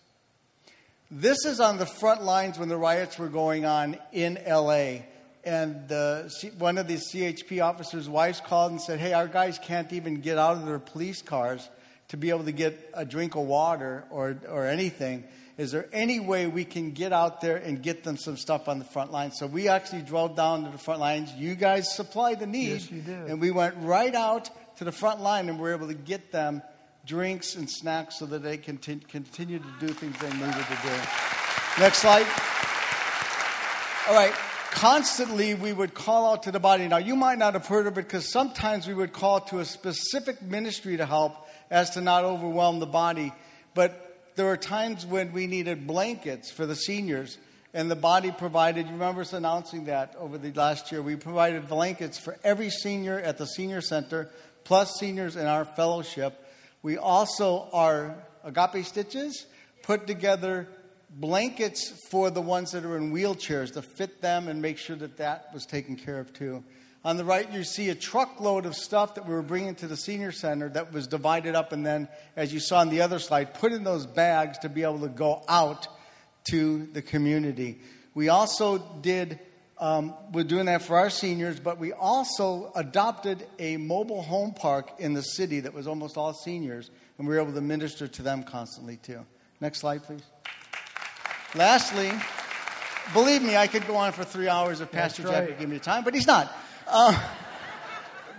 This 1.10 1.46
is 1.46 1.60
on 1.60 1.78
the 1.78 1.86
front 1.86 2.22
lines 2.22 2.58
when 2.58 2.68
the 2.68 2.76
riots 2.76 3.18
were 3.18 3.28
going 3.28 3.64
on 3.64 3.96
in 4.12 4.38
LA. 4.46 5.04
And 5.44 5.88
the, 5.88 6.30
one 6.58 6.76
of 6.76 6.88
the 6.88 6.96
CHP 6.96 7.64
officers' 7.64 8.08
wives 8.08 8.40
called 8.40 8.72
and 8.72 8.80
said, 8.80 9.00
Hey, 9.00 9.14
our 9.14 9.28
guys 9.28 9.58
can't 9.58 9.90
even 9.92 10.20
get 10.20 10.36
out 10.36 10.56
of 10.58 10.66
their 10.66 10.78
police 10.78 11.22
cars 11.22 11.68
to 12.08 12.16
be 12.16 12.30
able 12.30 12.44
to 12.44 12.52
get 12.52 12.90
a 12.94 13.04
drink 13.04 13.34
of 13.34 13.42
water 13.42 14.04
or, 14.10 14.38
or 14.48 14.66
anything. 14.66 15.24
Is 15.58 15.72
there 15.72 15.88
any 15.92 16.20
way 16.20 16.46
we 16.46 16.64
can 16.64 16.92
get 16.92 17.12
out 17.12 17.40
there 17.40 17.56
and 17.56 17.82
get 17.82 18.04
them 18.04 18.16
some 18.16 18.36
stuff 18.36 18.68
on 18.68 18.78
the 18.78 18.84
front 18.84 19.10
line? 19.10 19.32
So 19.32 19.46
we 19.46 19.68
actually 19.68 20.02
drove 20.02 20.36
down 20.36 20.64
to 20.64 20.70
the 20.70 20.78
front 20.78 21.00
lines. 21.00 21.32
You 21.32 21.56
guys 21.56 21.94
supplied 21.94 22.38
the 22.38 22.46
need. 22.46 22.68
Yes, 22.68 22.90
you 22.90 23.00
did. 23.00 23.26
And 23.26 23.40
we 23.40 23.50
went 23.50 23.74
right 23.78 24.14
out 24.14 24.50
to 24.76 24.84
the 24.84 24.92
front 24.92 25.20
line 25.20 25.48
and 25.48 25.58
we 25.58 25.62
were 25.62 25.74
able 25.74 25.88
to 25.88 25.94
get 25.94 26.30
them 26.30 26.62
drinks 27.04 27.56
and 27.56 27.68
snacks 27.68 28.18
so 28.18 28.26
that 28.26 28.42
they 28.42 28.56
can 28.56 28.78
t- 28.78 29.00
continue 29.08 29.58
to 29.58 29.72
do 29.80 29.88
things 29.88 30.16
they 30.18 30.30
needed 30.30 30.52
to 30.52 30.78
do. 30.82 30.94
Next 31.80 31.98
slide. 31.98 32.26
All 34.08 34.14
right. 34.14 34.34
Constantly, 34.70 35.54
we 35.54 35.72
would 35.72 35.92
call 35.92 36.32
out 36.32 36.44
to 36.44 36.52
the 36.52 36.60
body. 36.60 36.86
Now, 36.86 36.98
you 36.98 37.16
might 37.16 37.38
not 37.38 37.54
have 37.54 37.66
heard 37.66 37.88
of 37.88 37.98
it 37.98 38.04
because 38.04 38.28
sometimes 38.28 38.86
we 38.86 38.94
would 38.94 39.12
call 39.12 39.40
to 39.40 39.58
a 39.58 39.64
specific 39.64 40.40
ministry 40.40 40.98
to 40.98 41.06
help 41.06 41.47
as 41.70 41.90
to 41.90 42.00
not 42.00 42.24
overwhelm 42.24 42.78
the 42.78 42.86
body. 42.86 43.32
But 43.74 44.32
there 44.36 44.46
were 44.46 44.56
times 44.56 45.04
when 45.04 45.32
we 45.32 45.46
needed 45.46 45.86
blankets 45.86 46.50
for 46.50 46.66
the 46.66 46.76
seniors, 46.76 47.38
and 47.74 47.90
the 47.90 47.96
body 47.96 48.30
provided, 48.30 48.86
you 48.86 48.92
remember 48.92 49.20
us 49.20 49.32
announcing 49.32 49.84
that 49.86 50.14
over 50.18 50.38
the 50.38 50.52
last 50.52 50.90
year. 50.90 51.02
We 51.02 51.16
provided 51.16 51.68
blankets 51.68 52.18
for 52.18 52.38
every 52.42 52.70
senior 52.70 53.18
at 53.18 53.38
the 53.38 53.46
senior 53.46 53.80
center, 53.80 54.30
plus 54.64 54.98
seniors 54.98 55.36
in 55.36 55.46
our 55.46 55.64
fellowship. 55.64 56.44
We 56.82 56.96
also, 56.96 57.68
our 57.72 58.16
agape 58.44 58.84
stitches, 58.86 59.46
put 59.82 60.06
together 60.06 60.68
blankets 61.10 62.06
for 62.10 62.30
the 62.30 62.40
ones 62.40 62.72
that 62.72 62.84
are 62.84 62.96
in 62.96 63.12
wheelchairs 63.12 63.72
to 63.74 63.82
fit 63.82 64.20
them 64.20 64.48
and 64.48 64.62
make 64.62 64.78
sure 64.78 64.96
that 64.96 65.16
that 65.16 65.48
was 65.52 65.66
taken 65.66 65.96
care 65.96 66.18
of 66.18 66.32
too. 66.32 66.62
On 67.08 67.16
the 67.16 67.24
right, 67.24 67.50
you 67.50 67.64
see 67.64 67.88
a 67.88 67.94
truckload 67.94 68.66
of 68.66 68.76
stuff 68.76 69.14
that 69.14 69.26
we 69.26 69.32
were 69.32 69.40
bringing 69.40 69.74
to 69.76 69.86
the 69.86 69.96
senior 69.96 70.30
center 70.30 70.68
that 70.68 70.92
was 70.92 71.06
divided 71.06 71.54
up 71.54 71.72
and 71.72 71.86
then, 71.86 72.06
as 72.36 72.52
you 72.52 72.60
saw 72.60 72.80
on 72.80 72.90
the 72.90 73.00
other 73.00 73.18
slide, 73.18 73.54
put 73.54 73.72
in 73.72 73.82
those 73.82 74.04
bags 74.04 74.58
to 74.58 74.68
be 74.68 74.82
able 74.82 75.00
to 75.00 75.08
go 75.08 75.42
out 75.48 75.88
to 76.50 76.86
the 76.92 77.00
community. 77.00 77.80
We 78.12 78.28
also 78.28 78.76
did, 79.00 79.40
um, 79.78 80.12
we're 80.32 80.44
doing 80.44 80.66
that 80.66 80.82
for 80.82 80.98
our 80.98 81.08
seniors, 81.08 81.58
but 81.58 81.78
we 81.78 81.94
also 81.94 82.72
adopted 82.76 83.46
a 83.58 83.78
mobile 83.78 84.20
home 84.20 84.52
park 84.52 84.90
in 84.98 85.14
the 85.14 85.22
city 85.22 85.60
that 85.60 85.72
was 85.72 85.86
almost 85.86 86.18
all 86.18 86.34
seniors, 86.34 86.90
and 87.16 87.26
we 87.26 87.34
were 87.34 87.40
able 87.40 87.54
to 87.54 87.62
minister 87.62 88.06
to 88.06 88.22
them 88.22 88.42
constantly 88.42 88.98
too. 88.98 89.24
Next 89.62 89.78
slide, 89.78 90.02
please. 90.02 90.24
Lastly, 91.54 92.12
believe 93.14 93.40
me, 93.40 93.56
I 93.56 93.66
could 93.66 93.86
go 93.86 93.96
on 93.96 94.12
for 94.12 94.24
three 94.24 94.50
hours 94.50 94.82
if 94.82 94.92
Pastor 94.92 95.22
right. 95.22 95.32
Jack 95.32 95.48
would 95.48 95.58
give 95.58 95.70
me 95.70 95.78
time, 95.78 96.04
but 96.04 96.14
he's 96.14 96.26
not. 96.26 96.54
Uh, 96.90 97.22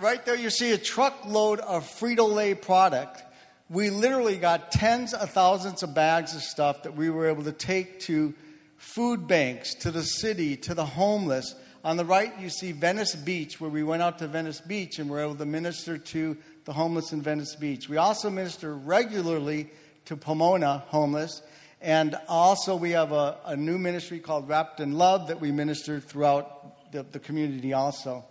right 0.01 0.25
there, 0.25 0.35
you 0.35 0.49
see 0.49 0.71
a 0.71 0.77
truckload 0.77 1.59
of 1.59 1.83
Frito 1.83 2.27
Lay 2.33 2.55
product. 2.55 3.21
We 3.69 3.91
literally 3.91 4.37
got 4.37 4.71
tens 4.71 5.13
of 5.13 5.29
thousands 5.29 5.83
of 5.83 5.93
bags 5.93 6.33
of 6.33 6.41
stuff 6.41 6.81
that 6.81 6.95
we 6.95 7.11
were 7.11 7.27
able 7.27 7.43
to 7.43 7.51
take 7.51 7.99
to 8.01 8.33
food 8.77 9.27
banks, 9.27 9.75
to 9.75 9.91
the 9.91 10.01
city, 10.01 10.57
to 10.57 10.73
the 10.73 10.85
homeless. 10.85 11.53
On 11.83 11.95
the 11.95 12.05
right, 12.05 12.33
you 12.39 12.49
see 12.49 12.71
Venice 12.71 13.15
Beach, 13.15 13.61
where 13.61 13.69
we 13.69 13.83
went 13.83 14.01
out 14.01 14.17
to 14.17 14.27
Venice 14.27 14.61
Beach 14.61 14.97
and 14.97 15.11
were 15.11 15.19
able 15.19 15.35
to 15.35 15.45
minister 15.45 15.99
to 15.99 16.35
the 16.65 16.73
homeless 16.73 17.13
in 17.13 17.21
Venice 17.21 17.55
Beach. 17.55 17.87
We 17.87 17.97
also 17.97 18.31
minister 18.31 18.75
regularly 18.75 19.69
to 20.05 20.17
Pomona 20.17 20.85
homeless. 20.87 21.43
And 21.81 22.17
also, 22.27 22.75
we 22.75 22.91
have 22.91 23.11
a, 23.11 23.37
a 23.45 23.55
new 23.55 23.77
ministry 23.77 24.19
called 24.19 24.49
Wrapped 24.49 24.79
in 24.79 24.93
Love 24.93 25.27
that 25.27 25.39
we 25.39 25.51
minister 25.51 25.99
throughout 25.99 26.91
the, 26.91 27.03
the 27.03 27.19
community 27.19 27.73
also 27.73 28.25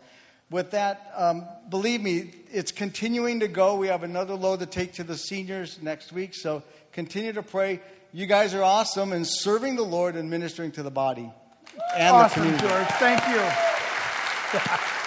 with 0.50 0.70
that, 0.70 1.12
um, 1.16 1.46
believe 1.68 2.00
me, 2.00 2.32
it's 2.50 2.72
continuing 2.72 3.40
to 3.40 3.48
go. 3.48 3.76
We 3.76 3.88
have 3.88 4.02
another 4.02 4.34
load 4.34 4.60
to 4.60 4.66
take 4.66 4.94
to 4.94 5.04
the 5.04 5.16
seniors 5.16 5.80
next 5.82 6.12
week. 6.12 6.34
So 6.34 6.62
continue 6.92 7.32
to 7.34 7.42
pray. 7.42 7.80
You 8.12 8.26
guys 8.26 8.54
are 8.54 8.62
awesome 8.62 9.12
in 9.12 9.24
serving 9.24 9.76
the 9.76 9.82
Lord 9.82 10.16
and 10.16 10.30
ministering 10.30 10.72
to 10.72 10.82
the 10.82 10.90
body 10.90 11.30
and 11.96 12.16
awesome, 12.16 12.42
the 12.42 12.56
community. 12.56 12.68
George. 12.68 12.88
Thank 12.98 13.20
you. 13.28 13.40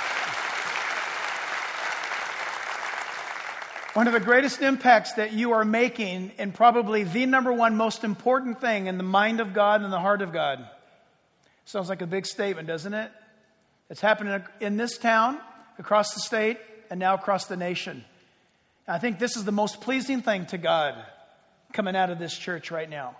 One 3.93 4.07
of 4.07 4.13
the 4.13 4.21
greatest 4.21 4.61
impacts 4.61 5.13
that 5.13 5.33
you 5.33 5.51
are 5.51 5.65
making, 5.65 6.31
and 6.37 6.53
probably 6.53 7.03
the 7.03 7.25
number 7.25 7.51
one 7.51 7.75
most 7.75 8.05
important 8.05 8.61
thing 8.61 8.87
in 8.87 8.97
the 8.97 9.03
mind 9.03 9.41
of 9.41 9.53
God 9.53 9.81
and 9.81 9.91
the 9.91 9.99
heart 9.99 10.21
of 10.21 10.31
God. 10.31 10.65
Sounds 11.65 11.89
like 11.89 12.01
a 12.01 12.07
big 12.07 12.25
statement, 12.25 12.69
doesn't 12.69 12.93
it? 12.93 13.11
It's 13.91 13.99
happening 13.99 14.41
in 14.61 14.77
this 14.77 14.97
town, 14.97 15.37
across 15.77 16.13
the 16.13 16.21
state, 16.21 16.57
and 16.89 16.97
now 16.97 17.13
across 17.15 17.47
the 17.47 17.57
nation. 17.57 18.05
I 18.87 18.99
think 18.99 19.19
this 19.19 19.35
is 19.35 19.43
the 19.43 19.51
most 19.51 19.81
pleasing 19.81 20.21
thing 20.21 20.45
to 20.45 20.57
God 20.57 20.95
coming 21.73 21.93
out 21.93 22.09
of 22.09 22.17
this 22.17 22.33
church 22.33 22.71
right 22.71 22.89
now. 22.89 23.17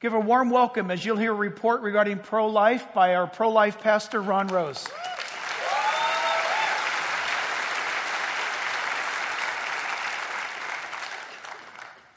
Give 0.00 0.12
a 0.12 0.20
warm 0.20 0.50
welcome 0.50 0.90
as 0.90 1.06
you'll 1.06 1.16
hear 1.16 1.32
a 1.32 1.34
report 1.34 1.80
regarding 1.80 2.18
pro 2.18 2.48
life 2.48 2.92
by 2.92 3.14
our 3.14 3.26
pro 3.26 3.48
life 3.48 3.80
pastor, 3.80 4.20
Ron 4.20 4.48
Rose. 4.48 4.86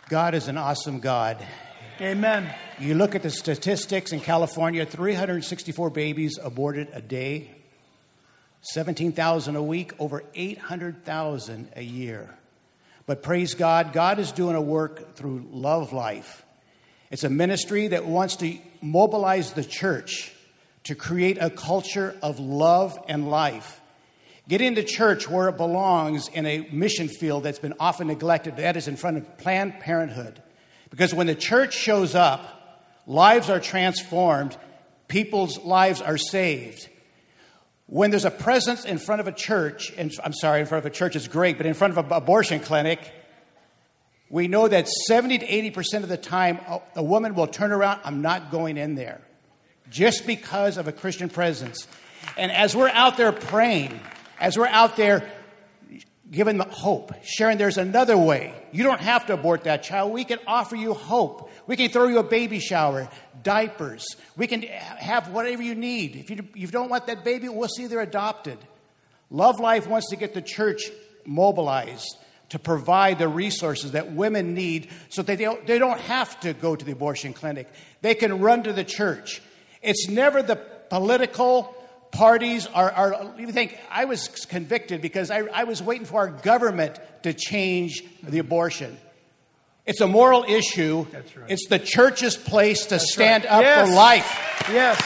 God 0.10 0.36
is 0.36 0.50
an 0.50 0.58
awesome 0.58 1.00
God. 1.00 1.38
Amen. 2.02 2.54
You 2.80 2.96
look 2.96 3.16
at 3.16 3.24
the 3.24 3.30
statistics 3.30 4.12
in 4.12 4.20
California 4.20 4.86
364 4.86 5.90
babies 5.90 6.38
aborted 6.44 6.90
a 6.92 7.02
day 7.02 7.57
17,000 8.62 9.56
a 9.56 9.64
week, 9.64 9.94
over 10.00 10.24
800,000 10.34 11.70
a 11.76 11.84
year. 11.84 12.38
But 13.06 13.24
praise 13.24 13.54
God, 13.54 13.94
God 13.94 14.20
is 14.20 14.32
doing 14.32 14.56
a 14.56 14.62
work 14.62 15.16
through 15.16 15.48
Love 15.52 15.94
Life. 15.94 16.46
It's 17.10 17.24
a 17.24 17.30
ministry 17.30 17.88
that 17.88 18.06
wants 18.06 18.36
to 18.38 18.58
mobilize 18.82 19.54
the 19.54 19.64
church 19.64 20.34
to 20.84 20.96
create 20.96 21.38
a 21.40 21.50
culture 21.50 22.16
of 22.22 22.40
love 22.40 22.98
and 23.08 23.30
life. 23.30 23.82
Get 24.48 24.62
into 24.62 24.84
church 24.84 25.30
where 25.30 25.50
it 25.50 25.58
belongs 25.58 26.30
in 26.30 26.46
a 26.46 26.68
mission 26.72 27.10
field 27.10 27.44
that's 27.44 27.60
been 27.60 27.74
often 27.80 28.08
neglected. 28.08 28.58
That 28.58 28.78
is 28.78 28.88
in 28.88 28.96
front 28.96 29.18
of 29.18 29.38
Planned 29.38 29.80
Parenthood. 29.80 30.42
Because 30.90 31.14
when 31.14 31.28
the 31.28 31.36
church 31.36 31.74
shows 31.74 32.16
up, 32.16 33.04
lives 33.06 33.50
are 33.50 33.60
transformed, 33.60 34.58
people's 35.08 35.60
lives 35.60 36.02
are 36.02 36.18
saved. 36.18 36.88
When 37.88 38.12
there's 38.12 38.26
a 38.26 38.32
presence 38.32 38.84
in 38.84 38.98
front 38.98 39.22
of 39.22 39.28
a 39.28 39.32
church, 39.32 39.94
and 39.98 40.12
I'm 40.24 40.34
sorry, 40.34 40.60
in 40.60 40.66
front 40.66 40.86
of 40.86 40.92
a 40.92 40.94
church 40.94 41.16
is 41.16 41.28
great, 41.28 41.58
but 41.58 41.66
in 41.66 41.74
front 41.74 41.98
of 41.98 42.06
an 42.06 42.12
abortion 42.12 42.60
clinic, 42.60 43.00
we 44.30 44.50
know 44.50 44.68
that 44.68 44.90
70 44.90 45.40
to 45.40 45.48
80% 45.48 46.04
of 46.04 46.10
the 46.10 46.18
time 46.18 46.60
a 46.96 47.04
woman 47.04 47.34
will 47.34 47.48
turn 47.48 47.72
around, 47.72 48.02
I'm 48.04 48.22
not 48.22 48.52
going 48.52 48.76
in 48.76 48.96
there, 48.96 49.22
just 49.90 50.28
because 50.28 50.78
of 50.78 50.90
a 50.90 50.92
Christian 50.92 51.30
presence. 51.30 51.88
And 52.38 52.52
as 52.52 52.76
we're 52.76 52.90
out 52.90 53.16
there 53.16 53.32
praying, 53.32 53.98
as 54.38 54.58
we're 54.58 54.68
out 54.68 54.98
there 54.98 55.24
giving 56.30 56.60
hope, 56.60 57.14
sharing 57.24 57.58
there's 57.58 57.78
another 57.78 58.18
way. 58.18 58.54
You 58.74 58.84
don't 58.84 59.00
have 59.00 59.28
to 59.28 59.34
abort 59.34 59.64
that 59.64 59.84
child. 59.84 60.12
We 60.12 60.26
can 60.26 60.40
offer 60.46 60.76
you 60.76 60.94
hope. 60.94 61.47
We 61.68 61.76
can 61.76 61.90
throw 61.90 62.08
you 62.08 62.20
a 62.20 62.24
baby 62.24 62.60
shower, 62.60 63.10
diapers. 63.44 64.06
We 64.36 64.48
can 64.48 64.62
have 64.64 65.30
whatever 65.30 65.62
you 65.62 65.76
need. 65.76 66.16
If 66.16 66.30
you, 66.30 66.48
you 66.56 66.68
don't 66.68 66.90
want 66.90 67.08
that 67.08 67.24
baby, 67.24 67.50
we'll 67.50 67.68
see 67.68 67.88
they're 67.88 68.02
adopted. 68.02 68.58
Love 69.30 69.60
Life 69.60 69.88
wants 69.88 70.10
to 70.10 70.16
get 70.16 70.34
the 70.34 70.42
church 70.42 70.90
mobilized 71.26 72.18
to 72.50 72.60
provide 72.60 73.20
the 73.20 73.28
resources 73.28 73.92
that 73.92 74.14
women 74.14 74.54
need 74.54 74.90
so 75.10 75.22
that 75.22 75.38
they 75.38 75.44
don't, 75.44 75.68
they 75.68 75.78
don't 75.78 76.00
have 76.00 76.40
to 76.40 76.54
go 76.54 76.76
to 76.76 76.86
the 76.86 76.94
abortion 76.94 77.34
clinic. 77.34 77.70
They 78.02 78.16
can 78.16 78.40
run 78.40 78.64
to 78.64 78.74
the 78.74 78.86
church. 78.86 79.42
It's 79.82 80.08
never 80.08 80.42
the 80.42 80.56
political 80.56 81.76
parties 82.12 82.68
are, 82.68 82.90
are 82.92 83.34
you 83.38 83.52
think 83.52 83.78
I 83.92 84.06
was 84.06 84.28
convicted 84.46 85.02
because 85.02 85.30
I, 85.30 85.40
I 85.54 85.66
was 85.66 85.84
waiting 85.84 86.06
for 86.06 86.22
our 86.22 86.30
government 86.30 86.98
to 87.24 87.34
change 87.34 88.04
the 88.24 88.40
abortion. 88.40 88.98
It's 89.88 90.02
a 90.02 90.08
moral 90.08 90.44
issue. 90.44 91.08
That's 91.12 91.36
right. 91.38 91.50
It's 91.50 91.68
the 91.70 91.80
church's 91.80 92.36
place 92.36 92.84
to 92.84 92.90
That's 92.92 93.14
stand 93.14 93.46
right. 93.46 93.52
up 93.54 93.62
Yes. 93.64 93.88
for 93.90 93.96
life. 93.96 94.70
Yes. 94.72 95.02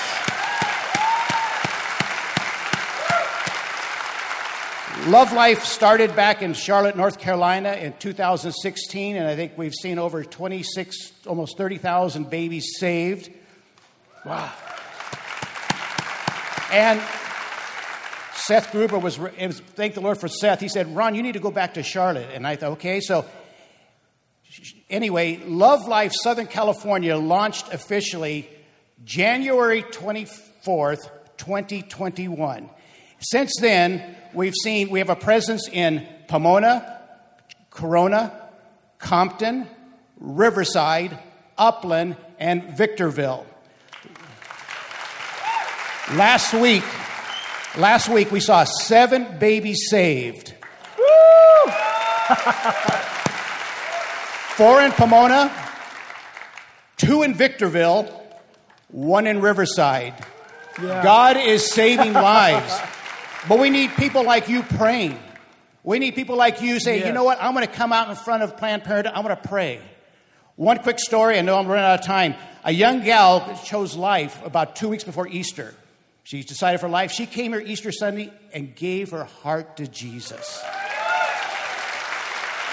Love 5.08 5.34
Life 5.34 5.64
started 5.64 6.16
back 6.16 6.44
in 6.44 6.54
Charlotte, 6.54 6.96
North 6.96 7.18
Carolina 7.18 7.72
in 7.74 7.94
2016, 7.94 9.16
and 9.16 9.28
I 9.28 9.36
think 9.36 9.58
we've 9.58 9.74
seen 9.74 9.98
over 9.98 10.24
26, 10.24 11.12
almost 11.26 11.58
30,000 11.58 12.30
babies 12.30 12.74
saved. 12.78 13.32
Wow. 14.24 14.52
And 16.72 17.02
Seth 18.36 18.72
Gruber 18.72 19.00
was, 19.00 19.18
was, 19.18 19.32
thank 19.76 19.96
the 19.96 20.02
Lord 20.02 20.20
for 20.20 20.28
Seth. 20.28 20.60
He 20.60 20.68
said, 20.68 20.96
Ron, 20.96 21.16
you 21.16 21.24
need 21.24 21.34
to 21.34 21.40
go 21.40 21.50
back 21.52 21.74
to 21.76 21.84
Charlotte. 21.84 22.30
And 22.34 22.46
I 22.46 22.56
thought, 22.56 22.74
okay. 22.74 23.00
So, 23.02 23.26
anyway, 24.90 25.38
Love 25.46 25.88
Life 25.88 26.14
Southern 26.14 26.48
California 26.48 27.16
launched 27.16 27.74
officially 27.74 28.50
January 29.04 29.84
24th, 29.84 31.10
2021. 31.38 32.70
Since 33.20 33.54
then, 33.60 34.16
we've 34.34 34.56
seen, 34.64 34.90
we 34.90 35.00
have 35.00 35.10
a 35.10 35.16
presence 35.16 35.68
in 35.70 36.08
Pomona, 36.28 37.02
Corona, 37.70 38.50
Compton, 39.00 39.68
Riverside, 40.20 41.18
Upland, 41.58 42.18
and 42.40 42.78
Victorville. 42.78 43.46
Last 46.14 46.54
week, 46.54 46.84
last 47.78 48.10
week 48.10 48.32
we 48.32 48.40
saw 48.40 48.64
seven 48.64 49.38
babies 49.40 49.88
saved. 49.90 50.54
Four 54.62 54.84
in 54.84 54.92
Pomona, 54.92 55.52
two 56.96 57.24
in 57.24 57.34
Victorville, 57.34 58.04
one 58.90 59.26
in 59.26 59.42
Riverside. 59.42 60.14
God 60.78 61.36
is 61.36 61.72
saving 61.72 62.14
lives. 62.30 62.80
But 63.50 63.58
we 63.58 63.72
need 63.72 63.90
people 63.96 64.24
like 64.24 64.50
you 64.50 64.62
praying. 64.62 65.18
We 65.84 65.98
need 65.98 66.14
people 66.14 66.36
like 66.36 66.62
you 66.62 66.80
saying, 66.80 67.08
you 67.08 67.12
know 67.12 67.24
what, 67.24 67.42
I'm 67.42 67.56
going 67.56 67.66
to 67.66 67.74
come 67.74 67.92
out 67.92 68.12
in 68.12 68.16
front 68.16 68.44
of 68.44 68.56
Planned 68.56 68.84
Parenthood, 68.84 69.12
I'm 69.16 69.24
going 69.24 69.36
to 69.36 69.48
pray. 69.50 69.82
One 70.58 70.78
quick 70.78 71.00
story, 71.00 71.40
I 71.40 71.42
know 71.42 71.58
I'm 71.58 71.66
running 71.66 71.84
out 71.84 72.00
of 72.00 72.06
time. 72.06 72.36
A 72.64 72.72
young 72.72 73.04
gal 73.04 73.60
chose 73.66 73.96
life 73.96 74.46
about 74.46 74.76
two 74.76 74.90
weeks 74.90 75.04
before 75.04 75.28
Easter. 75.28 75.74
She 76.24 76.44
decided 76.44 76.80
for 76.80 76.88
life. 76.88 77.12
She 77.12 77.26
came 77.26 77.54
here 77.54 77.62
Easter 77.62 77.92
Sunday 77.92 78.32
and 78.54 78.76
gave 78.76 79.10
her 79.10 79.24
heart 79.24 79.78
to 79.78 79.88
Jesus. 79.88 80.64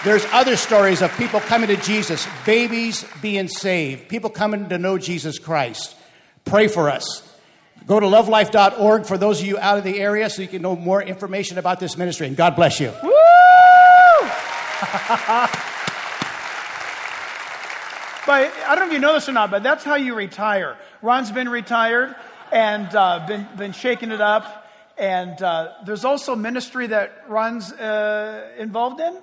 There's 0.05 0.25
other 0.27 0.57
stories 0.57 1.03
of 1.03 1.11
people 1.17 1.41
coming 1.41 1.69
to 1.69 1.77
Jesus, 1.77 2.27
babies 2.47 3.05
being 3.21 3.49
saved, 3.49 4.09
people 4.09 4.31
coming 4.31 4.69
to 4.69 4.79
know 4.79 4.97
Jesus 4.97 5.41
Christ. 5.41 5.97
Pray 6.45 6.69
for 6.69 6.89
us. 6.89 7.25
Go 7.87 7.99
to 7.99 8.07
lovelife.org 8.07 9.07
for 9.07 9.19
those 9.19 9.41
of 9.41 9.47
you 9.47 9.59
out 9.59 9.79
of 9.79 9.85
the 9.85 9.99
area 9.99 10.31
so 10.31 10.43
you 10.43 10.49
can 10.49 10.63
know 10.63 10.77
more 10.77 11.03
information 11.03 11.59
about 11.59 11.81
this 11.81 11.97
ministry. 11.97 12.29
And 12.29 12.37
God 12.37 12.55
bless 12.55 12.79
you. 12.81 12.93
But 18.29 18.53
I 18.67 18.75
don't 18.75 18.81
know 18.81 18.87
if 18.89 18.93
you 18.93 18.99
know 18.99 19.15
this 19.15 19.27
or 19.27 19.33
not, 19.33 19.51
but 19.51 19.63
that's 19.63 19.85
how 19.85 19.95
you 19.95 20.15
retire. 20.15 20.77
Ron's 21.01 21.31
been 21.31 21.49
retired 21.49 22.15
and 22.53 22.95
uh, 22.95 23.25
been, 23.27 23.49
been 23.57 23.73
shaking 23.73 24.11
it 24.11 24.21
up. 24.21 24.69
And 24.99 25.41
uh, 25.41 25.73
there's 25.87 26.05
also 26.05 26.37
ministry 26.37 26.89
that 26.89 27.25
Ron's 27.27 27.73
uh, 27.73 28.51
involved 28.59 29.01
in 29.01 29.19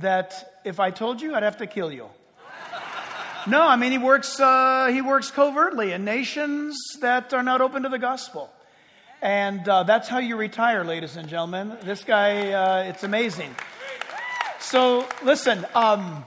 that 0.00 0.60
if 0.64 0.80
I 0.80 0.90
told 0.90 1.20
you, 1.20 1.34
I'd 1.34 1.42
have 1.42 1.58
to 1.58 1.66
kill 1.66 1.92
you. 1.92 2.06
No, 3.46 3.62
I 3.62 3.76
mean 3.76 3.90
he 3.90 3.98
works. 3.98 4.38
Uh, 4.38 4.88
he 4.92 5.00
works 5.00 5.30
covertly 5.30 5.92
in 5.92 6.04
nations 6.04 6.76
that 7.00 7.32
are 7.32 7.42
not 7.42 7.62
open 7.62 7.84
to 7.84 7.88
the 7.88 7.98
gospel, 7.98 8.50
and 9.22 9.66
uh, 9.66 9.82
that's 9.84 10.08
how 10.08 10.18
you 10.18 10.36
retire, 10.36 10.84
ladies 10.84 11.16
and 11.16 11.26
gentlemen. 11.26 11.76
This 11.82 12.04
guy, 12.04 12.52
uh, 12.52 12.82
it's 12.84 13.02
amazing. 13.02 13.54
So 14.58 15.08
listen, 15.22 15.64
um, 15.74 16.24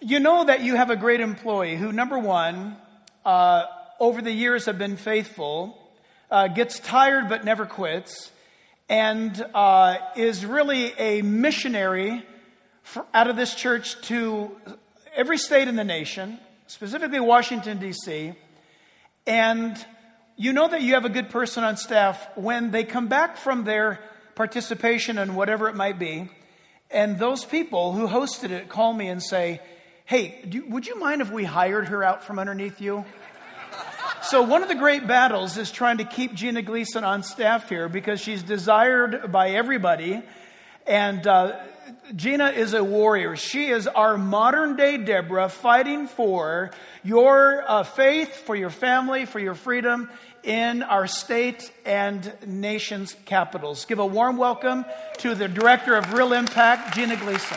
you 0.00 0.18
know 0.18 0.44
that 0.44 0.62
you 0.62 0.74
have 0.74 0.90
a 0.90 0.96
great 0.96 1.20
employee 1.20 1.76
who, 1.76 1.92
number 1.92 2.18
one, 2.18 2.76
uh, 3.24 3.66
over 4.00 4.20
the 4.20 4.32
years 4.32 4.66
have 4.66 4.78
been 4.78 4.96
faithful, 4.96 5.78
uh, 6.28 6.48
gets 6.48 6.80
tired 6.80 7.28
but 7.28 7.44
never 7.44 7.66
quits, 7.66 8.32
and 8.88 9.46
uh, 9.54 9.98
is 10.16 10.44
really 10.44 10.92
a 10.98 11.22
missionary 11.22 12.24
out 13.14 13.28
of 13.28 13.36
this 13.36 13.54
church 13.54 14.00
to 14.02 14.50
every 15.14 15.38
state 15.38 15.68
in 15.68 15.76
the 15.76 15.84
nation, 15.84 16.38
specifically 16.66 17.20
Washington, 17.20 17.78
D.C. 17.78 18.32
And 19.26 19.86
you 20.36 20.52
know 20.52 20.68
that 20.68 20.82
you 20.82 20.94
have 20.94 21.04
a 21.04 21.10
good 21.10 21.30
person 21.30 21.64
on 21.64 21.76
staff 21.76 22.28
when 22.36 22.70
they 22.70 22.84
come 22.84 23.08
back 23.08 23.36
from 23.36 23.64
their 23.64 24.00
participation 24.34 25.18
and 25.18 25.36
whatever 25.36 25.68
it 25.68 25.74
might 25.74 25.98
be, 25.98 26.28
and 26.90 27.18
those 27.18 27.44
people 27.44 27.92
who 27.92 28.08
hosted 28.08 28.50
it 28.50 28.68
call 28.68 28.92
me 28.92 29.08
and 29.08 29.22
say, 29.22 29.60
Hey, 30.04 30.44
do, 30.48 30.64
would 30.68 30.86
you 30.86 30.98
mind 30.98 31.20
if 31.20 31.30
we 31.30 31.44
hired 31.44 31.88
her 31.88 32.02
out 32.02 32.24
from 32.24 32.38
underneath 32.38 32.80
you? 32.80 33.04
So, 34.22 34.42
one 34.42 34.62
of 34.62 34.68
the 34.68 34.74
great 34.74 35.06
battles 35.06 35.56
is 35.56 35.70
trying 35.70 35.98
to 35.98 36.04
keep 36.04 36.34
Gina 36.34 36.62
Gleason 36.62 37.04
on 37.04 37.22
staff 37.22 37.68
here 37.68 37.88
because 37.88 38.20
she's 38.20 38.42
desired 38.42 39.32
by 39.32 39.50
everybody. 39.50 40.20
And 40.86 41.26
uh, 41.26 41.58
Gina 42.16 42.48
is 42.48 42.74
a 42.74 42.82
warrior. 42.82 43.36
She 43.36 43.66
is 43.68 43.86
our 43.86 44.18
modern 44.18 44.76
day 44.76 44.96
Deborah 44.96 45.48
fighting 45.48 46.08
for 46.08 46.70
your 47.04 47.64
uh, 47.66 47.84
faith, 47.84 48.34
for 48.34 48.56
your 48.56 48.70
family, 48.70 49.26
for 49.26 49.38
your 49.38 49.54
freedom 49.54 50.10
in 50.42 50.82
our 50.82 51.06
state 51.06 51.70
and 51.84 52.32
nation's 52.46 53.14
capitals. 53.26 53.84
Give 53.84 53.98
a 53.98 54.06
warm 54.06 54.38
welcome 54.38 54.84
to 55.18 55.34
the 55.34 55.46
director 55.46 55.94
of 55.94 56.12
Real 56.12 56.32
Impact, 56.32 56.94
Gina 56.94 57.16
Gleason. 57.16 57.56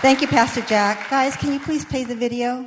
Thank 0.00 0.20
you, 0.20 0.26
Pastor 0.26 0.62
Jack. 0.62 1.08
Guys, 1.08 1.36
can 1.36 1.52
you 1.52 1.60
please 1.60 1.84
play 1.84 2.04
the 2.04 2.16
video? 2.16 2.66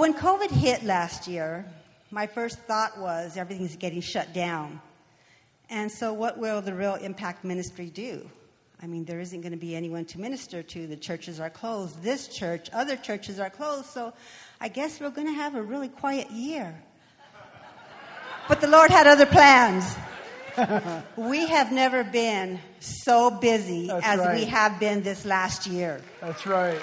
When 0.00 0.14
COVID 0.14 0.50
hit 0.50 0.82
last 0.82 1.28
year, 1.28 1.66
my 2.10 2.26
first 2.26 2.58
thought 2.60 2.98
was 2.98 3.36
everything's 3.36 3.76
getting 3.76 4.00
shut 4.00 4.32
down. 4.32 4.80
And 5.68 5.92
so, 5.92 6.14
what 6.14 6.38
will 6.38 6.62
the 6.62 6.74
Real 6.74 6.94
Impact 6.94 7.44
Ministry 7.44 7.90
do? 7.90 8.28
I 8.82 8.86
mean, 8.86 9.04
there 9.04 9.20
isn't 9.20 9.42
going 9.42 9.52
to 9.52 9.58
be 9.58 9.76
anyone 9.76 10.06
to 10.06 10.18
minister 10.18 10.62
to. 10.62 10.86
The 10.86 10.96
churches 10.96 11.38
are 11.38 11.50
closed. 11.50 12.02
This 12.02 12.28
church, 12.28 12.70
other 12.72 12.96
churches 12.96 13.38
are 13.38 13.50
closed. 13.50 13.90
So, 13.90 14.14
I 14.58 14.68
guess 14.68 15.00
we're 15.00 15.10
going 15.10 15.26
to 15.26 15.34
have 15.34 15.54
a 15.54 15.62
really 15.62 15.88
quiet 15.88 16.30
year. 16.30 16.82
But 18.48 18.62
the 18.62 18.68
Lord 18.68 18.90
had 18.90 19.06
other 19.06 19.26
plans. 19.26 19.84
we 21.16 21.46
have 21.46 21.72
never 21.72 22.04
been 22.04 22.58
so 22.80 23.30
busy 23.30 23.88
That's 23.88 24.06
as 24.06 24.18
right. 24.18 24.34
we 24.34 24.44
have 24.46 24.80
been 24.80 25.02
this 25.02 25.26
last 25.26 25.66
year. 25.66 26.00
That's 26.22 26.46
right. 26.46 26.80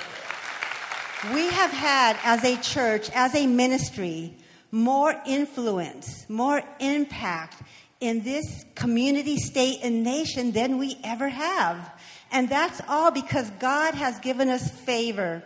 We 1.34 1.48
have 1.48 1.72
had, 1.72 2.18
as 2.24 2.44
a 2.44 2.58
church, 2.58 3.10
as 3.10 3.34
a 3.34 3.48
ministry, 3.48 4.36
more 4.72 5.20
influence, 5.26 6.30
more 6.30 6.62
impact 6.80 7.62
in 8.00 8.22
this 8.22 8.66
community, 8.76 9.38
state, 9.38 9.80
and 9.82 10.04
nation 10.04 10.52
than 10.52 10.78
we 10.78 11.00
ever 11.04 11.30
have. 11.30 11.92
And 12.32 12.48
that's 12.50 12.82
all 12.88 13.10
because 13.10 13.50
God 13.60 13.96
has 13.96 14.20
given 14.20 14.50
us 14.50 14.70
favor. 14.70 15.42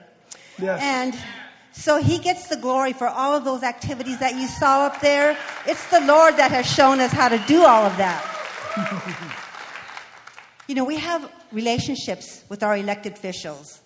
Yes. 0.60 0.82
And 0.82 1.18
so 1.72 2.02
He 2.02 2.20
gets 2.20 2.50
the 2.50 2.58
glory 2.58 2.92
for 2.92 3.08
all 3.08 3.34
of 3.34 3.46
those 3.46 3.64
activities 3.64 4.20
that 4.20 4.36
you 4.36 4.48
saw 4.48 4.88
up 4.88 5.00
there. 5.00 5.38
It's 5.66 5.90
the 5.90 6.02
Lord 6.02 6.36
that 6.36 6.52
has 6.52 6.66
shown 6.66 7.00
us 7.00 7.14
how 7.14 7.30
to 7.30 7.38
do 7.48 7.64
all 7.64 7.86
of 7.86 7.96
that. 7.96 8.28
you 10.68 10.76
know, 10.76 10.84
we 10.84 10.98
have 10.98 11.32
relationships 11.54 12.44
with 12.50 12.62
our 12.62 12.76
elected 12.76 13.14
officials 13.14 13.81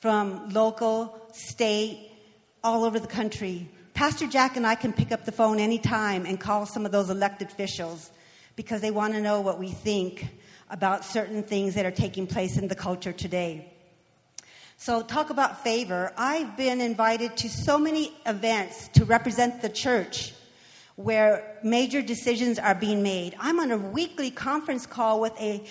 from 0.00 0.48
local, 0.48 1.28
state, 1.32 2.10
all 2.64 2.84
over 2.84 2.98
the 2.98 3.06
country. 3.06 3.68
Pastor 3.92 4.26
Jack 4.26 4.56
and 4.56 4.66
I 4.66 4.74
can 4.74 4.92
pick 4.92 5.12
up 5.12 5.26
the 5.26 5.32
phone 5.32 5.58
anytime 5.58 6.24
and 6.24 6.40
call 6.40 6.64
some 6.64 6.86
of 6.86 6.92
those 6.92 7.10
elected 7.10 7.48
officials 7.48 8.10
because 8.56 8.80
they 8.80 8.90
want 8.90 9.12
to 9.12 9.20
know 9.20 9.42
what 9.42 9.58
we 9.58 9.68
think 9.68 10.26
about 10.70 11.04
certain 11.04 11.42
things 11.42 11.74
that 11.74 11.84
are 11.84 11.90
taking 11.90 12.26
place 12.26 12.56
in 12.56 12.68
the 12.68 12.74
culture 12.74 13.12
today. 13.12 13.72
So, 14.78 15.02
talk 15.02 15.28
about 15.28 15.62
favor. 15.62 16.12
I've 16.16 16.56
been 16.56 16.80
invited 16.80 17.36
to 17.38 17.50
so 17.50 17.78
many 17.78 18.12
events 18.24 18.88
to 18.94 19.04
represent 19.04 19.60
the 19.60 19.68
church 19.68 20.32
where 20.96 21.58
major 21.62 22.00
decisions 22.00 22.58
are 22.58 22.74
being 22.74 23.02
made. 23.02 23.34
I'm 23.38 23.60
on 23.60 23.70
a 23.70 23.76
weekly 23.76 24.30
conference 24.30 24.86
call 24.86 25.20
with 25.20 25.38
a 25.38 25.62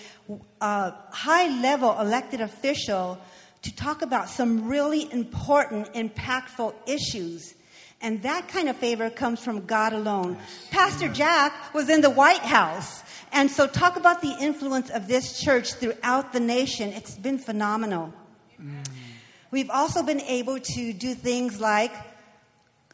uh, 0.62 0.92
high 1.10 1.48
level 1.62 2.00
elected 2.00 2.42
official 2.42 3.20
to 3.62 3.76
talk 3.76 4.02
about 4.02 4.30
some 4.30 4.68
really 4.68 5.12
important, 5.12 5.94
impactful 5.94 6.74
issues. 6.88 7.54
And 8.02 8.22
that 8.24 8.48
kind 8.48 8.70
of 8.70 8.78
favor 8.78 9.10
comes 9.10 9.44
from 9.44 9.66
God 9.66 9.92
alone. 9.92 10.38
Pastor 10.72 11.10
Jack 11.10 11.74
was 11.74 11.90
in 11.90 12.02
the 12.02 12.10
White 12.10 12.40
House. 12.40 13.04
And 13.32 13.52
so, 13.52 13.68
talk 13.68 13.98
about 13.98 14.22
the 14.22 14.36
influence 14.40 14.90
of 14.90 15.08
this 15.08 15.40
church 15.40 15.74
throughout 15.74 16.34
the 16.34 16.40
nation. 16.40 16.90
It's 16.90 17.16
been 17.16 17.38
phenomenal. 17.38 18.14
We've 19.52 19.70
also 19.70 20.04
been 20.04 20.22
able 20.22 20.60
to 20.60 20.94
do 20.94 21.14
things 21.14 21.60
like 21.60 21.92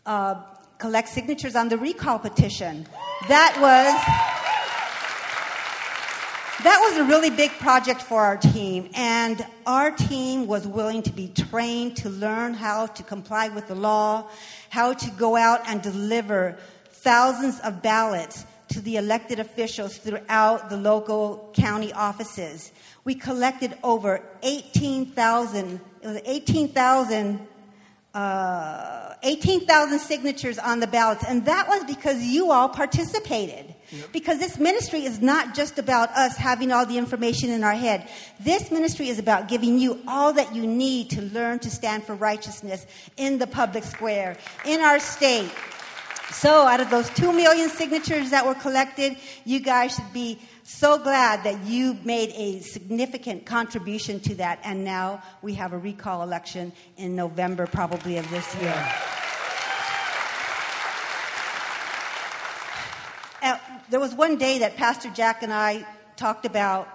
uh, 0.06 0.42
collect 0.78 1.10
signatures 1.10 1.56
on 1.56 1.70
the 1.70 1.78
recall 1.78 2.20
petition. 2.20 2.88
That 3.28 3.58
was 3.60 4.35
that 6.66 6.80
was 6.82 6.98
a 6.98 7.04
really 7.04 7.30
big 7.30 7.52
project 7.60 8.02
for 8.02 8.24
our 8.24 8.38
team, 8.38 8.90
and 8.96 9.46
our 9.68 9.92
team 9.92 10.48
was 10.48 10.66
willing 10.66 11.04
to 11.04 11.12
be 11.12 11.28
trained 11.28 11.96
to 11.98 12.10
learn 12.10 12.56
how 12.56 12.88
to 12.88 13.04
comply 13.04 13.50
with 13.50 13.68
the 13.68 13.76
law, 13.76 14.28
how 14.70 14.92
to 14.92 15.12
go 15.12 15.36
out 15.36 15.62
and 15.68 15.84
deliver 15.84 16.58
thousands 16.86 17.60
of 17.60 17.84
ballots 17.84 18.46
to 18.70 18.82
the 18.82 18.98
elected 18.98 19.40
officials 19.40 19.98
throughout 19.98 20.72
the 20.72 20.78
local 20.78 21.52
county 21.54 21.94
offices. 21.94 22.72
We 23.04 23.14
collected 23.14 23.78
over 23.84 24.24
18,000, 24.42 25.80
it 26.02 26.08
was 26.08 26.20
18,000 26.26 27.48
uh, 28.16 29.14
18,000 29.24 30.00
signatures 30.00 30.58
on 30.58 30.80
the 30.80 30.88
ballots, 30.88 31.26
and 31.28 31.46
that 31.46 31.68
was 31.68 31.84
because 31.84 32.24
you 32.24 32.50
all 32.50 32.70
participated. 32.70 33.75
Because 34.12 34.40
this 34.40 34.58
ministry 34.58 35.06
is 35.06 35.22
not 35.22 35.56
just 35.56 35.78
about 35.78 36.10
us 36.12 36.38
having 36.38 36.72
all 36.72 36.86
the 36.86 36.98
information 36.98 37.50
in 37.50 37.64
our 37.64 37.74
head. 37.74 38.08
This 38.40 38.72
ministry 38.72 39.10
is 39.10 39.20
about 39.20 39.48
giving 39.48 39.78
you 39.80 40.02
all 40.08 40.34
that 40.34 40.56
you 40.56 40.66
need 40.66 41.10
to 41.12 41.22
learn 41.22 41.60
to 41.60 41.70
stand 41.70 42.04
for 42.04 42.16
righteousness 42.16 42.86
in 43.18 43.38
the 43.38 43.48
public 43.48 43.84
square, 43.84 44.38
in 44.66 44.82
our 44.82 45.00
state. 45.00 45.52
So, 46.32 46.68
out 46.68 46.80
of 46.80 46.90
those 46.90 47.10
2 47.12 47.32
million 47.32 47.70
signatures 47.70 48.32
that 48.32 48.46
were 48.46 48.56
collected, 48.56 49.16
you 49.46 49.60
guys 49.60 49.96
should 49.96 50.12
be 50.12 50.40
so 50.64 50.98
glad 50.98 51.44
that 51.44 51.64
you 51.66 51.98
made 52.04 52.32
a 52.36 52.60
significant 52.62 53.46
contribution 53.46 54.20
to 54.22 54.36
that. 54.36 54.60
And 54.64 54.84
now 54.84 55.22
we 55.44 55.54
have 55.54 55.74
a 55.74 55.78
recall 55.78 56.24
election 56.24 56.74
in 56.98 57.16
November, 57.16 57.68
probably, 57.68 58.18
of 58.18 58.28
this 58.32 58.56
year. 58.56 58.74
Uh, 58.76 59.25
there 63.90 64.00
was 64.00 64.14
one 64.14 64.38
day 64.38 64.60
that 64.60 64.78
Pastor 64.78 65.10
Jack 65.10 65.44
and 65.44 65.54
I 65.54 65.86
talked 66.16 66.46
about 66.46 66.88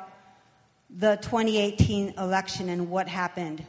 the 0.88 1.16
2018 1.16 2.14
election 2.18 2.68
and 2.68 2.90
what 2.90 3.08
happened. 3.08 3.64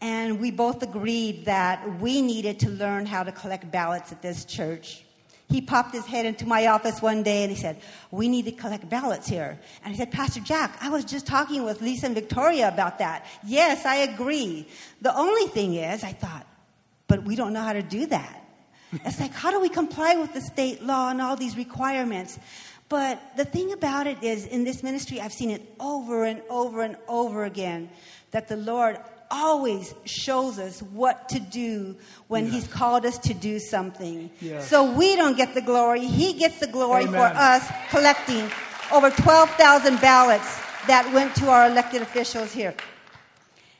And 0.00 0.38
we 0.38 0.50
both 0.50 0.82
agreed 0.82 1.46
that 1.46 2.00
we 2.00 2.22
needed 2.22 2.60
to 2.60 2.70
learn 2.70 3.06
how 3.06 3.22
to 3.22 3.32
collect 3.32 3.70
ballots 3.70 4.12
at 4.12 4.22
this 4.22 4.44
church. 4.44 5.04
He 5.48 5.62
popped 5.62 5.94
his 5.94 6.04
head 6.04 6.26
into 6.26 6.46
my 6.46 6.66
office 6.66 7.00
one 7.00 7.22
day 7.22 7.42
and 7.42 7.50
he 7.50 7.56
said, 7.56 7.80
We 8.10 8.28
need 8.28 8.44
to 8.44 8.52
collect 8.52 8.88
ballots 8.88 9.26
here. 9.26 9.58
And 9.82 9.94
I 9.94 9.96
said, 9.96 10.12
Pastor 10.12 10.40
Jack, 10.40 10.76
I 10.82 10.90
was 10.90 11.06
just 11.06 11.26
talking 11.26 11.64
with 11.64 11.80
Lisa 11.80 12.06
and 12.06 12.14
Victoria 12.14 12.68
about 12.68 12.98
that. 12.98 13.24
Yes, 13.46 13.86
I 13.86 13.96
agree. 13.96 14.68
The 15.00 15.16
only 15.16 15.46
thing 15.46 15.74
is, 15.74 16.04
I 16.04 16.12
thought, 16.12 16.46
but 17.06 17.24
we 17.24 17.34
don't 17.34 17.54
know 17.54 17.62
how 17.62 17.72
to 17.72 17.82
do 17.82 18.04
that. 18.06 18.37
It's 18.92 19.20
like, 19.20 19.32
how 19.32 19.50
do 19.50 19.60
we 19.60 19.68
comply 19.68 20.16
with 20.16 20.32
the 20.32 20.40
state 20.40 20.82
law 20.82 21.10
and 21.10 21.20
all 21.20 21.36
these 21.36 21.56
requirements? 21.56 22.38
But 22.88 23.20
the 23.36 23.44
thing 23.44 23.72
about 23.72 24.06
it 24.06 24.22
is, 24.22 24.46
in 24.46 24.64
this 24.64 24.82
ministry, 24.82 25.20
I've 25.20 25.32
seen 25.32 25.50
it 25.50 25.62
over 25.78 26.24
and 26.24 26.40
over 26.48 26.82
and 26.82 26.96
over 27.06 27.44
again 27.44 27.90
that 28.30 28.48
the 28.48 28.56
Lord 28.56 28.98
always 29.30 29.94
shows 30.06 30.58
us 30.58 30.80
what 30.80 31.28
to 31.28 31.38
do 31.38 31.96
when 32.28 32.48
He's 32.50 32.66
called 32.66 33.04
us 33.04 33.18
to 33.18 33.34
do 33.34 33.58
something. 33.58 34.30
So 34.60 34.90
we 34.90 35.16
don't 35.16 35.36
get 35.36 35.52
the 35.52 35.60
glory, 35.60 36.06
He 36.06 36.32
gets 36.32 36.60
the 36.60 36.66
glory 36.66 37.04
for 37.06 37.18
us 37.18 37.70
collecting 37.90 38.50
over 38.90 39.10
12,000 39.10 40.00
ballots 40.00 40.58
that 40.86 41.12
went 41.12 41.34
to 41.36 41.50
our 41.50 41.68
elected 41.68 42.00
officials 42.00 42.52
here. 42.52 42.74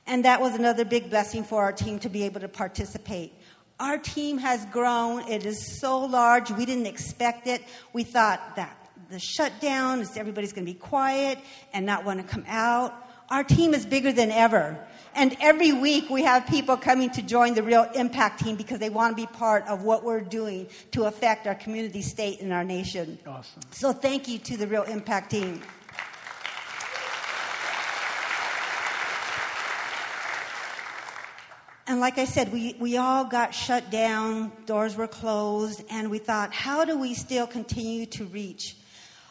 And 0.07 0.25
that 0.27 0.41
was 0.41 0.55
another 0.55 0.85
big 0.85 1.09
blessing 1.09 1.45
for 1.45 1.63
our 1.63 1.73
team 1.73 1.99
to 2.01 2.11
be 2.11 2.25
able 2.25 2.41
to 2.41 2.49
participate. 2.49 3.33
Our 3.81 3.99
team 3.99 4.39
has 4.39 4.65
grown. 4.67 5.29
It 5.29 5.47
is 5.47 5.81
so 5.81 6.01
large. 6.01 6.51
We 6.51 6.67
didn't 6.67 6.87
expect 6.87 7.47
it. 7.47 7.63
We 7.93 8.03
thought 8.03 8.57
that 8.57 8.77
the 9.11 9.21
shutdown 9.21 10.01
is 10.01 10.17
everybody's 10.17 10.53
going 10.53 10.67
to 10.67 10.73
be 10.73 10.79
quiet 10.79 11.39
and 11.73 11.87
not 11.87 12.05
want 12.05 12.21
to 12.21 12.27
come 12.27 12.45
out. 12.49 12.93
Our 13.31 13.45
team 13.45 13.75
is 13.75 13.87
bigger 13.87 14.13
than 14.13 14.31
ever. 14.31 14.79
And 15.15 15.37
every 15.41 15.73
week 15.73 16.11
we 16.11 16.23
have 16.23 16.47
people 16.47 16.77
coming 16.77 17.11
to 17.11 17.23
join 17.23 17.55
the 17.55 17.63
Real 17.63 17.87
Impact 17.95 18.41
team 18.41 18.57
because 18.57 18.79
they 18.79 18.91
want 18.91 19.17
to 19.17 19.23
be 19.23 19.27
part 19.27 19.67
of 19.67 19.83
what 19.83 20.05
we're 20.05 20.21
doing 20.21 20.69
to 20.93 21.05
affect 21.05 21.47
our 21.47 21.55
community, 21.55 22.03
state, 22.03 22.41
and 22.41 22.53
our 22.53 22.65
nation. 22.65 23.19
Awesome. 23.27 23.63
So 23.71 23.93
thank 23.93 24.29
you 24.29 24.39
to 24.39 24.57
the 24.57 24.67
Real 24.67 24.85
Impact 24.85 25.31
team. 25.31 25.61
And 31.89 32.01
like 32.01 32.19
I 32.19 32.27
said, 32.27 32.53
we, 32.53 32.77
we 32.79 32.99
all 32.99 33.25
got 33.25 33.55
shut 33.55 33.91
down, 33.91 34.53
doors 34.67 34.95
were 34.95 35.09
closed, 35.09 35.83
and 35.89 36.11
we 36.11 36.19
thought, 36.19 36.53
how 36.53 36.85
do 36.85 36.99
we 36.99 37.15
still 37.15 37.47
continue 37.47 38.05
to 38.05 38.27
reach 38.27 38.77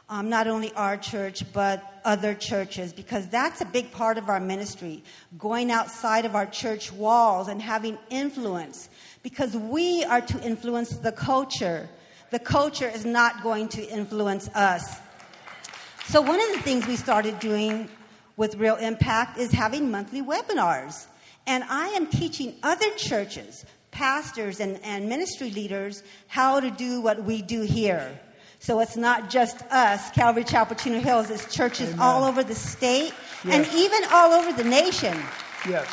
um, 0.09 0.27
not 0.27 0.47
only 0.47 0.73
our 0.73 0.97
church, 0.97 1.43
but 1.53 2.01
other 2.03 2.33
churches? 2.33 2.93
Because 2.93 3.27
that's 3.27 3.61
a 3.61 3.65
big 3.65 3.91
part 3.91 4.17
of 4.17 4.27
our 4.27 4.39
ministry, 4.39 5.03
going 5.37 5.69
outside 5.69 6.25
of 6.25 6.33
our 6.33 6.47
church 6.47 6.91
walls 6.91 7.47
and 7.47 7.61
having 7.61 7.95
influence. 8.09 8.89
Because 9.21 9.55
we 9.55 10.03
are 10.05 10.21
to 10.21 10.43
influence 10.43 10.97
the 10.97 11.11
culture. 11.11 11.87
The 12.31 12.39
culture 12.39 12.89
is 12.89 13.05
not 13.05 13.43
going 13.43 13.67
to 13.69 13.87
influence 13.87 14.49
us. 14.55 14.97
So, 16.07 16.21
one 16.21 16.41
of 16.41 16.55
the 16.55 16.63
things 16.63 16.87
we 16.87 16.95
started 16.95 17.39
doing 17.39 17.87
with 18.35 18.55
Real 18.55 18.77
Impact 18.77 19.37
is 19.37 19.51
having 19.51 19.91
monthly 19.91 20.23
webinars. 20.23 21.05
And 21.47 21.63
I 21.63 21.87
am 21.87 22.07
teaching 22.07 22.55
other 22.61 22.89
churches, 22.97 23.65
pastors, 23.91 24.59
and, 24.59 24.79
and 24.83 25.07
ministry 25.07 25.49
leaders 25.49 26.03
how 26.27 26.59
to 26.59 26.69
do 26.69 27.01
what 27.01 27.23
we 27.23 27.41
do 27.41 27.61
here. 27.61 28.19
So 28.59 28.81
it's 28.81 28.97
not 28.97 29.29
just 29.29 29.61
us, 29.71 30.11
Calvary 30.11 30.43
Chapel 30.43 30.75
Chino 30.75 30.99
Hills, 30.99 31.29
it's 31.29 31.53
churches 31.53 31.97
all 31.99 32.23
over 32.25 32.43
the 32.43 32.55
state 32.55 33.13
and 33.45 33.65
even 33.73 34.01
all 34.11 34.33
over 34.33 34.51
the 34.51 34.67
nation. 34.67 35.17
Yes. 35.67 35.87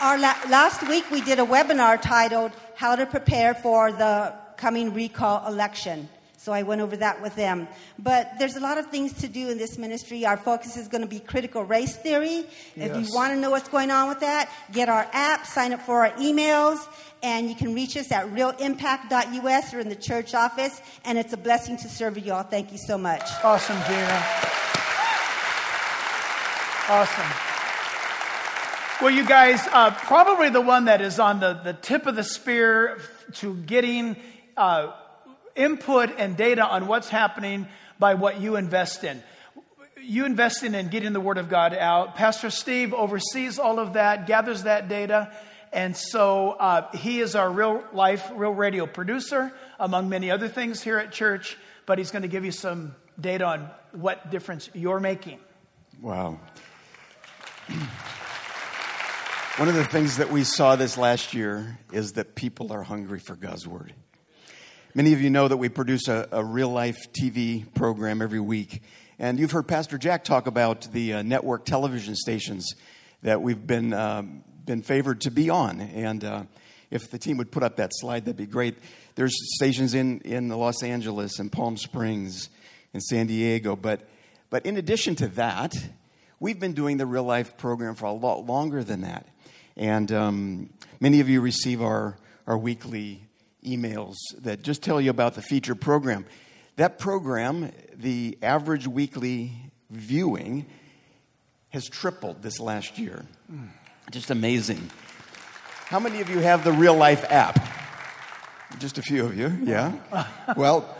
Our 0.00 0.18
la- 0.18 0.36
last 0.48 0.86
week 0.88 1.10
we 1.10 1.20
did 1.22 1.38
a 1.38 1.44
webinar 1.44 2.00
titled 2.00 2.52
How 2.76 2.94
to 2.94 3.04
Prepare 3.06 3.54
for 3.54 3.90
the 3.90 4.34
Coming 4.56 4.94
Recall 4.94 5.46
Election. 5.46 6.08
So 6.42 6.52
I 6.52 6.64
went 6.64 6.80
over 6.80 6.96
that 6.96 7.22
with 7.22 7.36
them. 7.36 7.68
But 8.00 8.32
there's 8.40 8.56
a 8.56 8.60
lot 8.60 8.76
of 8.76 8.86
things 8.86 9.12
to 9.20 9.28
do 9.28 9.48
in 9.48 9.58
this 9.58 9.78
ministry. 9.78 10.26
Our 10.26 10.36
focus 10.36 10.76
is 10.76 10.88
going 10.88 11.02
to 11.02 11.06
be 11.06 11.20
critical 11.20 11.62
race 11.62 11.94
theory. 11.94 12.46
If 12.74 12.96
you 12.96 13.14
want 13.14 13.32
to 13.32 13.38
know 13.38 13.50
what's 13.50 13.68
going 13.68 13.92
on 13.92 14.08
with 14.08 14.18
that, 14.20 14.50
get 14.72 14.88
our 14.88 15.06
app, 15.12 15.46
sign 15.46 15.72
up 15.72 15.82
for 15.82 16.04
our 16.04 16.10
emails, 16.16 16.84
and 17.22 17.48
you 17.48 17.54
can 17.54 17.72
reach 17.74 17.96
us 17.96 18.10
at 18.10 18.26
realimpact.us 18.26 19.72
or 19.72 19.78
in 19.78 19.88
the 19.88 19.94
church 19.94 20.34
office. 20.34 20.80
And 21.04 21.16
it's 21.16 21.32
a 21.32 21.36
blessing 21.36 21.76
to 21.76 21.88
serve 21.88 22.18
you 22.18 22.32
all. 22.32 22.42
Thank 22.42 22.72
you 22.72 22.78
so 22.78 22.98
much. 22.98 23.22
Awesome, 23.44 23.76
Gina. 23.86 24.24
Awesome. 26.88 27.52
Well, 29.00 29.12
you 29.12 29.24
guys, 29.24 29.60
uh, 29.70 29.92
probably 29.92 30.48
the 30.48 30.60
one 30.60 30.86
that 30.86 31.00
is 31.00 31.20
on 31.20 31.38
the, 31.38 31.60
the 31.62 31.74
tip 31.74 32.06
of 32.06 32.16
the 32.16 32.24
spear 32.24 33.00
to 33.34 33.54
getting 33.54 34.16
uh, 34.56 34.92
input 35.56 36.10
and 36.18 36.36
data 36.36 36.66
on 36.66 36.86
what's 36.86 37.08
happening 37.08 37.68
by 37.98 38.14
what 38.14 38.40
you 38.40 38.56
invest 38.56 39.04
in. 39.04 39.22
You 40.00 40.24
invest 40.24 40.62
in 40.62 40.74
and 40.74 40.90
getting 40.90 41.12
the 41.12 41.20
Word 41.20 41.38
of 41.38 41.48
God 41.48 41.74
out. 41.74 42.16
Pastor 42.16 42.50
Steve 42.50 42.92
oversees 42.92 43.58
all 43.58 43.78
of 43.78 43.92
that, 43.92 44.26
gathers 44.26 44.64
that 44.64 44.88
data. 44.88 45.32
And 45.72 45.96
so 45.96 46.50
uh, 46.50 46.90
he 46.96 47.20
is 47.20 47.34
our 47.34 47.50
real 47.50 47.82
life, 47.92 48.30
real 48.34 48.52
radio 48.52 48.86
producer, 48.86 49.52
among 49.78 50.08
many 50.08 50.30
other 50.30 50.48
things 50.48 50.82
here 50.82 50.98
at 50.98 51.12
church. 51.12 51.56
But 51.86 51.98
he's 51.98 52.10
going 52.10 52.22
to 52.22 52.28
give 52.28 52.44
you 52.44 52.52
some 52.52 52.94
data 53.20 53.44
on 53.44 53.70
what 53.92 54.30
difference 54.30 54.68
you're 54.74 55.00
making. 55.00 55.38
Wow. 56.00 56.40
One 59.56 59.68
of 59.68 59.74
the 59.74 59.84
things 59.84 60.16
that 60.16 60.30
we 60.30 60.44
saw 60.44 60.76
this 60.76 60.98
last 60.98 61.34
year 61.34 61.78
is 61.92 62.14
that 62.14 62.34
people 62.34 62.72
are 62.72 62.82
hungry 62.82 63.18
for 63.18 63.36
God's 63.36 63.68
Word. 63.68 63.94
Many 64.94 65.14
of 65.14 65.22
you 65.22 65.30
know 65.30 65.48
that 65.48 65.56
we 65.56 65.70
produce 65.70 66.06
a, 66.06 66.28
a 66.32 66.44
real 66.44 66.68
life 66.68 67.10
TV 67.14 67.64
program 67.72 68.20
every 68.20 68.40
week. 68.40 68.82
And 69.18 69.38
you've 69.38 69.52
heard 69.52 69.66
Pastor 69.66 69.96
Jack 69.96 70.22
talk 70.22 70.46
about 70.46 70.82
the 70.92 71.14
uh, 71.14 71.22
network 71.22 71.64
television 71.64 72.14
stations 72.14 72.74
that 73.22 73.40
we've 73.40 73.66
been, 73.66 73.94
um, 73.94 74.44
been 74.66 74.82
favored 74.82 75.22
to 75.22 75.30
be 75.30 75.48
on. 75.48 75.80
And 75.80 76.22
uh, 76.22 76.42
if 76.90 77.10
the 77.10 77.16
team 77.18 77.38
would 77.38 77.50
put 77.50 77.62
up 77.62 77.76
that 77.76 77.92
slide, 77.94 78.26
that'd 78.26 78.36
be 78.36 78.44
great. 78.44 78.76
There's 79.14 79.34
stations 79.56 79.94
in, 79.94 80.20
in 80.26 80.50
Los 80.50 80.82
Angeles 80.82 81.38
and 81.38 81.50
Palm 81.50 81.78
Springs 81.78 82.50
and 82.92 83.02
San 83.02 83.28
Diego. 83.28 83.76
But, 83.76 84.06
but 84.50 84.66
in 84.66 84.76
addition 84.76 85.14
to 85.16 85.28
that, 85.28 85.72
we've 86.38 86.60
been 86.60 86.74
doing 86.74 86.98
the 86.98 87.06
real 87.06 87.24
life 87.24 87.56
program 87.56 87.94
for 87.94 88.04
a 88.04 88.12
lot 88.12 88.44
longer 88.44 88.84
than 88.84 89.00
that. 89.00 89.26
And 89.74 90.12
um, 90.12 90.70
many 91.00 91.20
of 91.20 91.30
you 91.30 91.40
receive 91.40 91.80
our, 91.80 92.18
our 92.46 92.58
weekly 92.58 93.22
emails 93.64 94.16
that 94.40 94.62
just 94.62 94.82
tell 94.82 95.00
you 95.00 95.10
about 95.10 95.34
the 95.34 95.42
feature 95.42 95.74
program. 95.74 96.26
That 96.76 96.98
program, 96.98 97.72
the 97.94 98.38
average 98.42 98.86
weekly 98.86 99.52
viewing, 99.90 100.66
has 101.70 101.88
tripled 101.88 102.42
this 102.42 102.60
last 102.60 102.98
year. 102.98 103.24
Just 104.10 104.30
amazing. 104.30 104.90
How 105.86 106.00
many 106.00 106.20
of 106.20 106.30
you 106.30 106.38
have 106.38 106.64
the 106.64 106.72
real 106.72 106.94
life 106.94 107.24
app? 107.30 107.58
Just 108.78 108.98
a 108.98 109.02
few 109.02 109.24
of 109.24 109.36
you, 109.36 109.48
yeah. 109.62 109.92
well, 110.56 110.96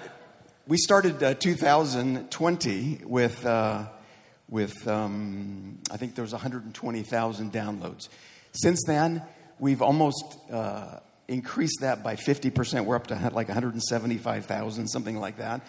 we 0.66 0.76
started 0.76 1.22
uh, 1.22 1.34
2020 1.34 3.00
with, 3.04 3.44
uh, 3.44 3.86
with 4.48 4.86
um, 4.86 5.78
I 5.90 5.96
think 5.96 6.14
there 6.14 6.22
was 6.22 6.32
120,000 6.32 7.52
downloads. 7.52 8.08
Since 8.52 8.82
then, 8.86 9.22
we've 9.58 9.82
almost 9.82 10.38
uh, 10.50 10.98
increased 11.32 11.80
that 11.80 12.02
by 12.02 12.16
50%. 12.16 12.84
We're 12.84 12.96
up 12.96 13.08
to 13.08 13.14
like 13.32 13.48
175,000, 13.48 14.88
something 14.88 15.18
like 15.18 15.38
that. 15.38 15.62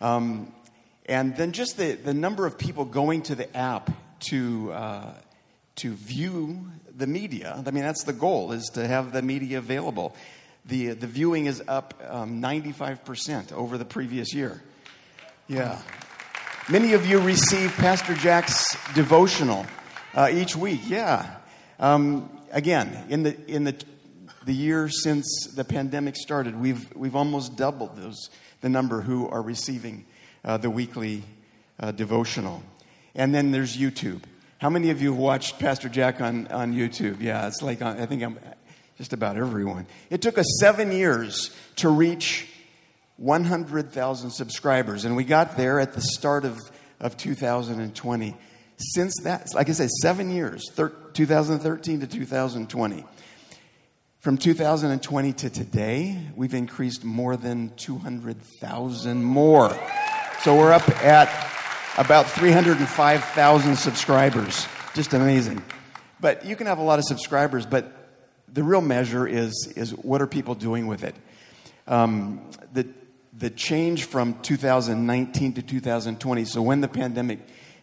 Um, 0.00 0.52
and 1.06 1.36
then 1.36 1.52
just 1.52 1.76
the, 1.76 1.92
the 1.92 2.14
number 2.14 2.46
of 2.46 2.58
people 2.58 2.84
going 2.84 3.22
to 3.22 3.34
the 3.34 3.54
app 3.56 3.90
to, 4.20 4.72
uh, 4.72 5.12
to 5.76 5.92
view 5.92 6.66
the 6.96 7.06
media. 7.06 7.62
I 7.64 7.70
mean, 7.70 7.82
that's 7.82 8.04
the 8.04 8.12
goal, 8.12 8.52
is 8.52 8.70
to 8.74 8.86
have 8.86 9.12
the 9.12 9.22
media 9.22 9.58
available. 9.58 10.14
The, 10.64 10.88
the 10.88 11.06
viewing 11.06 11.46
is 11.46 11.62
up 11.66 12.00
um, 12.08 12.40
95% 12.40 13.52
over 13.52 13.76
the 13.76 13.84
previous 13.84 14.32
year. 14.32 14.62
Yeah. 15.48 15.80
Many 16.70 16.92
of 16.92 17.04
you 17.06 17.20
receive 17.20 17.72
Pastor 17.72 18.14
Jack's 18.14 18.64
devotional 18.94 19.66
uh, 20.14 20.30
each 20.32 20.54
week. 20.54 20.82
Yeah. 20.86 21.36
Um, 21.80 22.30
again, 22.52 23.06
in 23.08 23.24
the 23.24 23.36
in 23.50 23.64
the 23.64 23.74
the 24.44 24.54
year 24.54 24.88
since 24.88 25.26
the 25.54 25.64
pandemic 25.64 26.16
started, 26.16 26.60
we've 26.60 26.94
we've 26.94 27.16
almost 27.16 27.56
doubled 27.56 27.96
those 27.96 28.30
the 28.60 28.68
number 28.68 29.00
who 29.00 29.28
are 29.28 29.42
receiving 29.42 30.04
uh, 30.44 30.56
the 30.56 30.70
weekly 30.70 31.22
uh, 31.80 31.92
devotional. 31.92 32.62
And 33.14 33.34
then 33.34 33.50
there's 33.50 33.76
YouTube. 33.76 34.22
How 34.58 34.70
many 34.70 34.90
of 34.90 35.02
you 35.02 35.10
have 35.10 35.18
watched 35.18 35.58
Pastor 35.58 35.88
Jack 35.88 36.20
on 36.20 36.46
on 36.48 36.74
YouTube? 36.74 37.20
Yeah, 37.20 37.46
it's 37.46 37.62
like 37.62 37.82
on, 37.82 38.00
I 38.00 38.06
think 38.06 38.22
I'm 38.22 38.38
just 38.98 39.12
about 39.12 39.36
everyone. 39.36 39.86
It 40.10 40.22
took 40.22 40.38
us 40.38 40.46
seven 40.60 40.92
years 40.92 41.54
to 41.76 41.88
reach 41.88 42.48
100,000 43.16 44.30
subscribers, 44.30 45.04
and 45.04 45.16
we 45.16 45.24
got 45.24 45.56
there 45.56 45.78
at 45.80 45.92
the 45.92 46.00
start 46.00 46.44
of, 46.44 46.58
of 47.00 47.16
2020. 47.16 48.36
Since 48.76 49.14
that, 49.22 49.48
like 49.54 49.68
I 49.68 49.72
said, 49.72 49.90
seven 49.90 50.30
years, 50.30 50.70
thir- 50.72 50.92
2013 51.12 52.00
to 52.00 52.06
2020. 52.06 53.04
From 54.22 54.38
2020 54.38 55.32
to 55.32 55.50
today, 55.50 56.16
we've 56.36 56.54
increased 56.54 57.02
more 57.02 57.36
than 57.36 57.72
200,000 57.74 59.24
more. 59.24 59.76
So 60.42 60.56
we're 60.56 60.70
up 60.70 60.88
at 61.02 61.28
about 61.98 62.30
305,000 62.30 63.74
subscribers. 63.74 64.68
Just 64.94 65.12
amazing. 65.12 65.60
But 66.20 66.46
you 66.46 66.54
can 66.54 66.68
have 66.68 66.78
a 66.78 66.84
lot 66.84 67.00
of 67.00 67.04
subscribers, 67.04 67.66
but 67.66 67.92
the 68.46 68.62
real 68.62 68.80
measure 68.80 69.26
is, 69.26 69.72
is 69.74 69.90
what 69.90 70.22
are 70.22 70.28
people 70.28 70.54
doing 70.54 70.86
with 70.86 71.02
it? 71.02 71.16
Um, 71.88 72.48
the, 72.72 72.86
the 73.36 73.50
change 73.50 74.04
from 74.04 74.40
2019 74.42 75.54
to 75.54 75.62
2020, 75.62 76.44
so 76.44 76.62
when 76.62 76.80
the 76.80 76.86
pandemic 76.86 77.40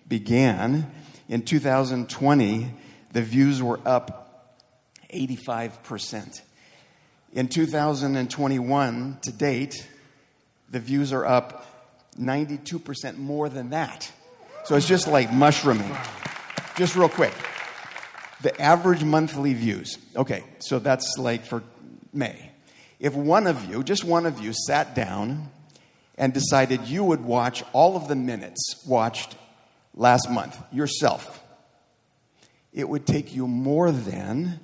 began, 0.08 0.90
in 1.28 1.42
2020, 1.42 2.72
the 3.12 3.22
views 3.22 3.62
were 3.62 3.82
up 3.86 4.28
85%. 5.14 6.42
In 7.34 7.48
2021, 7.48 9.18
to 9.22 9.32
date, 9.32 9.88
the 10.70 10.80
views 10.80 11.14
are 11.14 11.26
up 11.26 11.66
92% 12.20 13.18
more 13.18 13.50
than 13.50 13.70
that. 13.70 14.12
So 14.66 14.76
it's 14.76 14.88
just 14.88 15.08
like 15.08 15.32
mushrooming. 15.32 15.96
Just 16.76 16.96
real 16.96 17.10
quick. 17.10 17.34
The 18.42 18.60
average 18.62 19.04
monthly 19.04 19.54
views. 19.54 19.98
Okay, 20.16 20.44
so 20.60 20.80
that's 20.80 21.18
like 21.18 21.46
for 21.46 21.64
May. 22.14 22.52
If 23.00 23.14
one 23.16 23.48
of 23.48 23.70
you, 23.70 23.84
just 23.84 24.04
one 24.04 24.26
of 24.26 24.40
you, 24.40 24.54
sat 24.54 24.96
down 24.96 25.50
and 26.18 26.34
decided 26.34 26.88
you 26.88 27.04
would 27.04 27.22
watch 27.22 27.64
all 27.74 27.96
of 27.96 28.08
the 28.08 28.16
minutes 28.16 28.84
watched 28.86 29.36
last 29.94 30.30
month 30.30 30.58
yourself, 30.72 31.42
it 32.74 32.88
would 32.88 33.06
take 33.06 33.34
you 33.34 33.48
more 33.48 33.92
than 33.92 34.60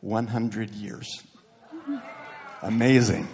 100 0.00 0.70
years. 0.70 1.22
Amazing. 2.62 3.28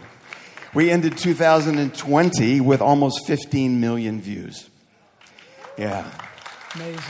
We 0.75 0.91
ended 0.91 1.17
2020 1.17 2.61
with 2.61 2.81
almost 2.81 3.27
15 3.27 3.81
million 3.81 4.21
views. 4.21 4.69
Yeah. 5.79 6.11
Amazing. 6.75 7.01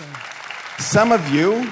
Some 0.78 1.12
of 1.12 1.28
you 1.34 1.68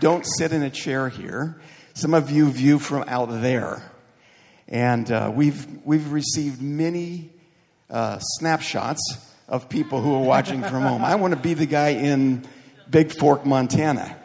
don't 0.00 0.24
sit 0.38 0.52
in 0.52 0.62
a 0.62 0.70
chair 0.70 1.08
here. 1.08 1.56
Some 1.94 2.14
of 2.14 2.30
you 2.30 2.50
view 2.50 2.78
from 2.78 3.04
out 3.06 3.26
there. 3.40 3.90
And 4.68 5.10
uh, 5.10 5.30
we've, 5.34 5.66
we've 5.84 6.10
received 6.12 6.60
many 6.60 7.30
uh, 7.88 8.18
snapshots 8.18 9.00
of 9.48 9.68
people 9.68 10.00
who 10.00 10.14
are 10.14 10.24
watching 10.24 10.62
from 10.62 10.82
home. 10.82 11.04
I 11.04 11.14
want 11.16 11.34
to 11.34 11.40
be 11.40 11.54
the 11.54 11.66
guy 11.66 11.90
in 11.90 12.44
Big 12.90 13.12
Fork, 13.12 13.46
Montana. 13.46 14.16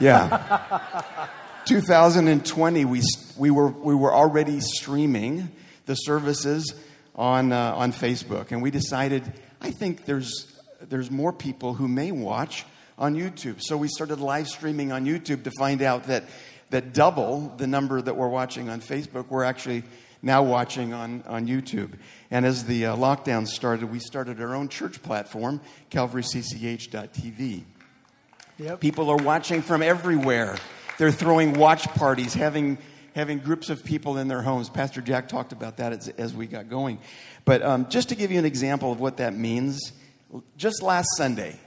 Yeah. 0.00 1.28
2020, 1.66 2.84
we, 2.84 3.02
we, 3.36 3.50
were, 3.50 3.68
we 3.68 3.94
were 3.94 4.12
already 4.12 4.60
streaming 4.60 5.50
the 5.86 5.94
services 5.94 6.74
on, 7.14 7.52
uh, 7.52 7.74
on 7.74 7.92
Facebook. 7.92 8.52
And 8.52 8.62
we 8.62 8.70
decided, 8.70 9.30
I 9.60 9.70
think 9.70 10.04
there's, 10.04 10.60
there's 10.80 11.10
more 11.10 11.32
people 11.32 11.74
who 11.74 11.88
may 11.88 12.12
watch 12.12 12.64
on 12.98 13.14
YouTube. 13.14 13.62
So 13.62 13.76
we 13.76 13.88
started 13.88 14.20
live 14.20 14.48
streaming 14.48 14.92
on 14.92 15.04
YouTube 15.04 15.44
to 15.44 15.50
find 15.52 15.82
out 15.82 16.04
that, 16.04 16.24
that 16.70 16.92
double 16.92 17.52
the 17.56 17.66
number 17.66 18.00
that 18.00 18.16
we're 18.16 18.28
watching 18.28 18.68
on 18.68 18.80
Facebook 18.80 19.26
we're 19.28 19.44
actually 19.44 19.84
now 20.22 20.42
watching 20.42 20.92
on, 20.92 21.22
on 21.26 21.46
YouTube. 21.46 21.92
And 22.30 22.46
as 22.46 22.64
the 22.64 22.86
uh, 22.86 22.96
lockdown 22.96 23.46
started, 23.46 23.90
we 23.90 23.98
started 23.98 24.40
our 24.40 24.54
own 24.54 24.68
church 24.68 25.02
platform, 25.02 25.60
calvarycch.tv. 25.90 27.64
Yep. 28.58 28.80
People 28.80 29.10
are 29.10 29.16
watching 29.16 29.62
from 29.62 29.82
everywhere. 29.82 30.56
They're 30.98 31.10
throwing 31.10 31.54
watch 31.54 31.84
parties, 31.94 32.34
having, 32.34 32.78
having 33.14 33.38
groups 33.38 33.70
of 33.70 33.84
people 33.84 34.18
in 34.18 34.28
their 34.28 34.42
homes. 34.42 34.68
Pastor 34.68 35.00
Jack 35.00 35.28
talked 35.28 35.52
about 35.52 35.78
that 35.78 35.92
as, 35.92 36.08
as 36.08 36.34
we 36.34 36.46
got 36.46 36.68
going. 36.68 36.98
But 37.44 37.62
um, 37.62 37.88
just 37.88 38.10
to 38.10 38.14
give 38.14 38.30
you 38.30 38.38
an 38.38 38.44
example 38.44 38.92
of 38.92 39.00
what 39.00 39.16
that 39.16 39.34
means, 39.34 39.92
just 40.56 40.82
last 40.82 41.08
Sunday, 41.16 41.58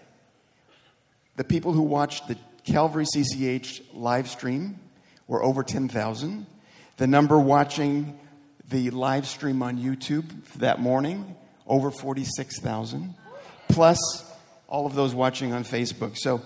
the 1.36 1.44
people 1.44 1.74
who 1.74 1.82
watched 1.82 2.28
the 2.28 2.38
Calvary 2.64 3.06
CCH 3.06 3.82
live 3.94 4.28
stream 4.28 4.80
were 5.28 5.44
over 5.44 5.64
10,000. 5.64 6.46
The 6.98 7.08
number 7.08 7.38
watching 7.38 8.18
the 8.70 8.90
live 8.90 9.28
stream 9.28 9.62
on 9.62 9.78
YouTube 9.78 10.26
that 10.56 10.80
morning, 10.80 11.36
over 11.68 11.92
46,000, 11.92 13.14
plus 13.68 14.00
all 14.68 14.86
of 14.86 14.96
those 14.96 15.14
watching 15.14 15.54
on 15.54 15.64
Facebook. 15.64 16.18
So 16.18 16.42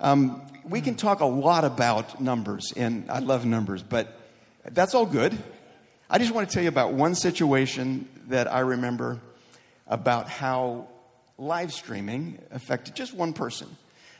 um, 0.00 0.42
we 0.68 0.80
can 0.80 0.94
talk 0.94 1.20
a 1.20 1.26
lot 1.26 1.64
about 1.64 2.20
numbers, 2.20 2.72
and 2.76 3.10
I 3.10 3.18
love 3.18 3.44
numbers, 3.44 3.82
but 3.82 4.16
that's 4.70 4.94
all 4.94 5.06
good. 5.06 5.36
I 6.08 6.18
just 6.18 6.32
want 6.32 6.48
to 6.48 6.54
tell 6.54 6.62
you 6.62 6.68
about 6.68 6.92
one 6.92 7.14
situation 7.14 8.08
that 8.28 8.52
I 8.52 8.60
remember 8.60 9.20
about 9.86 10.28
how 10.28 10.88
live 11.38 11.72
streaming 11.72 12.38
affected 12.50 12.94
just 12.94 13.14
one 13.14 13.32
person. 13.32 13.68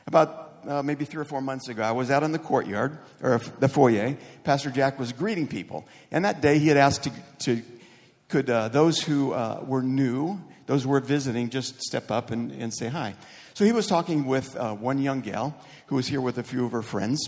About 0.06 0.54
uh, 0.66 0.82
maybe 0.82 1.04
three 1.04 1.20
or 1.20 1.24
four 1.24 1.40
months 1.40 1.68
ago, 1.68 1.82
I 1.82 1.92
was 1.92 2.10
out 2.10 2.22
in 2.22 2.32
the 2.32 2.38
courtyard, 2.38 2.98
or 3.22 3.40
the 3.60 3.68
foyer. 3.68 4.16
Pastor 4.44 4.70
Jack 4.70 4.98
was 4.98 5.12
greeting 5.12 5.46
people. 5.46 5.86
And 6.10 6.24
that 6.24 6.40
day 6.40 6.58
he 6.58 6.68
had 6.68 6.76
asked 6.76 7.04
to, 7.04 7.12
to 7.40 7.62
could 8.28 8.48
uh, 8.48 8.68
those 8.68 9.00
who 9.00 9.32
uh, 9.32 9.62
were 9.66 9.82
new, 9.82 10.40
those 10.66 10.84
who 10.84 10.88
were 10.88 11.00
visiting, 11.00 11.50
just 11.50 11.82
step 11.82 12.10
up 12.10 12.30
and, 12.30 12.50
and 12.52 12.72
say 12.72 12.88
hi. 12.88 13.14
So 13.54 13.64
he 13.64 13.72
was 13.72 13.86
talking 13.86 14.26
with 14.26 14.56
uh, 14.56 14.74
one 14.74 14.98
young 14.98 15.20
gal 15.20 15.54
who 15.86 15.96
was 15.96 16.06
here 16.06 16.20
with 16.20 16.38
a 16.38 16.42
few 16.42 16.64
of 16.64 16.72
her 16.72 16.82
friends. 16.82 17.20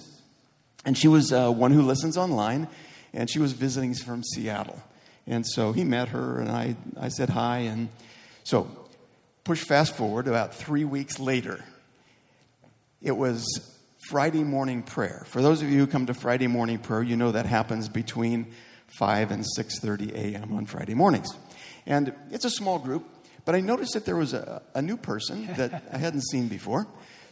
And 0.85 0.97
she 0.97 1.09
was 1.09 1.33
uh, 1.33 1.51
one 1.51 1.73
who 1.73 1.83
listens 1.83 2.17
online, 2.17 2.69
and 3.13 3.29
she 3.29 3.39
was 3.39 3.53
visiting 3.53 3.95
from 3.95 4.23
Seattle. 4.23 4.83
And 5.27 5.47
so 5.47 5.73
he 5.73 5.85
met 5.85 6.09
her, 6.09 6.41
and 6.41 6.51
I, 6.51 6.77
I 6.99 7.09
said 7.09 7.31
hi. 7.31 7.59
And 7.61 7.89
so, 8.43 8.69
push 9.45 9.63
fast 9.63 9.95
forward 9.95 10.29
about 10.29 10.55
three 10.55 10.85
weeks 10.85 11.19
later 11.19 11.65
it 13.05 13.17
was 13.17 13.45
Friday 14.09 14.43
morning 14.43 14.83
prayer. 14.83 15.25
For 15.29 15.43
those 15.43 15.61
of 15.61 15.71
you 15.71 15.79
who 15.79 15.87
come 15.87 16.07
to 16.07 16.15
Friday 16.15 16.47
morning 16.47 16.79
prayer, 16.79 17.03
you 17.03 17.17
know 17.17 17.33
that 17.33 17.45
happens 17.45 17.89
between 17.89 18.47
5 18.99 19.31
and 19.31 19.45
6:30 19.57 20.13
a.m. 20.15 20.55
on 20.55 20.65
Friday 20.65 20.95
mornings. 20.95 21.29
And 21.87 22.15
it's 22.31 22.47
a 22.47 22.51
small 22.51 22.79
group, 22.79 23.07
but 23.45 23.55
I 23.55 23.61
noticed 23.61 23.95
that 23.95 24.05
there 24.05 24.17
was 24.17 24.33
a, 24.33 24.63
a 24.75 24.83
new 24.83 24.97
person 24.97 25.47
that 25.57 25.85
I 25.93 25.99
hadn't 25.99 26.23
seen 26.23 26.49
before. 26.49 26.87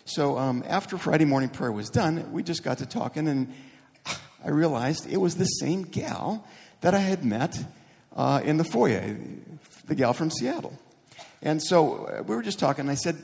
So 0.04 0.36
um, 0.36 0.64
after 0.66 0.98
Friday 0.98 1.24
morning 1.24 1.48
prayer 1.48 1.72
was 1.72 1.88
done, 1.88 2.32
we 2.32 2.42
just 2.42 2.62
got 2.62 2.78
to 2.78 2.86
talking, 2.86 3.28
and 3.28 3.52
I 4.44 4.50
realized 4.50 5.06
it 5.10 5.18
was 5.18 5.36
the 5.36 5.44
same 5.44 5.82
gal 5.82 6.46
that 6.80 6.94
I 6.94 6.98
had 6.98 7.24
met 7.24 7.64
uh, 8.16 8.40
in 8.44 8.56
the 8.56 8.64
foyer, 8.64 9.16
the 9.86 9.94
gal 9.94 10.12
from 10.12 10.30
Seattle. 10.30 10.76
And 11.40 11.62
so 11.62 12.06
uh, 12.06 12.22
we 12.22 12.34
were 12.34 12.42
just 12.42 12.58
talking, 12.58 12.82
and 12.82 12.90
I 12.90 12.94
said, 12.94 13.16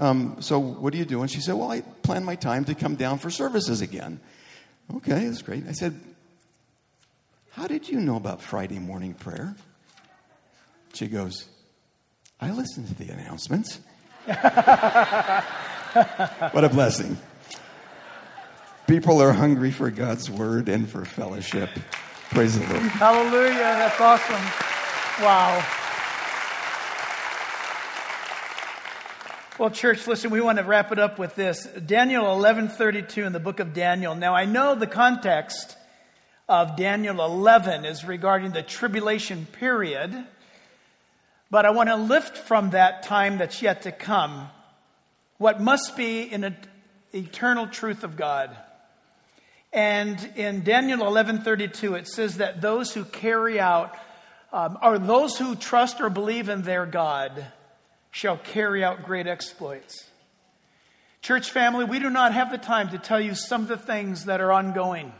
um, 0.00 0.36
so 0.40 0.58
what 0.58 0.92
do 0.92 0.98
you 0.98 1.04
do? 1.04 1.20
And 1.20 1.30
she 1.30 1.40
said, 1.40 1.54
Well, 1.54 1.70
I 1.70 1.82
plan 1.82 2.24
my 2.24 2.34
time 2.34 2.64
to 2.64 2.74
come 2.74 2.96
down 2.96 3.18
for 3.18 3.30
services 3.30 3.82
again. 3.82 4.18
Okay, 4.96 5.26
that's 5.26 5.42
great. 5.42 5.68
I 5.68 5.72
said, 5.72 6.00
How 7.50 7.66
did 7.66 7.86
you 7.86 8.00
know 8.00 8.16
about 8.16 8.40
Friday 8.40 8.78
morning 8.78 9.12
prayer? 9.12 9.54
She 10.94 11.06
goes, 11.06 11.46
I 12.40 12.50
listen 12.52 12.86
to 12.86 12.94
the 12.94 13.10
announcements. 13.12 13.80
what 16.52 16.64
a 16.64 16.70
blessing. 16.70 17.18
People 18.86 19.20
are 19.22 19.32
hungry 19.32 19.70
for 19.70 19.90
God's 19.90 20.30
word 20.30 20.68
and 20.68 20.88
for 20.88 21.04
fellowship. 21.04 21.68
Praise 22.30 22.58
the 22.58 22.66
Lord. 22.66 22.82
Hallelujah. 22.82 23.54
That's 23.54 24.00
awesome. 24.00 24.42
Wow. 25.22 25.64
Well, 29.58 29.70
church, 29.70 30.06
listen, 30.06 30.30
we 30.30 30.40
want 30.40 30.56
to 30.56 30.64
wrap 30.64 30.90
it 30.90 30.98
up 30.98 31.18
with 31.18 31.34
this. 31.34 31.66
Daniel 31.66 32.24
11:32 32.24 33.26
in 33.26 33.34
the 33.34 33.40
book 33.40 33.60
of 33.60 33.74
Daniel. 33.74 34.14
Now, 34.14 34.34
I 34.34 34.46
know 34.46 34.74
the 34.74 34.86
context 34.86 35.76
of 36.48 36.76
Daniel 36.76 37.22
11 37.22 37.84
is 37.84 38.04
regarding 38.04 38.52
the 38.52 38.62
tribulation 38.62 39.46
period, 39.52 40.24
but 41.50 41.66
I 41.66 41.70
want 41.70 41.88
to 41.88 41.96
lift 41.96 42.36
from 42.36 42.70
that 42.70 43.02
time 43.02 43.38
that's 43.38 43.60
yet 43.60 43.82
to 43.82 43.92
come 43.92 44.48
what 45.38 45.60
must 45.60 45.96
be 45.96 46.30
an 46.32 46.56
eternal 47.12 47.66
truth 47.66 48.04
of 48.04 48.16
God. 48.16 48.56
And 49.72 50.32
in 50.36 50.64
Daniel 50.64 51.00
11:32 51.00 51.94
it 51.94 52.08
says 52.08 52.36
that 52.36 52.60
those 52.60 52.92
who 52.92 53.04
carry 53.04 53.58
out 53.58 53.96
um, 54.52 54.78
are 54.80 54.98
those 54.98 55.38
who 55.38 55.54
trust 55.54 56.00
or 56.00 56.10
believe 56.10 56.48
in 56.48 56.62
their 56.62 56.86
God 56.86 57.46
shall 58.10 58.36
carry 58.36 58.82
out 58.84 59.04
great 59.04 59.26
exploits. 59.26 60.06
Church 61.22 61.50
family, 61.50 61.84
we 61.84 61.98
do 61.98 62.10
not 62.10 62.32
have 62.32 62.50
the 62.50 62.58
time 62.58 62.88
to 62.90 62.98
tell 62.98 63.20
you 63.20 63.34
some 63.34 63.62
of 63.62 63.68
the 63.68 63.76
things 63.76 64.24
that 64.24 64.40
are 64.40 64.50
ongoing. 64.50 65.12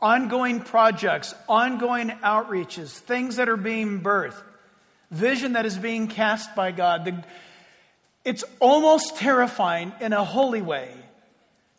Ongoing 0.00 0.60
projects, 0.60 1.34
ongoing 1.48 2.10
outreaches, 2.10 2.90
things 2.90 3.36
that 3.36 3.48
are 3.48 3.56
being 3.56 4.02
birthed, 4.02 4.42
vision 5.14 5.52
that 5.52 5.64
is 5.64 5.78
being 5.78 6.08
cast 6.08 6.54
by 6.54 6.72
God. 6.72 7.04
The, 7.04 7.24
it's 8.24 8.44
almost 8.58 9.16
terrifying 9.16 9.92
in 10.00 10.12
a 10.12 10.24
holy 10.24 10.62
way 10.62 10.92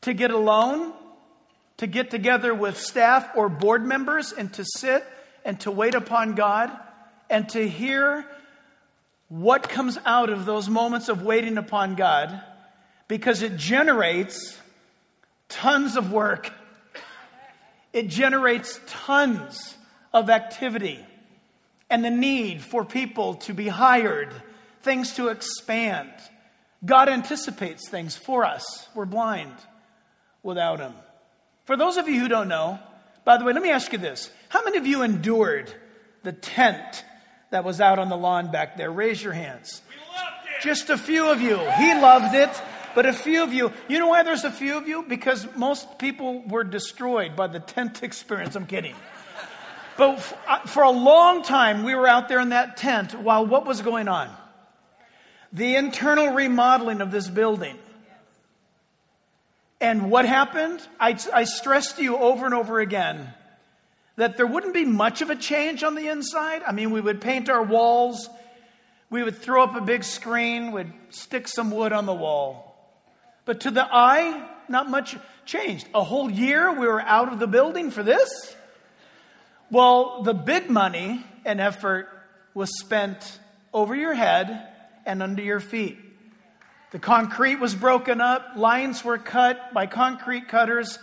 to 0.02 0.14
get 0.14 0.32
alone, 0.32 0.94
to 1.78 1.88
get 1.88 2.10
together 2.10 2.54
with 2.54 2.80
staff 2.80 3.30
or 3.36 3.50
board 3.50 3.86
members, 3.86 4.32
and 4.32 4.54
to 4.54 4.64
sit 4.64 5.06
and 5.44 5.60
to 5.62 5.72
wait 5.72 5.96
upon 5.96 6.36
God 6.36 6.72
and 7.30 7.48
to 7.50 7.68
hear 7.68 8.26
what 9.28 9.68
comes 9.68 9.98
out 10.06 10.30
of 10.30 10.46
those 10.46 10.70
moments 10.70 11.10
of 11.10 11.24
waiting 11.24 11.58
upon 11.58 11.96
God 11.96 12.42
because 13.08 13.42
it 13.42 13.58
generates 13.58 14.58
tons 15.50 15.98
of 15.98 16.12
work. 16.12 16.52
It 17.92 18.08
generates 18.08 18.80
tons 18.88 19.76
of 20.14 20.30
activity 20.30 21.04
and 21.90 22.04
the 22.04 22.10
need 22.10 22.62
for 22.62 22.84
people 22.84 23.36
to 23.36 23.54
be 23.54 23.68
hired, 23.68 24.34
things 24.82 25.14
to 25.14 25.28
expand. 25.28 26.10
God 26.84 27.10
anticipates 27.10 27.90
things 27.90 28.16
for 28.16 28.46
us. 28.46 28.88
We're 28.96 29.06
blind 29.06 29.54
without 30.44 30.80
Him. 30.80 30.94
For 31.66 31.76
those 31.76 31.98
of 31.98 32.08
you 32.08 32.20
who 32.20 32.28
don't 32.28 32.48
know, 32.48 32.80
by 33.24 33.38
the 33.38 33.44
way, 33.44 33.54
let 33.54 33.64
me 33.64 33.72
ask 33.72 33.92
you 33.92 33.98
this 33.98 34.32
How 34.50 34.64
many 34.64 34.78
of 34.78 34.86
you 34.86 35.02
endured 35.02 35.74
the 36.24 36.32
tent 36.32 37.04
that 37.52 37.64
was 37.64 37.82
out 37.82 38.00
on 38.00 38.10
the 38.10 38.18
lawn 38.18 38.52
back 38.52 38.78
there? 38.78 38.92
Raise 38.92 39.24
your 39.24 39.34
hands. 39.34 39.82
Just 40.62 40.90
a 40.90 40.98
few 40.98 41.30
of 41.30 41.42
you. 41.42 41.58
He 41.58 41.94
loved 41.94 42.34
it, 42.34 42.50
but 42.94 43.06
a 43.06 43.14
few 43.14 43.44
of 43.44 43.54
you. 43.54 43.74
You 43.88 44.00
know 44.00 44.08
why 44.08 44.24
there's 44.24 44.46
a 44.46 44.52
few 44.52 44.78
of 44.78 44.88
you? 44.88 45.04
Because 45.04 45.48
most 45.56 46.00
people 46.00 46.44
were 46.48 46.64
destroyed 46.64 47.36
by 47.36 47.48
the 47.48 47.60
tent 47.60 48.04
experience. 48.04 48.56
I'm 48.56 48.66
kidding. 48.66 48.96
But 49.98 50.38
uh, 50.48 50.60
for 50.68 50.84
a 50.84 50.92
long 50.92 51.44
time, 51.44 51.84
we 51.84 51.96
were 51.96 52.08
out 52.08 52.28
there 52.28 52.40
in 52.40 52.50
that 52.50 52.78
tent 52.78 53.14
while 53.14 53.46
what 53.46 53.66
was 53.66 53.82
going 53.82 54.08
on? 54.08 54.30
The 55.54 55.76
internal 55.76 56.34
remodeling 56.34 57.02
of 57.02 57.12
this 57.12 57.30
building. 57.30 57.78
And 59.80 60.10
what 60.10 60.26
happened? 60.26 60.86
I, 61.00 61.18
I 61.34 61.44
stressed 61.46 61.98
to 61.98 62.04
you 62.04 62.18
over 62.18 62.46
and 62.46 62.54
over 62.54 62.80
again 62.80 63.34
that 64.16 64.38
there 64.38 64.48
wouldn't 64.48 64.74
be 64.74 64.86
much 64.86 65.22
of 65.22 65.30
a 65.30 65.36
change 65.36 65.84
on 65.84 65.96
the 65.96 66.08
inside. 66.08 66.64
I 66.66 66.72
mean, 66.72 66.92
we 66.92 67.02
would 67.02 67.22
paint 67.22 67.50
our 67.50 67.64
walls, 67.64 68.30
we 69.10 69.24
would 69.24 69.38
throw 69.38 69.64
up 69.64 69.76
a 69.76 69.82
big 69.82 70.04
screen, 70.04 70.72
we'd 70.72 70.92
stick 71.10 71.48
some 71.48 71.72
wood 71.72 71.94
on 71.94 72.06
the 72.06 72.14
wall. 72.14 72.76
But 73.46 73.62
to 73.62 73.72
the 73.72 73.88
eye, 73.90 74.50
not 74.68 74.90
much 74.90 75.18
changed. 75.46 75.88
A 75.94 76.04
whole 76.04 76.30
year 76.30 76.72
we 76.72 76.88
were 76.88 77.02
out 77.02 77.32
of 77.32 77.40
the 77.40 77.48
building 77.48 77.92
for 77.92 78.04
this? 78.04 78.56
Well, 79.76 80.24
the 80.24 80.34
big 80.34 80.70
money 80.70 81.22
and 81.44 81.60
effort 81.60 82.08
was 82.54 82.80
spent 82.80 83.42
over 83.74 83.94
your 83.94 84.14
head 84.14 84.70
and 85.06 85.22
under 85.22 85.42
your 85.42 85.60
feet. 85.60 85.98
The 86.92 87.00
concrete 87.00 87.58
was 87.58 87.76
broken 87.76 88.22
up, 88.22 88.54
lines 88.56 89.04
were 89.04 89.18
cut 89.18 89.74
by 89.74 89.88
concrete 89.88 90.48
cutters, 90.48 90.98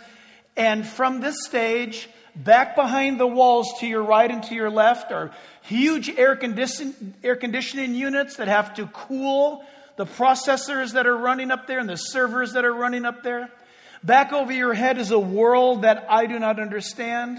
and 0.57 0.87
from 0.87 1.21
this 1.21 1.45
stage, 1.45 2.09
Back 2.35 2.75
behind 2.75 3.19
the 3.19 3.27
walls 3.27 3.71
to 3.81 3.85
your 3.85 4.01
right 4.01 4.31
and 4.31 4.41
to 4.45 4.55
your 4.55 4.71
left 4.71 5.11
are 5.11 5.29
huge 5.61 6.09
air, 6.09 6.35
condition, 6.35 7.13
air 7.23 7.35
conditioning 7.35 7.93
units 7.93 8.37
that 8.37 8.47
have 8.47 8.73
to 8.73 8.87
cool 8.87 9.63
the 9.97 10.07
processors 10.07 10.93
that 10.93 11.05
are 11.05 11.15
running 11.15 11.51
up 11.51 11.67
there 11.67 11.77
and 11.77 11.87
the 11.87 11.95
servers 11.95 12.53
that 12.53 12.65
are 12.65 12.73
running 12.73 13.05
up 13.05 13.21
there. 13.21 13.51
Back 14.03 14.33
over 14.33 14.51
your 14.51 14.73
head 14.73 14.97
is 14.97 15.11
a 15.11 15.19
world 15.19 15.83
that 15.83 16.07
I 16.09 16.25
do 16.25 16.39
not 16.39 16.59
understand. 16.59 17.37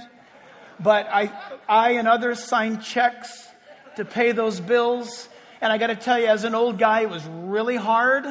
But 0.81 1.07
I, 1.07 1.33
I 1.69 1.93
and 1.93 2.09
others 2.09 2.43
signed 2.43 2.83
checks 2.83 3.49
to 3.97 4.05
pay 4.05 4.33
those 4.33 4.61
bills. 4.61 5.29
And 5.61 5.73
I 5.73 5.79
got 5.79 5.87
to 5.89 5.97
tell 5.97 6.19
you, 6.19 6.27
as 6.27 6.45
an 6.45 6.55
old 6.55 6.79
guy, 6.79 7.03
it 7.03 7.11
was 7.11 7.25
really 7.25 7.77
hard 7.77 8.25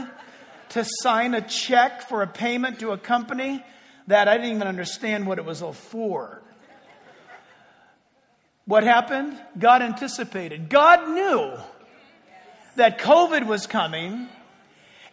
to 0.70 0.86
sign 1.02 1.34
a 1.34 1.42
check 1.42 2.02
for 2.02 2.22
a 2.22 2.28
payment 2.28 2.80
to 2.80 2.92
a 2.92 2.98
company 2.98 3.64
that 4.08 4.28
I 4.28 4.38
didn't 4.38 4.56
even 4.56 4.68
understand 4.68 5.28
what 5.28 5.38
it 5.38 5.46
was 5.46 5.62
all 5.62 5.74
for. 5.74 6.42
What 8.66 8.84
happened? 8.84 9.38
God 9.58 9.82
anticipated. 9.82 10.70
God 10.70 11.10
knew 11.10 11.54
that 12.76 12.98
COVID 13.00 13.46
was 13.46 13.68
coming 13.68 14.30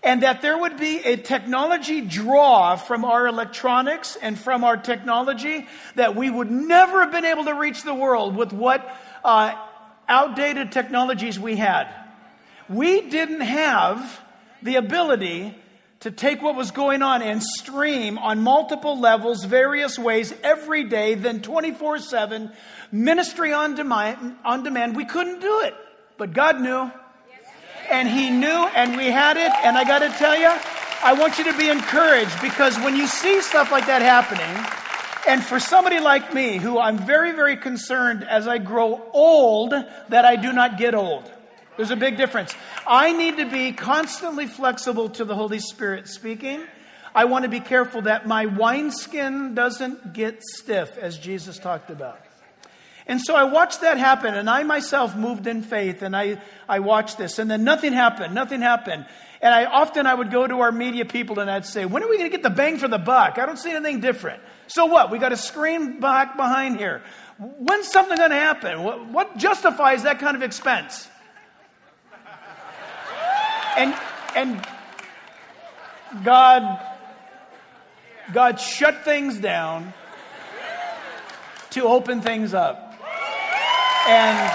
and 0.02 0.22
that 0.22 0.40
there 0.40 0.56
would 0.56 0.78
be 0.78 0.98
a 1.00 1.16
technology 1.16 2.00
draw 2.00 2.76
from 2.76 3.04
our 3.04 3.26
electronics 3.26 4.16
and 4.20 4.38
from 4.38 4.64
our 4.64 4.76
technology 4.76 5.66
that 5.94 6.16
we 6.16 6.30
would 6.30 6.50
never 6.50 7.02
have 7.02 7.12
been 7.12 7.26
able 7.26 7.44
to 7.44 7.54
reach 7.54 7.82
the 7.82 7.94
world 7.94 8.34
with 8.34 8.52
what 8.52 8.96
uh, 9.24 9.54
outdated 10.08 10.72
technologies 10.72 11.38
we 11.38 11.56
had. 11.56 11.88
We 12.68 13.02
didn't 13.02 13.42
have 13.42 14.20
the 14.62 14.76
ability 14.76 15.54
to 16.00 16.10
take 16.10 16.40
what 16.40 16.56
was 16.56 16.70
going 16.70 17.02
on 17.02 17.20
and 17.20 17.42
stream 17.42 18.16
on 18.16 18.40
multiple 18.40 18.98
levels, 18.98 19.44
various 19.44 19.98
ways, 19.98 20.32
every 20.42 20.84
day, 20.84 21.14
then 21.14 21.42
24 21.42 21.98
7, 21.98 22.50
ministry 22.90 23.52
on 23.52 23.74
demand, 23.74 24.36
on 24.44 24.62
demand. 24.62 24.96
We 24.96 25.04
couldn't 25.04 25.40
do 25.40 25.60
it, 25.60 25.74
but 26.16 26.32
God 26.32 26.60
knew. 26.60 26.90
And 27.90 28.08
He 28.08 28.30
knew, 28.30 28.68
and 28.74 28.96
we 28.96 29.06
had 29.06 29.36
it. 29.36 29.50
And 29.64 29.76
I 29.76 29.84
got 29.84 30.00
to 30.00 30.08
tell 30.10 30.38
you, 30.38 30.50
I 31.02 31.12
want 31.14 31.38
you 31.38 31.44
to 31.44 31.56
be 31.56 31.68
encouraged 31.68 32.40
because 32.42 32.76
when 32.78 32.94
you 32.96 33.06
see 33.06 33.40
stuff 33.40 33.72
like 33.72 33.86
that 33.86 34.02
happening, 34.02 34.66
and 35.26 35.44
for 35.44 35.60
somebody 35.60 36.00
like 36.00 36.32
me, 36.32 36.56
who 36.56 36.78
I'm 36.78 36.98
very, 36.98 37.32
very 37.32 37.56
concerned 37.56 38.24
as 38.24 38.48
I 38.48 38.58
grow 38.58 39.02
old, 39.12 39.70
that 39.70 40.24
I 40.24 40.36
do 40.36 40.52
not 40.52 40.78
get 40.78 40.94
old. 40.94 41.30
There's 41.76 41.90
a 41.90 41.96
big 41.96 42.16
difference. 42.16 42.54
I 42.86 43.12
need 43.12 43.38
to 43.38 43.46
be 43.46 43.72
constantly 43.72 44.46
flexible 44.46 45.08
to 45.10 45.24
the 45.24 45.34
Holy 45.34 45.58
Spirit 45.58 46.08
speaking. 46.08 46.62
I 47.14 47.24
want 47.24 47.44
to 47.44 47.48
be 47.48 47.60
careful 47.60 48.02
that 48.02 48.26
my 48.26 48.46
wineskin 48.46 49.54
doesn't 49.54 50.12
get 50.12 50.42
stiff, 50.42 50.96
as 50.98 51.18
Jesus 51.18 51.58
talked 51.58 51.90
about. 51.90 52.20
And 53.10 53.20
so 53.20 53.34
I 53.34 53.42
watched 53.42 53.80
that 53.80 53.98
happen, 53.98 54.34
and 54.36 54.48
I 54.48 54.62
myself 54.62 55.16
moved 55.16 55.48
in 55.48 55.62
faith, 55.62 56.02
and 56.02 56.16
I, 56.16 56.40
I 56.68 56.78
watched 56.78 57.18
this, 57.18 57.40
and 57.40 57.50
then 57.50 57.64
nothing 57.64 57.92
happened, 57.92 58.36
nothing 58.36 58.60
happened. 58.60 59.04
And 59.42 59.52
I 59.52 59.64
often 59.64 60.06
I 60.06 60.14
would 60.14 60.30
go 60.30 60.46
to 60.46 60.60
our 60.60 60.70
media 60.70 61.04
people 61.04 61.40
and 61.40 61.50
I'd 61.50 61.66
say, 61.66 61.86
when 61.86 62.04
are 62.04 62.08
we 62.08 62.18
going 62.18 62.30
to 62.30 62.36
get 62.36 62.44
the 62.44 62.50
bang 62.50 62.78
for 62.78 62.86
the 62.86 62.98
buck? 62.98 63.38
I 63.38 63.46
don't 63.46 63.58
see 63.58 63.72
anything 63.72 64.00
different. 64.00 64.42
So 64.68 64.84
what? 64.86 65.10
We 65.10 65.18
got 65.18 65.32
a 65.32 65.36
screen 65.36 65.98
back 65.98 66.36
behind 66.36 66.76
here. 66.76 67.02
When's 67.38 67.88
something 67.88 68.16
going 68.16 68.30
to 68.30 68.36
happen? 68.36 68.82
What, 68.84 69.08
what 69.08 69.36
justifies 69.38 70.02
that 70.02 70.18
kind 70.18 70.36
of 70.36 70.42
expense? 70.42 71.08
And, 73.76 73.94
and 74.36 74.66
God, 76.22 76.80
God 78.32 78.60
shut 78.60 79.04
things 79.04 79.38
down 79.38 79.94
to 81.70 81.84
open 81.84 82.20
things 82.20 82.52
up. 82.52 82.89
And 84.08 84.52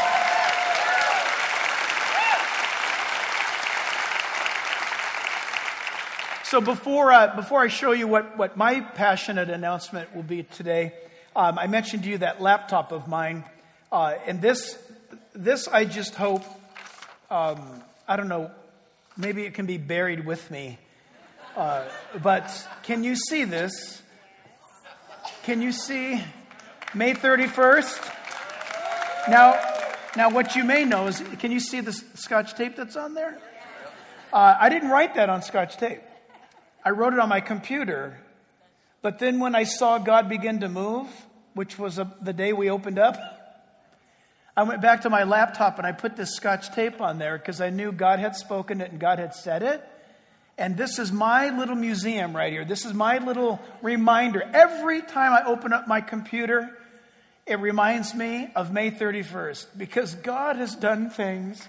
so 6.44 6.62
before, 6.62 7.12
uh, 7.12 7.36
before 7.36 7.62
I 7.62 7.68
show 7.68 7.92
you 7.92 8.08
what, 8.08 8.38
what 8.38 8.58
my 8.58 8.82
passionate 8.82 9.50
announcement 9.50 10.16
will 10.16 10.24
be 10.24 10.44
today, 10.44 10.94
um, 11.36 11.60
I 11.60 11.68
mentioned 11.68 12.04
to 12.04 12.10
you 12.10 12.18
that 12.20 12.42
laptop 12.42 12.92
of 12.92 13.08
mine. 13.08 13.44
Uh, 13.92 14.16
and 14.26 14.42
this, 14.42 14.78
this 15.34 15.68
I 15.68 15.86
just 15.86 16.16
hope, 16.16 16.44
um, 17.30 17.84
I 18.08 18.16
don't 18.16 18.28
know, 18.28 18.52
Maybe 19.18 19.46
it 19.46 19.54
can 19.54 19.66
be 19.66 19.78
buried 19.78 20.26
with 20.26 20.52
me. 20.52 20.78
Uh, 21.56 21.86
but 22.22 22.68
can 22.84 23.06
you 23.06 23.16
see 23.16 23.46
this? 23.46 24.02
Can 25.44 25.62
you 25.62 25.72
see 25.72 26.22
May 26.94 27.14
31st? 27.14 28.25
Now, 29.28 29.60
now, 30.16 30.30
what 30.30 30.56
you 30.56 30.64
may 30.64 30.86
know 30.86 31.08
is 31.08 31.22
can 31.40 31.52
you 31.52 31.60
see 31.60 31.82
the 31.82 31.92
scotch 31.92 32.56
tape 32.56 32.76
that's 32.76 32.96
on 32.96 33.16
there? 33.16 33.38
Uh, 34.32 34.56
I 34.60 34.70
didn't 34.70 34.90
write 34.90 35.16
that 35.16 35.30
on 35.30 35.42
scotch 35.42 35.78
tape. 35.78 36.02
I 36.84 36.92
wrote 36.92 37.14
it 37.14 37.20
on 37.20 37.28
my 37.28 37.42
computer. 37.42 38.20
But 39.02 39.20
then 39.20 39.40
when 39.40 39.56
I 39.56 39.64
saw 39.64 39.98
God 39.98 40.30
begin 40.30 40.60
to 40.62 40.70
move, 40.70 41.08
which 41.54 41.78
was 41.78 41.98
a, 41.98 42.16
the 42.22 42.34
day 42.34 42.54
we 42.54 42.70
opened 42.70 43.00
up, 43.00 43.18
I 44.56 44.64
went 44.64 44.82
back 44.82 45.02
to 45.02 45.10
my 45.10 45.24
laptop 45.24 45.80
and 45.80 45.88
I 45.88 45.92
put 45.92 46.16
this 46.16 46.34
scotch 46.36 46.74
tape 46.74 47.02
on 47.02 47.18
there 47.18 47.38
because 47.38 47.60
I 47.60 47.72
knew 47.72 47.92
God 47.92 48.20
had 48.20 48.36
spoken 48.36 48.80
it 48.80 48.92
and 48.92 49.00
God 49.00 49.20
had 49.20 49.36
said 49.36 49.64
it. 49.64 49.84
And 50.58 50.78
this 50.78 50.98
is 50.98 51.12
my 51.12 51.50
little 51.58 51.76
museum 51.76 52.34
right 52.34 52.54
here. 52.54 52.64
This 52.64 52.86
is 52.86 52.94
my 52.94 53.18
little 53.18 53.60
reminder. 53.82 54.44
Every 54.54 55.02
time 55.02 55.34
I 55.34 55.44
open 55.46 55.74
up 55.74 55.88
my 55.88 56.00
computer, 56.00 56.78
it 57.48 57.60
reminds 57.60 58.16
me 58.16 58.50
of 58.56 58.74
May 58.74 58.90
31st 58.90 59.68
because 59.78 60.16
God 60.16 60.56
has 60.56 60.76
done 60.76 61.12
things 61.12 61.68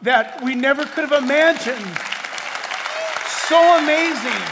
that 0.00 0.42
we 0.42 0.54
never 0.54 0.86
could 0.86 1.10
have 1.10 1.22
imagined. 1.22 1.84
So 3.46 3.78
amazing. 3.78 4.42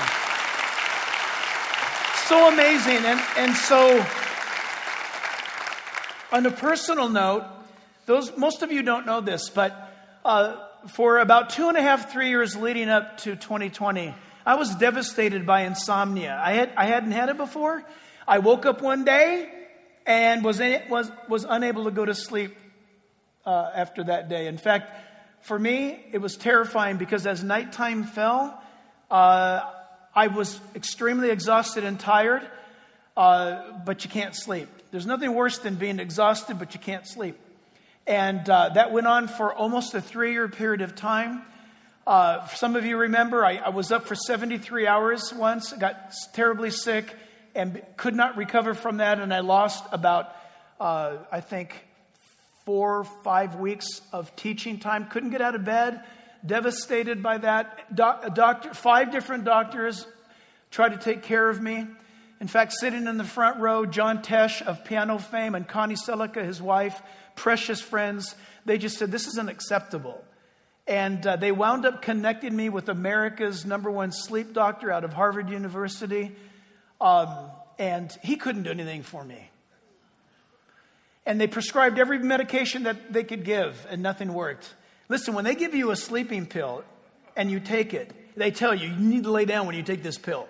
So 2.26 2.52
amazing. 2.52 3.06
And, 3.06 3.20
and 3.38 3.56
so, 3.56 4.04
on 6.30 6.44
a 6.44 6.50
personal 6.50 7.08
note, 7.08 7.46
those, 8.04 8.36
most 8.36 8.62
of 8.62 8.70
you 8.70 8.82
don't 8.82 9.06
know 9.06 9.22
this, 9.22 9.48
but 9.48 9.92
uh, 10.26 10.56
for 10.88 11.18
about 11.20 11.50
two 11.50 11.68
and 11.68 11.78
a 11.78 11.82
half, 11.82 12.12
three 12.12 12.28
years 12.28 12.54
leading 12.54 12.90
up 12.90 13.18
to 13.18 13.34
2020, 13.34 14.14
I 14.44 14.54
was 14.56 14.74
devastated 14.74 15.46
by 15.46 15.62
insomnia. 15.62 16.38
I, 16.42 16.52
had, 16.52 16.72
I 16.76 16.84
hadn't 16.84 17.12
had 17.12 17.30
it 17.30 17.38
before. 17.38 17.82
I 18.28 18.40
woke 18.40 18.66
up 18.66 18.82
one 18.82 19.04
day 19.04 19.50
and 20.06 20.44
was, 20.44 20.60
was, 20.88 21.10
was 21.28 21.44
unable 21.48 21.84
to 21.84 21.90
go 21.90 22.04
to 22.04 22.14
sleep 22.14 22.56
uh, 23.44 23.70
after 23.74 24.04
that 24.04 24.28
day. 24.28 24.46
In 24.46 24.56
fact, 24.56 24.92
for 25.42 25.58
me, 25.58 26.04
it 26.12 26.18
was 26.18 26.36
terrifying 26.36 26.96
because 26.96 27.26
as 27.26 27.42
nighttime 27.42 28.04
fell, 28.04 28.62
uh, 29.10 29.60
I 30.14 30.28
was 30.28 30.58
extremely 30.74 31.30
exhausted 31.30 31.84
and 31.84 32.00
tired, 32.00 32.42
uh, 33.16 33.78
but 33.84 34.04
you 34.04 34.10
can't 34.10 34.34
sleep. 34.34 34.68
There's 34.90 35.06
nothing 35.06 35.34
worse 35.34 35.58
than 35.58 35.74
being 35.74 35.98
exhausted, 35.98 36.58
but 36.58 36.74
you 36.74 36.80
can't 36.80 37.06
sleep. 37.06 37.38
And 38.06 38.48
uh, 38.48 38.70
that 38.70 38.92
went 38.92 39.06
on 39.06 39.28
for 39.28 39.52
almost 39.52 39.94
a 39.94 40.00
three 40.00 40.32
year 40.32 40.48
period 40.48 40.80
of 40.80 40.94
time. 40.94 41.42
Uh, 42.06 42.46
some 42.48 42.76
of 42.76 42.84
you 42.84 42.96
remember 42.96 43.44
I, 43.44 43.56
I, 43.56 43.68
was 43.70 43.90
up 43.90 44.06
for 44.06 44.14
73 44.14 44.86
hours 44.86 45.34
once, 45.34 45.72
I 45.72 45.76
got 45.76 46.14
terribly 46.32 46.70
sick, 46.70 47.12
and 47.56 47.82
could 47.96 48.14
not 48.14 48.36
recover 48.36 48.74
from 48.74 48.98
that. 48.98 49.18
And 49.18 49.32
I 49.32 49.40
lost 49.40 49.84
about, 49.90 50.34
uh, 50.78 51.16
I 51.32 51.40
think, 51.40 51.74
four 52.64 52.98
or 52.98 53.04
five 53.04 53.56
weeks 53.56 54.02
of 54.12 54.34
teaching 54.36 54.78
time. 54.78 55.08
Couldn't 55.08 55.30
get 55.30 55.40
out 55.40 55.54
of 55.54 55.64
bed, 55.64 56.02
devastated 56.44 57.22
by 57.22 57.38
that. 57.38 57.94
Doc, 57.94 58.34
doctor, 58.34 58.74
five 58.74 59.10
different 59.10 59.44
doctors 59.44 60.06
tried 60.70 60.90
to 60.90 60.98
take 60.98 61.22
care 61.22 61.48
of 61.48 61.60
me. 61.60 61.86
In 62.40 62.48
fact, 62.48 62.74
sitting 62.74 63.06
in 63.06 63.16
the 63.16 63.24
front 63.24 63.60
row, 63.60 63.86
John 63.86 64.22
Tesh 64.22 64.60
of 64.60 64.84
piano 64.84 65.18
fame 65.18 65.54
and 65.54 65.66
Connie 65.66 65.94
Sellecca, 65.94 66.44
his 66.44 66.60
wife, 66.60 67.00
precious 67.34 67.80
friends, 67.80 68.34
they 68.66 68.76
just 68.76 68.98
said, 68.98 69.10
This 69.10 69.26
isn't 69.26 69.48
acceptable. 69.48 70.22
And 70.86 71.26
uh, 71.26 71.36
they 71.36 71.50
wound 71.50 71.86
up 71.86 72.02
connecting 72.02 72.54
me 72.54 72.68
with 72.68 72.88
America's 72.88 73.64
number 73.64 73.90
one 73.90 74.12
sleep 74.12 74.52
doctor 74.52 74.92
out 74.92 75.02
of 75.02 75.12
Harvard 75.12 75.48
University. 75.50 76.36
Um, 77.00 77.50
and 77.78 78.16
he 78.22 78.36
couldn't 78.36 78.62
do 78.62 78.70
anything 78.70 79.02
for 79.02 79.24
me. 79.24 79.50
And 81.26 81.40
they 81.40 81.46
prescribed 81.46 81.98
every 81.98 82.18
medication 82.18 82.84
that 82.84 83.12
they 83.12 83.24
could 83.24 83.44
give, 83.44 83.86
and 83.90 84.02
nothing 84.02 84.32
worked. 84.32 84.72
Listen, 85.08 85.34
when 85.34 85.44
they 85.44 85.54
give 85.54 85.74
you 85.74 85.90
a 85.90 85.96
sleeping 85.96 86.46
pill 86.46 86.84
and 87.36 87.50
you 87.50 87.60
take 87.60 87.94
it, 87.94 88.12
they 88.36 88.50
tell 88.50 88.74
you, 88.74 88.88
you 88.88 88.96
need 88.96 89.24
to 89.24 89.30
lay 89.30 89.44
down 89.44 89.66
when 89.66 89.74
you 89.76 89.82
take 89.82 90.02
this 90.02 90.18
pill. 90.18 90.48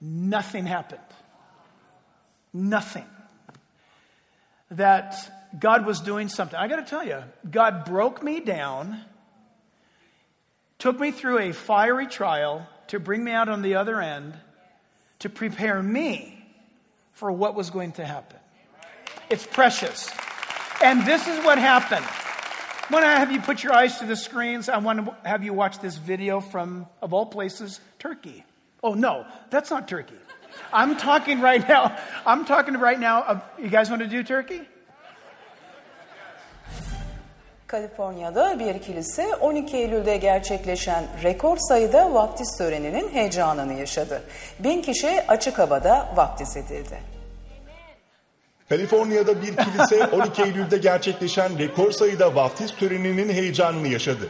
Nothing 0.00 0.66
happened. 0.66 1.00
Nothing 2.52 3.06
that 4.70 5.14
God 5.58 5.86
was 5.86 6.00
doing 6.00 6.28
something. 6.28 6.58
I 6.58 6.68
got 6.68 6.76
to 6.76 6.84
tell 6.84 7.06
you, 7.06 7.22
God 7.50 7.84
broke 7.84 8.22
me 8.22 8.40
down, 8.40 9.00
took 10.78 10.98
me 10.98 11.10
through 11.10 11.38
a 11.38 11.52
fiery 11.52 12.06
trial 12.06 12.66
to 12.88 13.00
bring 13.00 13.24
me 13.24 13.32
out 13.32 13.48
on 13.48 13.62
the 13.62 13.76
other 13.76 14.00
end, 14.00 14.34
to 15.20 15.28
prepare 15.28 15.82
me 15.82 16.46
for 17.12 17.30
what 17.32 17.54
was 17.54 17.70
going 17.70 17.92
to 17.92 18.04
happen. 18.04 18.38
It's 19.30 19.46
precious. 19.46 20.10
And 20.82 21.06
this 21.06 21.26
is 21.26 21.42
what 21.44 21.58
happened. 21.58 22.04
When 22.90 23.02
I 23.02 23.18
have 23.18 23.32
you 23.32 23.40
put 23.40 23.62
your 23.62 23.72
eyes 23.72 23.98
to 24.00 24.06
the 24.06 24.16
screens, 24.16 24.68
I 24.68 24.78
want 24.78 25.06
to 25.06 25.28
have 25.28 25.42
you 25.42 25.54
watch 25.54 25.78
this 25.78 25.96
video 25.96 26.40
from, 26.40 26.86
of 27.00 27.14
all 27.14 27.24
places, 27.24 27.80
Turkey. 27.98 28.44
Oh, 28.82 28.92
no, 28.92 29.26
that's 29.48 29.70
not 29.70 29.88
Turkey. 29.88 30.16
I'm 30.72 30.96
talking 30.96 31.40
right 31.40 31.66
now. 31.66 31.96
I'm 32.26 32.44
talking 32.44 32.74
right 32.74 33.00
now. 33.00 33.22
Of, 33.22 33.42
you 33.58 33.68
guys 33.68 33.88
want 33.88 34.02
to 34.02 34.08
do 34.08 34.22
Turkey? 34.22 34.60
Kaliforniya'da 37.74 38.58
bir 38.58 38.78
kilise 38.78 39.34
12 39.40 39.76
Eylül'de 39.76 40.16
gerçekleşen 40.16 41.04
rekor 41.22 41.56
sayıda 41.56 42.14
vaftiz 42.14 42.58
töreninin 42.58 43.08
heyecanını 43.08 43.72
yaşadı. 43.72 44.22
Bin 44.58 44.82
kişi 44.82 45.22
açık 45.28 45.58
havada 45.58 46.08
vaftiz 46.16 46.56
edildi. 46.56 46.98
Kaliforniya'da 48.68 49.42
bir 49.42 49.56
kilise 49.56 50.06
12 50.12 50.42
Eylül'de 50.42 50.78
gerçekleşen 50.78 51.58
rekor 51.58 51.90
sayıda 51.90 52.34
vaftiz 52.34 52.74
töreninin 52.76 53.28
heyecanını 53.28 53.88
yaşadı. 53.88 54.28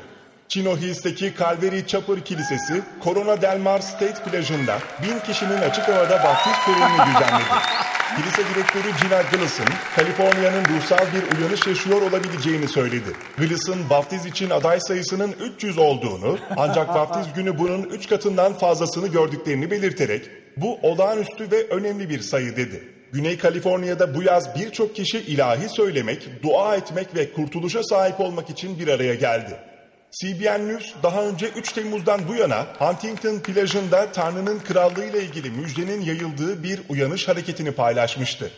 Chino 0.49 0.77
Hills'teki 0.77 1.33
Calvary 1.39 1.87
Chapel 1.87 2.21
Kilisesi, 2.21 2.83
Corona 3.05 3.43
Del 3.43 3.59
Mar 3.59 3.81
State 3.81 4.23
plajında 4.25 4.79
bin 5.03 5.33
kişinin 5.33 5.59
açık 5.59 5.89
havada 5.89 6.25
vaftiz 6.25 6.53
törenini 6.65 6.99
düzenledi. 6.99 7.45
Kilise 8.17 8.43
direktörü 8.55 8.93
Gina 9.03 9.23
Gillis'ın, 9.23 9.67
Kaliforniya'nın 9.97 10.65
ruhsal 10.65 10.99
bir 10.99 11.39
uyanış 11.39 11.67
yaşıyor 11.67 12.03
olabileceğini 12.03 12.69
söyledi. 12.69 13.13
Gillis'ın 13.39 13.91
vaftiz 13.91 14.27
için 14.27 14.51
aday 14.51 14.81
sayısının 14.81 15.35
300 15.57 15.79
olduğunu, 15.79 16.39
ancak 16.57 16.89
vaftiz 16.89 17.33
günü 17.35 17.59
bunun 17.59 17.83
3 17.83 18.09
katından 18.09 18.53
fazlasını 18.53 19.09
gördüklerini 19.09 19.71
belirterek, 19.71 20.31
bu 20.57 20.79
olağanüstü 20.83 21.51
ve 21.51 21.69
önemli 21.69 22.11
bir 22.11 22.21
sayı 22.21 22.57
dedi. 22.57 22.89
Güney 23.13 23.39
Kaliforniya'da 23.39 24.15
bu 24.15 24.23
yaz 24.23 24.59
birçok 24.59 24.97
kişi 24.97 25.19
ilahi 25.19 25.69
söylemek, 25.69 26.43
dua 26.43 26.77
etmek 26.77 27.15
ve 27.15 27.33
kurtuluşa 27.33 27.83
sahip 27.83 28.21
olmak 28.21 28.51
için 28.51 28.79
bir 28.79 28.89
araya 28.89 29.15
geldi. 29.15 29.74
CBN 30.21 30.69
News 30.69 30.95
daha 31.03 31.25
önce 31.25 31.49
3 31.49 31.73
Temmuz'dan 31.73 32.21
bu 32.29 32.35
yana 32.35 32.67
Huntington 32.79 33.39
plajında 33.39 34.13
Tanrı'nın 34.13 34.59
krallığı 34.59 35.05
ile 35.05 35.25
ilgili 35.25 35.51
müjdenin 35.51 36.01
yayıldığı 36.01 36.63
bir 36.63 36.81
uyanış 36.89 37.29
hareketini 37.29 37.73
paylaşmıştı. 37.73 38.51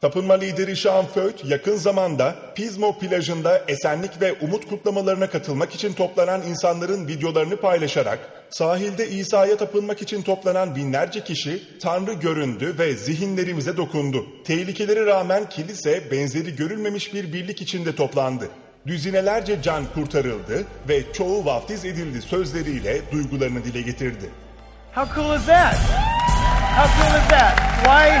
Tapınma 0.00 0.34
lideri 0.34 0.76
Sean 0.76 1.06
Föt 1.06 1.44
yakın 1.44 1.76
zamanda 1.76 2.34
Pismo 2.54 2.98
plajında 2.98 3.64
esenlik 3.68 4.20
ve 4.20 4.32
umut 4.32 4.68
kutlamalarına 4.68 5.30
katılmak 5.30 5.74
için 5.74 5.92
toplanan 5.92 6.42
insanların 6.42 7.08
videolarını 7.08 7.56
paylaşarak 7.56 8.18
sahilde 8.50 9.08
İsa'ya 9.08 9.56
tapınmak 9.56 10.02
için 10.02 10.22
toplanan 10.22 10.76
binlerce 10.76 11.24
kişi 11.24 11.62
Tanrı 11.80 12.12
göründü 12.12 12.74
ve 12.78 12.94
zihinlerimize 12.94 13.76
dokundu. 13.76 14.26
Tehlikelere 14.44 15.06
rağmen 15.06 15.48
kilise 15.48 16.10
benzeri 16.10 16.56
görülmemiş 16.56 17.14
bir 17.14 17.32
birlik 17.32 17.62
içinde 17.62 17.94
toplandı. 17.94 18.48
Düzinelerce 18.88 19.62
can 19.62 19.84
kurtarıldı 19.94 20.66
ve 20.88 21.12
çoğu 21.12 21.44
vaftiz 21.44 21.84
edildi 21.84 22.22
sözleriyle 22.22 23.12
duygularını 23.12 23.64
dile 23.64 23.82
getirdi. 23.82 24.30
How 24.94 25.14
cool 25.14 25.36
is 25.36 25.46
that? 25.46 25.74
How 26.76 26.86
cool 26.96 27.22
is 27.22 27.28
that? 27.28 27.58
Why? 27.84 28.20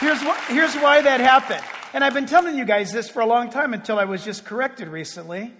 here's, 0.06 0.22
wh- 0.22 0.48
here's 0.48 0.72
why 0.72 1.02
that 1.02 1.20
happened. 1.20 1.62
And 1.94 2.04
I've 2.04 2.14
been 2.14 2.26
telling 2.26 2.58
you 2.58 2.66
guys 2.66 2.92
this 2.92 3.10
for 3.10 3.22
a 3.22 3.26
long 3.26 3.50
time 3.50 3.74
until 3.74 3.98
I 3.98 4.04
was 4.04 4.24
just 4.24 4.44
corrected 4.44 4.88
recently. 4.88 5.52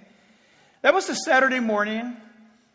That 0.83 0.95
was 0.95 1.11
a 1.11 1.15
Saturday 1.15 1.61
morning. 1.61 2.17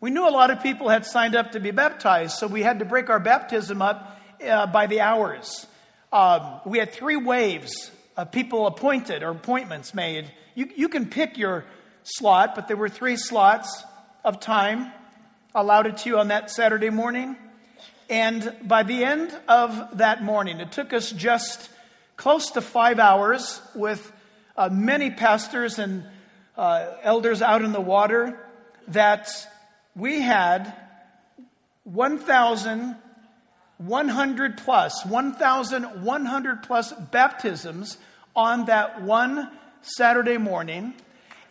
We 0.00 0.10
knew 0.10 0.28
a 0.28 0.30
lot 0.30 0.50
of 0.50 0.62
people 0.62 0.88
had 0.88 1.04
signed 1.06 1.34
up 1.34 1.52
to 1.52 1.60
be 1.60 1.72
baptized, 1.72 2.38
so 2.38 2.46
we 2.46 2.62
had 2.62 2.78
to 2.78 2.84
break 2.84 3.10
our 3.10 3.20
baptism 3.20 3.82
up 3.82 4.20
uh, 4.48 4.66
by 4.66 4.86
the 4.86 5.00
hours. 5.00 5.66
Um, 6.12 6.60
we 6.64 6.78
had 6.78 6.92
three 6.92 7.16
waves 7.16 7.90
of 8.16 8.30
people 8.30 8.66
appointed 8.66 9.22
or 9.22 9.30
appointments 9.30 9.92
made. 9.94 10.30
You, 10.54 10.68
you 10.76 10.88
can 10.88 11.06
pick 11.06 11.38
your 11.38 11.64
slot, 12.02 12.54
but 12.54 12.68
there 12.68 12.76
were 12.76 12.90
three 12.90 13.16
slots 13.16 13.84
of 14.24 14.40
time 14.40 14.92
allotted 15.54 15.98
to 15.98 16.08
you 16.08 16.18
on 16.18 16.28
that 16.28 16.50
Saturday 16.50 16.88
morning. 16.90 17.36
And 18.10 18.54
by 18.64 18.82
the 18.82 19.04
end 19.04 19.32
of 19.48 19.98
that 19.98 20.22
morning, 20.22 20.60
it 20.60 20.72
took 20.72 20.92
us 20.92 21.10
just 21.10 21.70
close 22.16 22.50
to 22.50 22.60
five 22.60 22.98
hours 22.98 23.62
with 23.74 24.12
uh, 24.56 24.68
many 24.70 25.10
pastors 25.10 25.78
and 25.78 26.04
uh, 26.56 26.86
elders 27.02 27.40
out 27.40 27.62
in 27.62 27.72
the 27.72 27.80
water 27.80 28.38
that 28.88 29.30
we 29.96 30.20
had 30.20 30.74
1,100 31.84 34.58
plus, 34.58 35.06
1,100 35.06 36.62
plus 36.62 36.92
baptisms 36.92 37.96
on 38.36 38.66
that 38.66 39.00
one 39.02 39.50
Saturday 39.82 40.38
morning. 40.38 40.94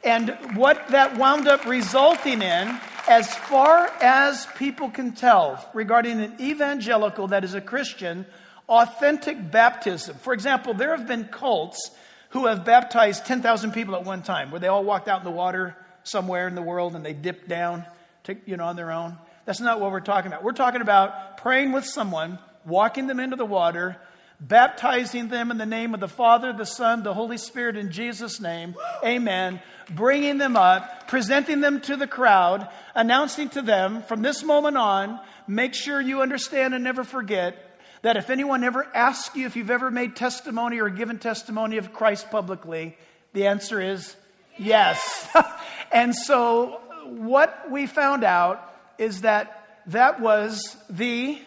And 0.03 0.35
what 0.55 0.87
that 0.89 1.17
wound 1.17 1.47
up 1.47 1.65
resulting 1.65 2.41
in, 2.41 2.79
as 3.07 3.33
far 3.35 3.87
as 4.01 4.47
people 4.57 4.89
can 4.89 5.11
tell, 5.11 5.69
regarding 5.73 6.19
an 6.19 6.35
evangelical 6.39 7.27
that 7.27 7.43
is 7.43 7.53
a 7.53 7.61
Christian, 7.61 8.25
authentic 8.67 9.51
baptism. 9.51 10.15
For 10.17 10.33
example, 10.33 10.73
there 10.73 10.95
have 10.95 11.07
been 11.07 11.25
cults 11.25 11.91
who 12.29 12.47
have 12.47 12.65
baptized 12.65 13.25
10,000 13.25 13.73
people 13.73 13.95
at 13.95 14.05
one 14.05 14.23
time, 14.23 14.49
where 14.49 14.59
they 14.59 14.67
all 14.67 14.83
walked 14.83 15.07
out 15.07 15.19
in 15.19 15.25
the 15.25 15.31
water 15.31 15.75
somewhere 16.03 16.47
in 16.47 16.55
the 16.55 16.61
world 16.61 16.95
and 16.95 17.05
they 17.05 17.13
dipped 17.13 17.47
down, 17.47 17.85
to, 18.23 18.35
you 18.45 18.57
know, 18.57 18.65
on 18.65 18.75
their 18.75 18.91
own. 18.91 19.17
That's 19.45 19.59
not 19.59 19.79
what 19.79 19.91
we're 19.91 19.99
talking 19.99 20.31
about. 20.31 20.43
We're 20.43 20.53
talking 20.53 20.81
about 20.81 21.37
praying 21.37 21.73
with 21.73 21.85
someone, 21.85 22.39
walking 22.65 23.07
them 23.07 23.19
into 23.19 23.35
the 23.35 23.45
water, 23.45 23.97
baptizing 24.41 25.27
them 25.27 25.51
in 25.51 25.57
the 25.57 25.65
name 25.65 25.93
of 25.93 25.99
the 25.99 26.07
Father, 26.07 26.51
the 26.51 26.65
Son, 26.65 27.03
the 27.03 27.13
Holy 27.13 27.37
Spirit, 27.37 27.77
in 27.77 27.91
Jesus' 27.91 28.41
name. 28.41 28.75
Amen. 29.05 29.61
Bringing 29.91 30.39
them 30.39 30.57
up, 30.57 31.07
presenting 31.07 31.61
them 31.61 31.79
to 31.81 31.95
the 31.95 32.07
crowd, 32.07 32.67
announcing 32.95 33.49
to 33.49 33.61
them 33.61 34.01
from 34.03 34.23
this 34.23 34.43
moment 34.43 34.77
on, 34.77 35.19
make 35.47 35.75
sure 35.75 36.01
you 36.01 36.21
understand 36.21 36.73
and 36.73 36.83
never 36.83 37.03
forget 37.03 37.67
that 38.01 38.17
if 38.17 38.31
anyone 38.31 38.63
ever 38.63 38.87
asks 38.95 39.35
you 39.35 39.45
if 39.45 39.55
you've 39.55 39.69
ever 39.69 39.91
made 39.91 40.15
testimony 40.15 40.79
or 40.79 40.89
given 40.89 41.19
testimony 41.19 41.77
of 41.77 41.93
Christ 41.93 42.31
publicly, 42.31 42.97
the 43.33 43.45
answer 43.45 43.79
is 43.79 44.15
yes. 44.57 45.27
and 45.91 46.15
so, 46.15 46.81
what 47.05 47.69
we 47.69 47.85
found 47.85 48.23
out 48.23 48.73
is 48.97 49.21
that 49.21 49.81
that 49.87 50.19
was 50.19 50.77
the 50.89 51.39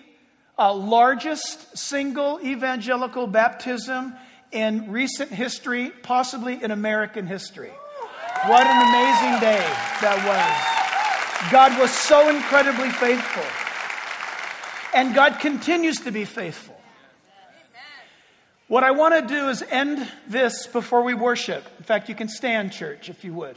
uh, 0.59 0.73
largest 0.73 1.77
single 1.77 2.41
evangelical 2.45 3.27
baptism 3.27 4.15
in 4.53 4.91
recent 4.91 5.31
history, 5.31 5.91
possibly 6.03 6.63
in 6.63 6.71
American 6.71 7.27
history. 7.27 7.73
What 8.47 8.67
an 8.67 8.89
amazing 8.89 9.41
day 9.41 9.65
that 10.01 10.19
was. 10.25 11.51
God 11.51 11.79
was 11.79 11.91
so 11.91 12.29
incredibly 12.29 12.91
faithful. 12.91 13.43
And 14.95 15.14
God 15.14 15.41
continues 15.41 16.01
to 16.01 16.13
be 16.13 16.25
faithful. 16.25 16.81
What 18.68 18.85
I 18.85 18.93
want 18.93 19.14
to 19.14 19.35
do 19.35 19.49
is 19.49 19.63
end 19.63 20.09
this 20.26 20.67
before 20.67 21.03
we 21.03 21.14
worship. 21.14 21.67
In 21.79 21.85
fact, 21.85 22.09
you 22.09 22.14
can 22.14 22.29
stand, 22.29 22.72
church, 22.72 23.09
if 23.09 23.25
you 23.25 23.35
would. 23.35 23.57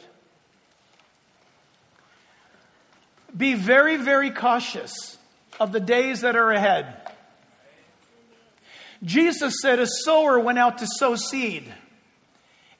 Be 3.35 3.53
very, 3.53 3.97
very 3.97 4.31
cautious 4.31 5.16
of 5.59 5.71
the 5.71 5.79
days 5.79 6.21
that 6.21 6.35
are 6.35 6.51
ahead. 6.51 6.95
Jesus 9.03 9.55
said, 9.61 9.79
A 9.79 9.87
sower 9.87 10.39
went 10.39 10.57
out 10.57 10.79
to 10.79 10.87
sow 10.87 11.15
seed, 11.15 11.71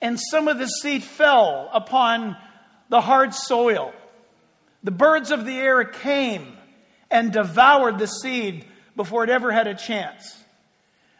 and 0.02 0.20
some 0.20 0.48
of 0.48 0.58
the 0.58 0.68
seed 0.68 1.04
fell 1.04 1.70
upon 1.74 2.38
the 2.90 3.02
hard 3.02 3.34
soil. 3.34 3.94
The 4.84 4.92
birds 4.92 5.32
of 5.32 5.46
the 5.46 5.58
air 5.58 5.84
came 5.84 6.58
and 7.12 7.32
devoured 7.32 8.00
the 8.00 8.08
seed 8.08 8.66
before 8.96 9.24
it 9.24 9.30
ever 9.30 9.52
had 9.52 9.68
a 9.68 9.76
chance. 9.76 10.36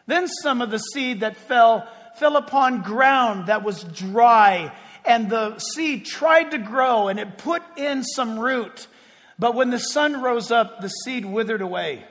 Then 0.06 0.26
some 0.26 0.62
of 0.62 0.70
the 0.70 0.78
seed 0.78 1.20
that 1.20 1.36
fell 1.36 1.88
fell 2.18 2.36
upon 2.36 2.82
ground 2.82 3.46
that 3.46 3.62
was 3.62 3.84
dry, 3.84 4.72
and 5.04 5.30
the 5.30 5.58
seed 5.58 6.04
tried 6.04 6.50
to 6.50 6.58
grow 6.58 7.08
and 7.08 7.18
it 7.18 7.38
put 7.38 7.62
in 7.76 8.02
some 8.02 8.38
root. 8.38 8.86
But 9.38 9.54
when 9.54 9.70
the 9.70 9.78
sun 9.78 10.20
rose 10.20 10.50
up, 10.50 10.80
the 10.80 10.88
seed 10.88 11.24
withered 11.24 11.60
away. 11.60 12.04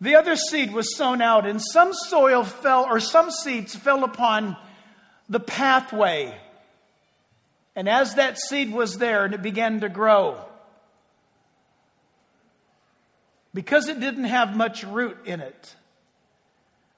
The 0.00 0.14
other 0.14 0.36
seed 0.36 0.72
was 0.72 0.96
sown 0.96 1.20
out, 1.20 1.44
and 1.46 1.60
some 1.60 1.92
soil 1.92 2.44
fell, 2.44 2.84
or 2.84 3.00
some 3.00 3.32
seeds 3.32 3.74
fell 3.74 4.04
upon 4.04 4.56
the 5.28 5.40
pathway. 5.40 6.38
And 7.74 7.88
as 7.88 8.14
that 8.14 8.38
seed 8.38 8.72
was 8.72 8.98
there 8.98 9.24
and 9.24 9.34
it 9.34 9.42
began 9.42 9.80
to 9.80 9.88
grow, 9.88 10.38
because 13.52 13.88
it 13.88 13.98
didn't 13.98 14.24
have 14.24 14.56
much 14.56 14.84
root 14.84 15.16
in 15.24 15.40
it, 15.40 15.74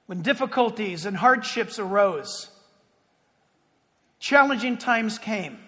when 0.06 0.20
difficulties 0.20 1.06
and 1.06 1.16
hardships 1.16 1.78
arose, 1.78 2.50
challenging 4.18 4.76
times 4.76 5.18
came, 5.18 5.58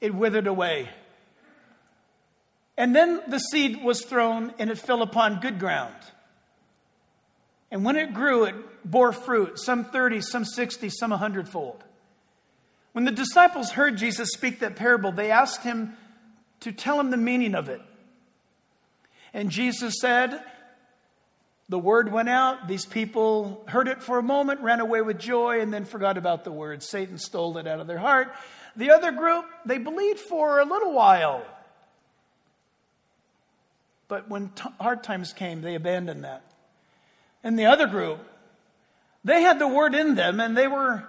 it 0.00 0.14
withered 0.14 0.46
away. 0.46 0.88
And 2.76 2.94
then 2.96 3.20
the 3.28 3.38
seed 3.38 3.82
was 3.84 4.02
thrown 4.04 4.54
and 4.58 4.70
it 4.70 4.78
fell 4.78 5.02
upon 5.02 5.40
good 5.40 5.58
ground. 5.58 5.94
And 7.70 7.84
when 7.84 7.96
it 7.96 8.14
grew, 8.14 8.44
it 8.44 8.54
bore 8.84 9.12
fruit, 9.12 9.58
some 9.58 9.84
30, 9.84 10.22
some 10.22 10.44
60, 10.44 10.88
some 10.88 11.10
100 11.10 11.48
fold. 11.48 11.84
When 12.92 13.04
the 13.04 13.12
disciples 13.12 13.70
heard 13.72 13.96
Jesus 13.96 14.30
speak 14.32 14.60
that 14.60 14.76
parable, 14.76 15.12
they 15.12 15.30
asked 15.30 15.62
him 15.62 15.96
to 16.60 16.72
tell 16.72 16.96
them 16.96 17.10
the 17.10 17.16
meaning 17.16 17.54
of 17.54 17.68
it. 17.68 17.80
And 19.32 19.50
Jesus 19.50 20.00
said, 20.00 20.42
the 21.70 21.78
word 21.78 22.10
went 22.10 22.28
out. 22.28 22.66
These 22.66 22.84
people 22.84 23.62
heard 23.68 23.86
it 23.86 24.02
for 24.02 24.18
a 24.18 24.22
moment, 24.24 24.60
ran 24.60 24.80
away 24.80 25.02
with 25.02 25.20
joy, 25.20 25.60
and 25.60 25.72
then 25.72 25.84
forgot 25.84 26.18
about 26.18 26.42
the 26.42 26.50
word. 26.50 26.82
Satan 26.82 27.16
stole 27.16 27.56
it 27.58 27.68
out 27.68 27.78
of 27.78 27.86
their 27.86 27.98
heart. 27.98 28.34
The 28.80 28.92
other 28.92 29.12
group, 29.12 29.44
they 29.66 29.76
believed 29.76 30.20
for 30.20 30.58
a 30.58 30.64
little 30.64 30.94
while. 30.94 31.44
But 34.08 34.30
when 34.30 34.48
t- 34.48 34.70
hard 34.80 35.04
times 35.04 35.34
came, 35.34 35.60
they 35.60 35.74
abandoned 35.74 36.24
that. 36.24 36.42
And 37.44 37.58
the 37.58 37.66
other 37.66 37.86
group, 37.86 38.20
they 39.22 39.42
had 39.42 39.58
the 39.58 39.68
word 39.68 39.94
in 39.94 40.14
them 40.14 40.40
and 40.40 40.56
they 40.56 40.66
were 40.66 41.06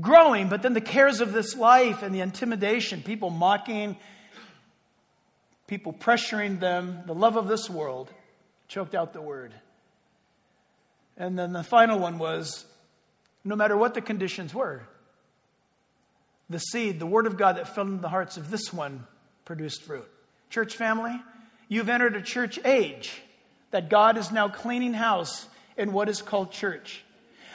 growing, 0.00 0.48
but 0.48 0.62
then 0.62 0.72
the 0.72 0.80
cares 0.80 1.20
of 1.20 1.32
this 1.32 1.56
life 1.56 2.04
and 2.04 2.14
the 2.14 2.20
intimidation, 2.20 3.02
people 3.02 3.30
mocking, 3.30 3.96
people 5.66 5.92
pressuring 5.92 6.60
them, 6.60 7.02
the 7.06 7.14
love 7.14 7.36
of 7.36 7.48
this 7.48 7.68
world, 7.68 8.08
choked 8.68 8.94
out 8.94 9.12
the 9.12 9.20
word. 9.20 9.52
And 11.16 11.36
then 11.36 11.52
the 11.52 11.64
final 11.64 11.98
one 11.98 12.18
was 12.18 12.66
no 13.42 13.56
matter 13.56 13.76
what 13.76 13.94
the 13.94 14.00
conditions 14.00 14.54
were, 14.54 14.86
the 16.50 16.58
seed, 16.58 16.98
the 16.98 17.06
word 17.06 17.26
of 17.26 17.36
God 17.36 17.56
that 17.56 17.74
fell 17.74 17.86
into 17.86 18.00
the 18.00 18.08
hearts 18.08 18.36
of 18.36 18.50
this 18.50 18.72
one 18.72 19.06
produced 19.44 19.82
fruit. 19.82 20.08
Church 20.50 20.76
family, 20.76 21.20
you've 21.68 21.88
entered 21.88 22.16
a 22.16 22.22
church 22.22 22.58
age 22.64 23.20
that 23.70 23.90
God 23.90 24.16
is 24.16 24.32
now 24.32 24.48
cleaning 24.48 24.94
house 24.94 25.46
in 25.76 25.92
what 25.92 26.08
is 26.08 26.22
called 26.22 26.50
church. 26.50 27.04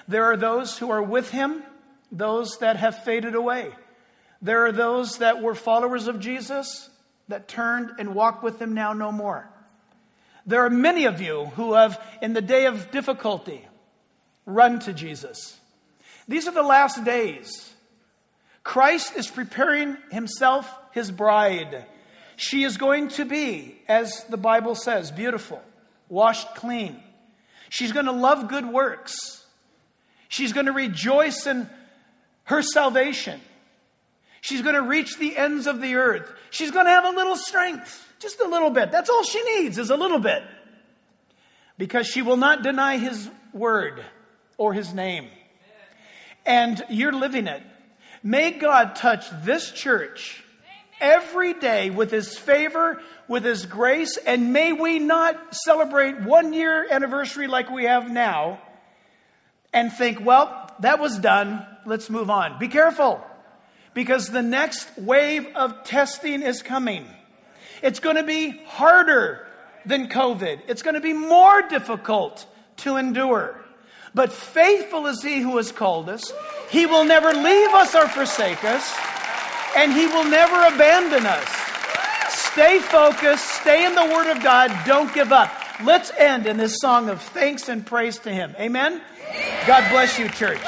There 0.08 0.26
are 0.26 0.38
those 0.38 0.78
who 0.78 0.92
are 0.92 1.02
with 1.02 1.32
him, 1.32 1.64
those 2.12 2.58
that 2.60 2.78
have 2.78 3.04
faded 3.04 3.36
away. 3.36 3.72
There 4.42 4.66
are 4.66 4.72
those 4.72 5.20
that 5.20 5.42
were 5.42 5.56
followers 5.56 6.08
of 6.08 6.20
Jesus 6.20 6.90
that 7.30 7.48
turned 7.48 7.92
and 7.98 8.14
walk 8.14 8.44
with 8.44 8.62
him 8.62 8.74
now 8.74 8.94
no 8.94 9.12
more. 9.12 9.50
There 10.46 10.66
are 10.66 10.70
many 10.70 11.06
of 11.06 11.22
you 11.22 11.46
who 11.56 11.74
have, 11.74 12.02
in 12.22 12.34
the 12.34 12.42
day 12.42 12.66
of 12.66 12.92
difficulty, 12.92 13.66
run 14.46 14.80
to 14.80 14.94
Jesus. 14.94 15.58
These 16.28 16.48
are 16.48 16.54
the 16.54 16.64
last 16.64 17.04
days. 17.06 17.73
Christ 18.64 19.16
is 19.18 19.28
preparing 19.28 19.98
himself, 20.12 20.72
his 20.92 21.12
bride. 21.12 21.86
She 22.36 22.64
is 22.64 22.78
going 22.78 23.10
to 23.10 23.26
be, 23.26 23.76
as 23.88 24.24
the 24.30 24.38
Bible 24.38 24.76
says, 24.76 25.12
beautiful, 25.12 25.62
washed 26.10 26.56
clean. 26.56 27.02
She's 27.70 27.92
going 27.92 28.06
to 28.06 28.12
love 28.12 28.48
good 28.48 28.66
works. 28.66 29.46
She's 30.30 30.54
going 30.54 30.68
to 30.68 30.72
rejoice 30.72 31.46
in 31.46 31.70
her 32.46 32.62
salvation. 32.62 33.40
She's 34.42 34.62
going 34.62 34.76
to 34.76 34.82
reach 34.82 35.18
the 35.18 35.38
ends 35.38 35.68
of 35.68 35.82
the 35.82 35.96
earth. 35.96 36.32
She's 36.50 36.72
going 36.72 36.86
to 36.86 36.92
have 36.92 37.06
a 37.06 37.12
little 37.12 37.36
strength. 37.36 38.14
Just 38.20 38.40
a 38.40 38.48
little 38.48 38.70
bit. 38.70 38.92
That's 38.92 39.10
all 39.10 39.24
she 39.24 39.42
needs 39.58 39.78
is 39.78 39.90
a 39.90 39.98
little 39.98 40.20
bit. 40.20 40.44
Because 41.78 42.08
she 42.08 42.22
will 42.22 42.38
not 42.38 42.62
deny 42.62 42.98
his 42.98 43.30
word 43.54 44.04
or 44.58 44.74
his 44.74 44.94
name. 44.94 45.28
And 46.46 46.84
you're 46.90 47.14
living 47.14 47.48
it. 47.48 47.64
May 48.24 48.52
God 48.52 48.96
touch 48.96 49.26
this 49.44 49.70
church 49.72 50.44
every 51.02 51.54
day 51.54 51.90
with 51.90 52.10
his 52.10 52.38
favor, 52.38 53.02
with 53.28 53.44
his 53.44 53.66
grace, 53.66 54.18
and 54.18 54.54
may 54.54 54.72
we 54.72 54.98
not 55.00 55.54
celebrate 55.54 56.22
one 56.22 56.54
year 56.54 56.88
anniversary 56.90 57.48
like 57.48 57.70
we 57.70 57.84
have 57.84 58.10
now 58.10 58.62
and 59.74 59.92
think, 59.92 60.24
well, 60.24 60.72
that 60.80 61.00
was 61.00 61.20
done. 61.20 61.66
Let's 61.86 62.10
move 62.10 62.30
on. 62.30 62.60
Be 62.60 62.70
careful 62.70 63.22
because 63.94 64.30
the 64.30 64.42
next 64.42 64.88
wave 64.98 65.48
of 65.56 65.84
testing 65.84 66.42
is 66.42 66.62
coming. 66.62 67.06
It's 67.82 68.00
going 68.00 68.16
to 68.16 68.24
be 68.24 68.62
harder 68.66 69.46
than 69.86 70.08
COVID. 70.08 70.62
It's 70.68 70.82
going 70.82 70.96
to 70.96 71.02
be 71.02 71.14
more 71.14 71.62
difficult 71.64 72.46
to 72.78 72.96
endure. 72.96 73.63
But 74.16 74.32
faithful 74.32 75.08
is 75.08 75.24
He 75.24 75.42
who 75.42 75.58
has 75.58 75.72
called 75.72 76.10
us. 76.10 76.32
He 76.70 76.86
will 76.86 77.06
never 77.06 77.34
leave 77.34 77.70
us 77.70 77.96
or 77.96 78.08
forsake 78.08 78.64
us, 78.64 78.94
and 79.76 79.92
He 79.94 80.08
will 80.08 80.26
never 80.26 80.74
abandon 80.74 81.26
us. 81.26 81.48
Stay 82.30 82.80
focused, 82.80 83.46
stay 83.62 83.86
in 83.86 83.96
the 83.96 84.06
Word 84.06 84.30
of 84.30 84.44
God, 84.44 84.72
don't 84.86 85.14
give 85.14 85.32
up. 85.32 85.52
Let's 85.84 86.12
end 86.18 86.46
in 86.46 86.58
this 86.58 86.78
song 86.80 87.10
of 87.10 87.22
thanks 87.22 87.70
and 87.70 87.86
praise 87.86 88.20
to 88.20 88.32
Him. 88.32 88.56
Amen? 88.60 89.02
God 89.66 89.90
bless 89.90 90.20
you, 90.20 90.30
church. 90.30 90.62